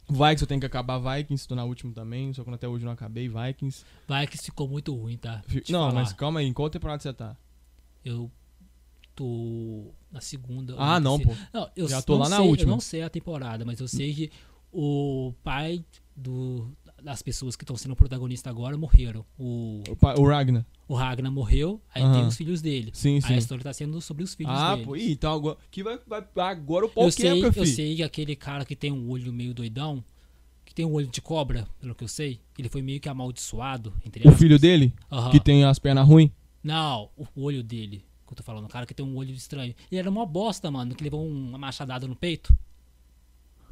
[0.08, 2.86] Vikings eu tenho que acabar Vikings, tô na última também, só que até hoje eu
[2.86, 3.84] não acabei Vikings.
[4.30, 5.42] Que ficou muito ruim, tá?
[5.46, 5.94] Fi- Te não, falar.
[5.94, 7.34] mas calma aí, em qual temporada você tá?
[8.04, 8.30] Eu
[9.14, 10.74] tô na segunda.
[10.76, 11.34] Ah, na não, pô.
[11.52, 12.68] Não, eu Já tô lá na sei, última.
[12.70, 14.30] Eu não sei a temporada, mas eu sei que
[14.72, 15.84] o pai
[16.16, 16.70] do,
[17.04, 19.24] das pessoas que estão sendo protagonistas agora morreram.
[19.38, 20.64] O, O, pa- o Ragnar.
[20.88, 22.12] o Ragnar morreu, aí Aham.
[22.14, 22.90] tem os filhos dele.
[22.94, 23.34] Sim, Aí sim.
[23.34, 24.86] a história tá sendo sobre os filhos Ah, dele.
[24.86, 25.58] pô, ih, então agora.
[25.70, 28.74] Que vai, vai, agora o pau eu sei, quebra, eu sei que aquele cara que
[28.74, 30.02] tem um olho meio doidão,
[30.64, 33.92] que tem um olho de cobra, pelo que eu sei, ele foi meio que amaldiçoado,
[34.04, 34.40] entre O aspas.
[34.40, 35.30] filho dele, Aham.
[35.30, 36.30] que tem as pernas ruins.
[36.62, 39.74] Não, o olho dele, que eu tô falando, o cara que tem um olho estranho.
[39.92, 42.56] Ele era uma bosta, mano, que levou uma machadada no peito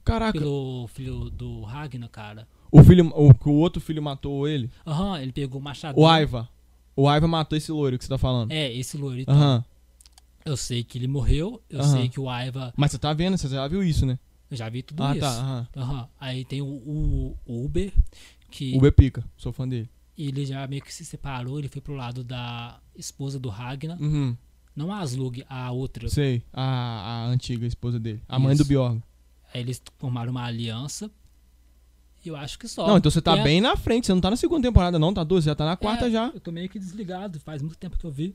[0.05, 2.49] Caraca, pelo filho do Ragnar, cara.
[2.73, 3.13] O filho.
[3.15, 4.71] O, o outro filho matou ele.
[4.87, 6.03] Aham, ele pegou o machadão.
[6.03, 6.49] O Aiva.
[6.97, 8.51] O Aiva matou esse loiro que você tá falando.
[8.51, 9.21] É, esse loiro.
[9.21, 9.65] Então, Aham.
[10.45, 12.75] Eu sei que ele morreu, eu sei que o Aiva.
[12.77, 14.19] Mas você tá vendo, você já viu isso, né?
[14.51, 15.21] Eu já vi tudo ah, isso.
[15.21, 15.29] tá.
[15.31, 15.69] Aham.
[15.77, 16.09] Aham.
[16.19, 17.93] Aí tem o, o- o Uber,
[18.51, 19.89] que B pica, sou fã dele.
[20.19, 24.01] ele já meio que se separou, ele foi pro lado da esposa do Ragnar.
[24.03, 24.37] Uhum.
[24.75, 26.09] Não a Aslug, a outra.
[26.09, 28.21] Sei, a, a antiga esposa dele.
[28.29, 28.65] A mãe Isso.
[28.65, 29.03] do Bjorn.
[29.55, 31.11] Aí eles formaram uma aliança.
[32.25, 32.87] Eu acho que só.
[32.87, 34.07] Não, então você tá a- bem na frente.
[34.07, 36.31] Você não tá na segunda temporada, não, tá doce, já tá na quarta É, já.
[36.33, 38.35] Eu tô meio que desligado, faz muito tempo que eu vi.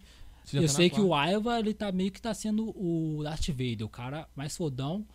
[0.53, 1.09] Eu tá sei que quarta.
[1.09, 5.05] o Aiva, ele tá meio que tá sendo o Darth Vader, o cara mais fodão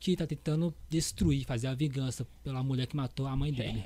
[0.00, 3.84] que tá tentando destruir, fazer a vingança pela mulher que matou a mãe dele.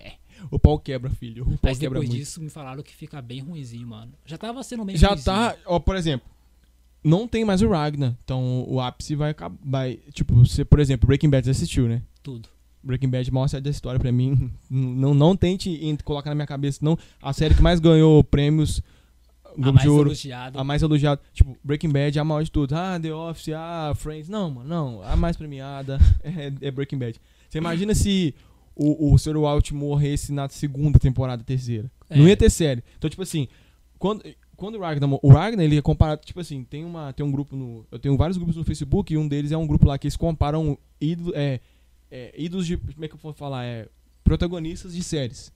[0.51, 1.43] O pau quebra, filho.
[1.45, 2.19] O pau Mas quebra depois muito.
[2.21, 4.13] disso me falaram que fica bem ruinzinho, mano.
[4.25, 5.25] Já tava sendo meio Já ruinzinho.
[5.25, 6.27] tá, ó, por exemplo,
[7.05, 8.15] não tem mais o Ragnar.
[8.25, 9.57] Então o ápice vai acabar.
[9.63, 12.03] Vai, tipo, você, por exemplo, Breaking Bad você assistiu, né?
[12.23, 12.49] Tudo.
[12.87, 14.51] Breaking Bad, maior série da história pra mim.
[14.71, 16.99] Não, não tente colocar na minha cabeça, não.
[17.21, 18.83] A série que mais ganhou prêmios,
[19.45, 20.61] a Globo mais de Ouro, elogiada.
[20.61, 21.21] a mais elogiada.
[21.33, 22.75] Tipo, Breaking Bad é a maior de tudo.
[22.75, 24.29] Ah, The Office, ah, Friends.
[24.29, 25.03] Não, mano, não.
[25.03, 27.21] A mais premiada é, é Breaking Bad.
[27.49, 28.35] Você imagina se
[28.75, 29.39] o, o Sr.
[29.39, 31.91] Walt morresse na segunda temporada, terceira.
[32.11, 32.19] É.
[32.19, 32.85] Não ia ter série.
[32.99, 33.49] Então, tipo assim,
[33.99, 34.23] quando,
[34.57, 35.09] quando o Ragnar.
[35.23, 36.23] O Ragnar, ele é comparado.
[36.25, 37.87] Tipo assim, tem, uma, tem um grupo no.
[37.91, 40.17] Eu tenho vários grupos no Facebook e um deles é um grupo lá que eles
[40.17, 41.61] comparam ídolo, é,
[42.11, 42.77] é, ídolos de.
[42.77, 43.65] Como é que eu vou falar?
[43.65, 43.89] É,
[44.25, 45.53] protagonistas de séries.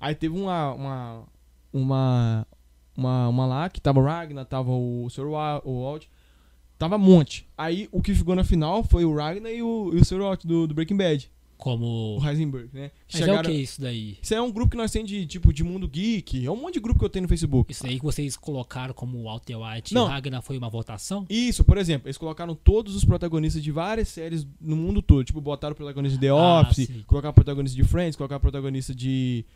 [0.00, 0.72] Aí teve uma.
[0.72, 1.24] Uma.
[1.72, 2.46] Uma,
[2.96, 5.26] uma, uma lá que tava o Ragnar, tava o Sr.
[5.28, 6.04] Walt.
[6.78, 7.48] Tava um monte.
[7.58, 10.20] Aí o que ficou na final foi o Ragnar e o, e o Sr.
[10.20, 11.28] Walt do, do Breaking Bad.
[11.64, 12.18] Como.
[12.20, 12.90] O Heisenberg, né?
[13.10, 14.18] Mas é o que isso daí?
[14.20, 16.44] Isso é um grupo que nós temos de, tipo, de mundo geek.
[16.44, 17.72] É um monte de grupo que eu tenho no Facebook.
[17.72, 20.06] Isso aí que vocês colocaram como Walter White Não.
[20.06, 21.24] e Ragnar foi uma votação?
[21.30, 25.24] Isso, por exemplo, eles colocaram todos os protagonistas de várias séries no mundo todo.
[25.24, 27.02] Tipo, botaram o protagonista de The Ah, Office, sim.
[27.06, 29.46] colocaram o protagonista de Friends, colocaram o protagonista de.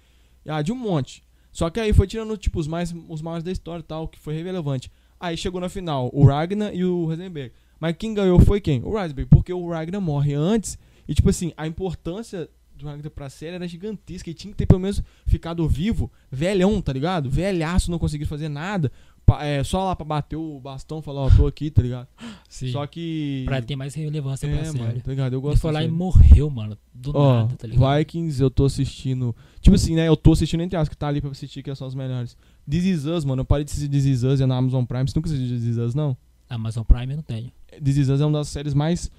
[0.46, 1.22] Ah, de um monte.
[1.52, 4.18] Só que aí foi tirando, tipo, os mais os maiores da história e tal, que
[4.18, 4.90] foi relevante.
[5.20, 7.52] Aí chegou na final o Ragnar e o Heisenberg.
[7.78, 8.82] Mas quem ganhou foi quem?
[8.82, 10.78] O Heisenberg, porque o Ragnar morre antes.
[11.08, 14.30] E, tipo assim, a importância do Ragnar pra série era gigantesca.
[14.30, 17.28] E tinha que ter pelo menos ficado vivo, velhão, tá ligado?
[17.28, 18.92] Velhaço, não conseguia fazer nada.
[19.40, 22.08] É, só lá pra bater o bastão e falar, ó, tô aqui, tá ligado?
[22.48, 22.70] Sim.
[22.72, 23.42] Só que.
[23.44, 24.78] Pra ter mais relevância pra é, série.
[24.78, 25.32] mano, tá ligado?
[25.34, 25.94] Eu Ele gosto foi lá e série.
[25.94, 26.78] morreu, mano.
[26.94, 27.98] Do Ó, nada, tá ligado?
[27.98, 29.36] Vikings, eu tô assistindo.
[29.60, 30.08] Tipo assim, né?
[30.08, 32.36] Eu tô assistindo entre as que tá ali pra assistir, que são os melhores.
[32.68, 33.40] This Is Us, mano.
[33.40, 35.06] Eu parei de assistir This Is Us, é na Amazon Prime.
[35.06, 36.16] Você nunca assistiu This Is Us, não?
[36.48, 37.52] Amazon Prime eu não tenho.
[37.84, 39.10] This Is Us é uma das séries mais.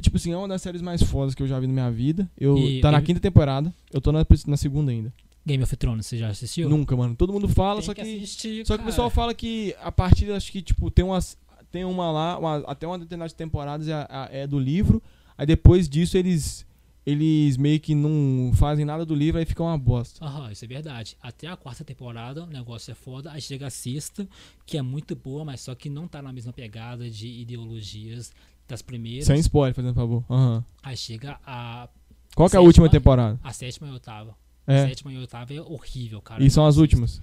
[0.00, 2.28] Tipo assim, é uma das séries mais fodas que eu já vi na minha vida.
[2.38, 3.72] Eu, E- tá na quinta temporada.
[3.92, 5.12] Eu tô na, na segunda ainda.
[5.46, 6.68] Game of Thrones, você já assistiu?
[6.68, 7.14] Nunca, mano.
[7.14, 8.00] Todo mundo fala, Tem só que.
[8.00, 11.36] assistir, Só que o pessoal fala que a partir, acho que, tipo, tem umas.
[11.70, 15.02] Tem uma lá, uma- até uma determinada temporada é, a- é do livro.
[15.36, 16.64] Aí depois disso eles.
[17.06, 20.24] Eles meio que não fazem nada do livro, aí fica uma bosta.
[20.24, 21.18] Aham, isso é verdade.
[21.20, 23.30] Até a quarta temporada o negócio é foda.
[23.30, 24.26] Aí chega a sexta,
[24.64, 28.32] que é muito boa, mas só que não tá na mesma pegada de ideologias
[28.68, 29.26] das primeiras.
[29.26, 30.24] Sem spoiler, fazendo favor.
[30.30, 30.64] Aham.
[30.82, 31.88] Aí chega a,
[32.34, 33.38] Qual que é a última temporada?
[33.42, 34.36] a sétima e a oitava.
[34.66, 34.88] É.
[34.88, 36.42] Sétima e oitava é horrível, cara.
[36.42, 37.20] E são as últimas.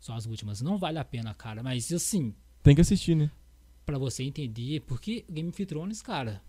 [0.00, 0.60] São as últimas.
[0.60, 1.62] Não vale a pena, cara.
[1.62, 3.30] Mas assim, Tem que assistir, né?
[3.86, 6.40] pra você entender, porque Game of Thrones, cara.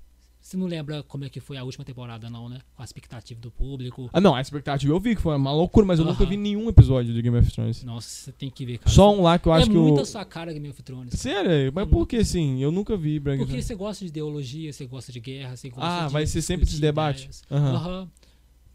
[0.43, 2.59] Você não lembra como é que foi a última temporada, não, né?
[2.75, 4.09] Com a expectativa do público.
[4.11, 6.29] Ah, não, a expectativa eu vi que foi uma loucura, mas eu nunca Aham.
[6.31, 7.81] vi nenhum episódio de Game of Thrones.
[7.85, 8.91] Nossa, você tem que ver, cara.
[8.91, 10.01] Só um lá que eu acho é que muito o.
[10.01, 11.13] a sua cara Game of Thrones.
[11.17, 11.71] Sério?
[11.73, 12.59] Mas por que assim?
[12.61, 15.85] Eu nunca vi Game Porque você gosta de ideologia, você gosta de guerra, você gosta
[16.03, 16.13] Ah, de.
[16.13, 17.29] vai ser sempre esse debate?
[17.49, 17.75] Aham.
[17.75, 18.11] Aham.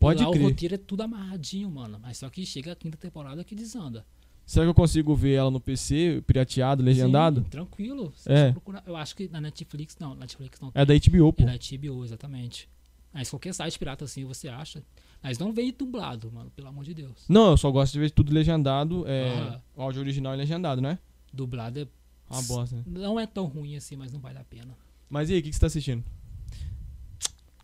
[0.01, 0.45] Pode Lá o crer.
[0.45, 1.99] roteiro é tudo amarradinho, mano.
[2.01, 4.07] Mas só que chega a quinta temporada que desanda.
[4.49, 7.43] Será que eu consigo ver ela no PC, pirateado, legendado?
[7.43, 8.11] Sim, tranquilo.
[8.17, 8.53] Você É.
[8.53, 10.15] procurar- Eu acho que na Netflix não.
[10.15, 11.43] Netflix não É da HBO, pô.
[11.43, 12.67] É da HBO, exatamente.
[13.13, 14.83] Mas qualquer site pirata assim você acha.
[15.23, 17.27] Mas não vem dublado, mano, pelo amor de Deus.
[17.29, 19.05] Não, eu só gosto de ver tudo legendado.
[19.07, 19.61] É.
[19.77, 20.99] O áudio original é legendado, né?
[21.31, 21.87] Dublado é,
[22.31, 22.77] Uma bosta.
[22.77, 22.85] né?
[22.87, 24.75] não é tão ruim assim, mas não vale a pena.
[25.11, 26.03] Mas e aí, o que, que você tá assistindo?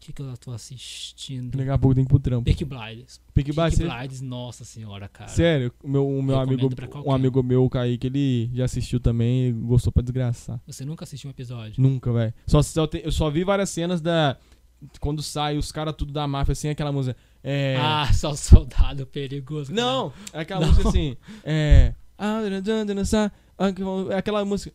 [0.05, 1.57] O que, que eu tô assistindo?
[1.57, 2.45] Daqui a pouco tem que ir pro trampo.
[2.45, 3.19] Peaky Blinders.
[3.33, 5.31] Peaky Peaky Blinders, Blinders, nossa senhora, cara.
[5.31, 7.13] Sério, o meu, o meu amigo, um um.
[7.13, 10.61] amigo meu, o Kaique, ele já assistiu também e gostou pra desgraçar.
[10.67, 11.83] Você nunca assistiu um episódio?
[11.83, 12.35] Nunca, velho.
[12.47, 14.37] Só, só te- eu só vi várias cenas da.
[15.01, 17.17] Quando sai os caras tudo da máfia, assim, aquela música.
[17.43, 17.79] É.
[17.81, 19.73] Ah, só o soldado perigoso.
[19.73, 20.13] não!
[20.35, 20.69] É aquela Não.
[20.69, 21.17] música assim.
[21.43, 21.95] É.
[24.11, 24.75] É aquela música.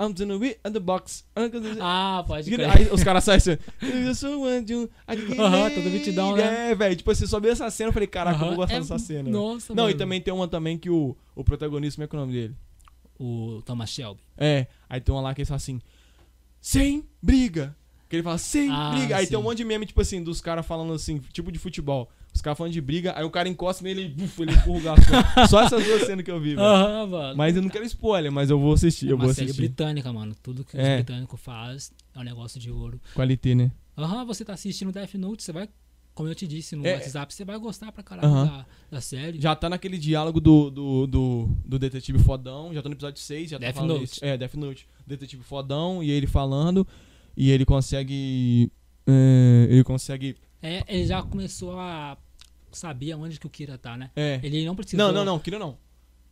[0.00, 1.24] I'm the way on the box.
[1.34, 1.52] Box.
[1.80, 2.70] Ah, pode crer.
[2.70, 3.58] Aí os caras saem assim.
[3.82, 6.70] "Eu sou anjo, aqui Aham, todo mitidão, né?
[6.70, 6.96] É, velho.
[6.96, 8.98] Tipo assim, só vi essa cena eu falei, caraca, eu Aham, vou gostar é- dessa
[8.98, 9.24] cena.
[9.24, 9.98] velho." Nossa, Não, e mano.
[9.98, 12.56] também tem uma também que o, o protagonista, como é que é o nome dele?
[13.18, 14.20] O Thomas Shelby.
[14.38, 15.78] É, aí tem uma lá que ele fala assim,
[16.60, 17.76] sem briga.
[18.08, 19.16] Que ele fala, sem Ah, briga.
[19.18, 19.30] Aí sim.
[19.30, 22.10] tem um monte de meme, tipo assim, dos caras falando assim, tipo de futebol.
[22.32, 24.82] Os caras falando de briga, aí o cara encosta nele e buf, ele empurra o
[24.82, 25.46] garçom.
[25.48, 26.54] Só essas duas cenas que eu vi.
[26.56, 27.36] Aham, mano.
[27.36, 29.62] Mas eu não quero spoiler, mas eu vou assistir, eu uma vou série assistir.
[29.62, 30.34] britânica, mano.
[30.42, 30.82] Tudo que É.
[30.82, 33.00] os britânicos fazem é um negócio de ouro.
[33.14, 33.72] Qualité, né?
[33.98, 35.68] Aham, você tá assistindo Death Note, você vai,
[36.14, 36.94] como eu te disse no É.
[36.94, 38.46] WhatsApp, você vai gostar pra caralho Aham.
[38.46, 39.40] da, da série.
[39.40, 43.50] Já tá naquele diálogo do, do, do, do detetive fodão, já tô no episódio 6,
[43.50, 44.04] já tá Death falando Note.
[44.04, 44.24] isso.
[44.24, 44.86] É, Death Note.
[45.06, 46.86] Detetive fodão, e ele falando,
[47.36, 48.70] e ele consegue...
[49.06, 50.36] é, ele consegue...
[50.62, 52.16] É, ele já começou a
[52.70, 54.10] saber onde que o Kira tá, né?
[54.14, 55.06] É, Ele não precisou...
[55.06, 55.76] Não, não, não, Kira não.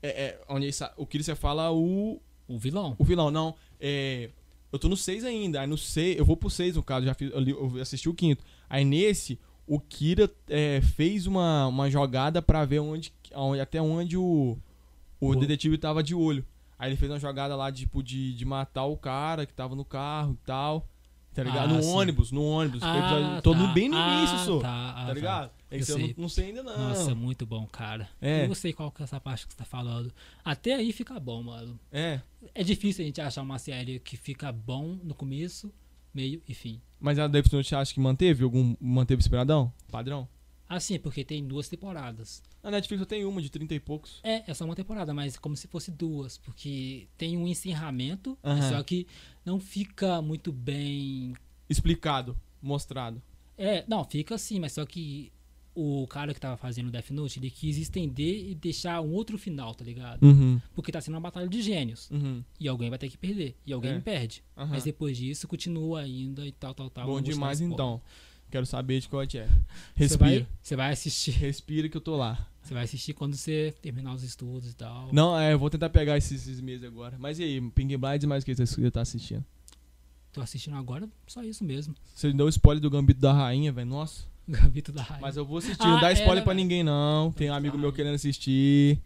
[0.03, 2.95] É, é, onde ele o Kira você fala o, O vilão.
[2.99, 3.55] o vilão, não.
[3.81, 4.31] É,
[4.70, 5.61] eu tô no 6 ainda.
[5.61, 8.09] Aí no 6, eu vou pro 6 no caso, já fiz, eu, li- eu assisti
[8.09, 8.45] o quinto.
[8.70, 14.16] Aí nesse, o Kira é, fez uma, uma jogada pra ver onde, onde- até onde
[14.16, 14.57] o,
[15.20, 16.44] o O- detetive tava de olho.
[16.78, 19.85] Aí ele fez uma jogada lá, tipo, de, de matar o cara que tava no
[19.85, 20.86] carro e tal.
[21.39, 21.70] Tá ligado?
[21.70, 21.90] Ah, no sim.
[21.90, 22.82] ônibus, no ônibus.
[22.82, 23.66] Ah, tô tá.
[23.69, 24.59] bem no Ah, início.
[24.59, 25.51] Tá, ah, Tá ligado?
[25.70, 26.06] Esse eu, sei.
[26.09, 26.89] não, não sei ainda não.
[26.89, 28.09] Nossa, muito bom, cara.
[28.20, 28.44] É.
[28.44, 30.12] Eu sei qual que é essa parte que você tá falando.
[30.44, 31.78] Até aí fica bom, mano.
[31.93, 32.20] É.
[32.52, 35.73] É difícil a gente achar uma série que fica bom no começo,
[36.12, 36.81] meio e fim.
[36.98, 38.43] Mas a Death Note você acha que manteve?
[38.43, 39.73] Algum manteve esperadão?
[39.93, 40.27] Padrão?
[40.69, 42.43] Assim, porque tem duas temporadas.
[42.62, 44.20] A Netflix só tem uma de 30 e poucos.
[44.23, 48.69] É, é só uma temporada, mas como se fosse duas, porque tem um encerramento, Aham.
[48.69, 49.07] só que
[49.47, 51.35] não fica muito bem.
[51.70, 53.23] Explicado, mostrado.
[53.57, 55.32] É, não, fica assim, mas só que
[55.74, 59.74] o cara que tava fazendo Death Note, ele quis estender e deixar um outro final,
[59.74, 60.23] tá ligado?
[60.24, 60.61] Uhum.
[60.74, 62.11] Porque tá sendo uma batalha de gênios.
[62.11, 62.43] Uhum.
[62.59, 63.57] E alguém vai ter que perder.
[63.65, 64.01] E alguém É.
[64.01, 64.43] perde.
[64.57, 64.70] Aham.
[64.73, 67.07] Mas depois disso, continua ainda e tal, tal, tal.
[67.07, 68.03] Bom demais então.
[68.51, 69.27] Quero saber de qual é.
[69.27, 69.49] Você
[69.95, 70.31] Respira.
[70.31, 71.31] vai, você vai assistir.
[71.33, 72.47] Respira que eu tô lá.
[72.62, 75.09] Você vai assistir quando você terminar os estudos e tal.
[75.12, 77.16] Não, é, eu vou tentar pegar esses, esses meses agora.
[77.19, 79.45] Mas e aí, Pink Blinders mais o que você tá assistindo?
[80.33, 81.95] Tô assistindo agora, só isso mesmo.
[82.15, 83.89] Você deu spoiler do Gambito da Rainha, velho.
[83.89, 84.25] Nossa.
[84.49, 85.23] Gambito da Rainha.
[85.23, 85.83] Mas eu vou assistir.
[85.83, 87.33] Ah, não dá é, spoiler né, pra ninguém, não.
[87.33, 88.99] Tem um amigo meu querendo assistir.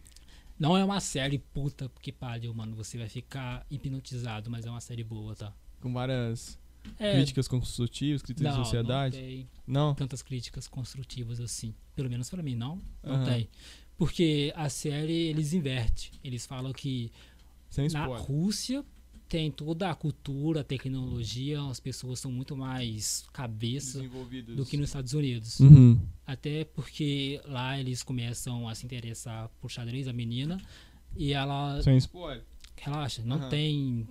[0.59, 2.75] Não é uma série puta que pariu, mano.
[2.75, 5.53] Você vai ficar hipnotizado, mas é uma série boa, tá?
[5.81, 6.57] Com várias
[6.99, 9.17] É, críticas construtivas, críticas não, de sociedade.
[9.17, 9.95] Não tem Não?
[9.95, 11.73] tantas críticas construtivas assim.
[11.95, 12.81] Pelo menos pra mim, não.
[13.03, 13.25] Não Aham.
[13.25, 13.49] tem.
[13.97, 16.11] Porque a série, eles invertem.
[16.23, 17.11] Eles falam que
[17.69, 18.05] Sem na.
[18.05, 18.83] Rússia
[19.29, 23.99] tem toda a cultura, a tecnologia, as pessoas são muito mais cabeça
[24.55, 25.59] do que nos Estados Unidos.
[25.59, 25.99] Uhum.
[26.25, 30.61] Até porque lá eles começam a se interessar por xadrez, a menina,
[31.15, 32.43] e ela Sem spoiler.
[32.75, 33.49] relaxa, não Aham.
[33.49, 34.07] tem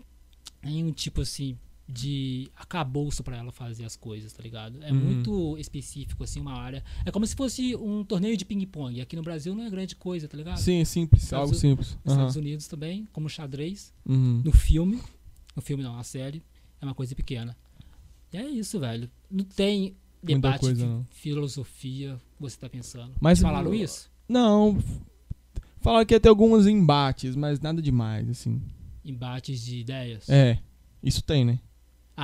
[0.62, 1.56] nenhum tipo assim
[1.88, 4.82] de acabouço pra ela fazer as coisas, tá ligado?
[4.82, 4.98] É Uhum.
[4.98, 6.82] muito específico, assim, uma área.
[7.04, 9.00] É como se fosse um torneio de ping-pong.
[9.00, 10.58] Aqui no Brasil não é grande coisa, tá ligado?
[10.58, 11.24] Sim, simples.
[11.24, 11.98] Estados algo simples.
[12.04, 12.14] Nos.
[12.14, 13.92] Estados Unidos também, como xadrez.
[14.06, 14.42] Uhum.
[14.44, 15.00] No filme,
[15.56, 16.42] no filme não, na série,
[16.80, 17.56] é uma coisa pequena.
[18.32, 19.10] E é isso, velho.
[19.30, 21.06] Não tem debate coisa, de não.
[21.10, 23.12] filosofia você tá pensando.
[23.20, 24.08] Mas Falaram o- isso?
[24.28, 24.82] Não.
[25.80, 28.62] Falaram que ia ter alguns embates, mas nada demais, assim.
[29.04, 30.28] Embates de ideias?
[30.28, 30.58] É.
[31.02, 31.58] Isso tem, né?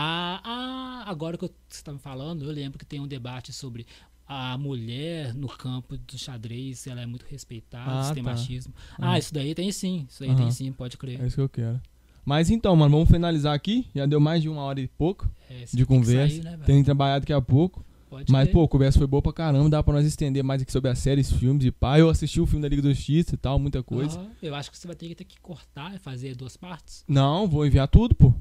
[0.01, 3.85] Ah, ah, agora que você tá me falando, eu lembro que tem um debate sobre
[4.29, 8.31] a mulher no campo do xadrez, se ela é muito respeitada, Ah, se tem tá.
[8.31, 8.73] machismo.
[8.93, 9.11] Aham.
[9.11, 10.37] Ah, isso daí tem sim, isso daí Aham.
[10.39, 11.21] tem sim, pode crer.
[11.21, 11.81] É isso que eu quero.
[12.25, 13.89] Mas então, mano, vamos finalizar aqui.
[13.93, 16.43] Já deu mais de uma hora e pouco É, de tem que conversa.
[16.43, 16.59] sair, né?
[16.65, 17.85] Tem que trabalhar daqui a pouco.
[18.09, 19.69] Pode Mas, pô, a conversa foi boa pra caramba.
[19.69, 21.99] Dá pra nós estender mais aqui sobre as séries, filmes e pá.
[21.99, 24.25] Eu assisti o filme da Liga da Justiça e tal, muita coisa.
[24.41, 27.03] Eu acho que você vai ter que, ter que cortar e fazer duas partes.
[27.09, 28.33] Não, vou enviar tudo, pô.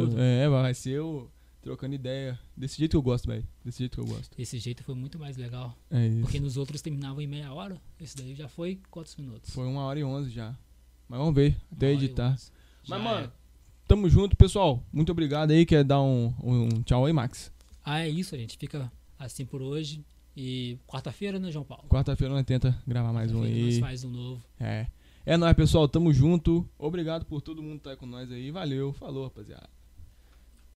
[0.00, 0.20] Tudo.
[0.20, 1.30] É, vai ser eu
[1.66, 2.38] trocando ideia.
[2.56, 3.46] Desse jeito que eu gosto, velho.
[3.64, 4.36] Desse jeito que eu gosto.
[4.36, 5.76] Desse jeito foi muito mais legal.
[5.90, 6.20] É isso.
[6.20, 7.80] Porque nos outros terminavam em meia hora.
[8.00, 9.52] Esse daí já foi quantos minutos?
[9.52, 10.56] Foi uma hora e onze já.
[11.08, 12.36] Mas vamos ver, até editar.
[12.88, 13.30] Mas, mano, é.
[13.86, 14.82] tamo junto, pessoal.
[14.92, 15.66] Muito obrigado aí.
[15.66, 17.52] Quer dar um, um tchau aí, Max?
[17.84, 18.56] Ah, é isso, gente.
[18.56, 20.04] Fica assim por hoje.
[20.36, 21.88] E quarta-feira, né, João Paulo?
[21.88, 23.80] Quarta-feira nós tenta gravar mais um Quarta-feira Nós aí.
[23.80, 24.44] faz um novo.
[24.60, 24.86] É.
[25.24, 25.88] É nóis, pessoal.
[25.88, 26.68] Tamo junto.
[26.78, 28.50] Obrigado por todo mundo estar com nós aí.
[28.50, 28.92] Valeu.
[28.92, 29.68] Falou, rapaziada.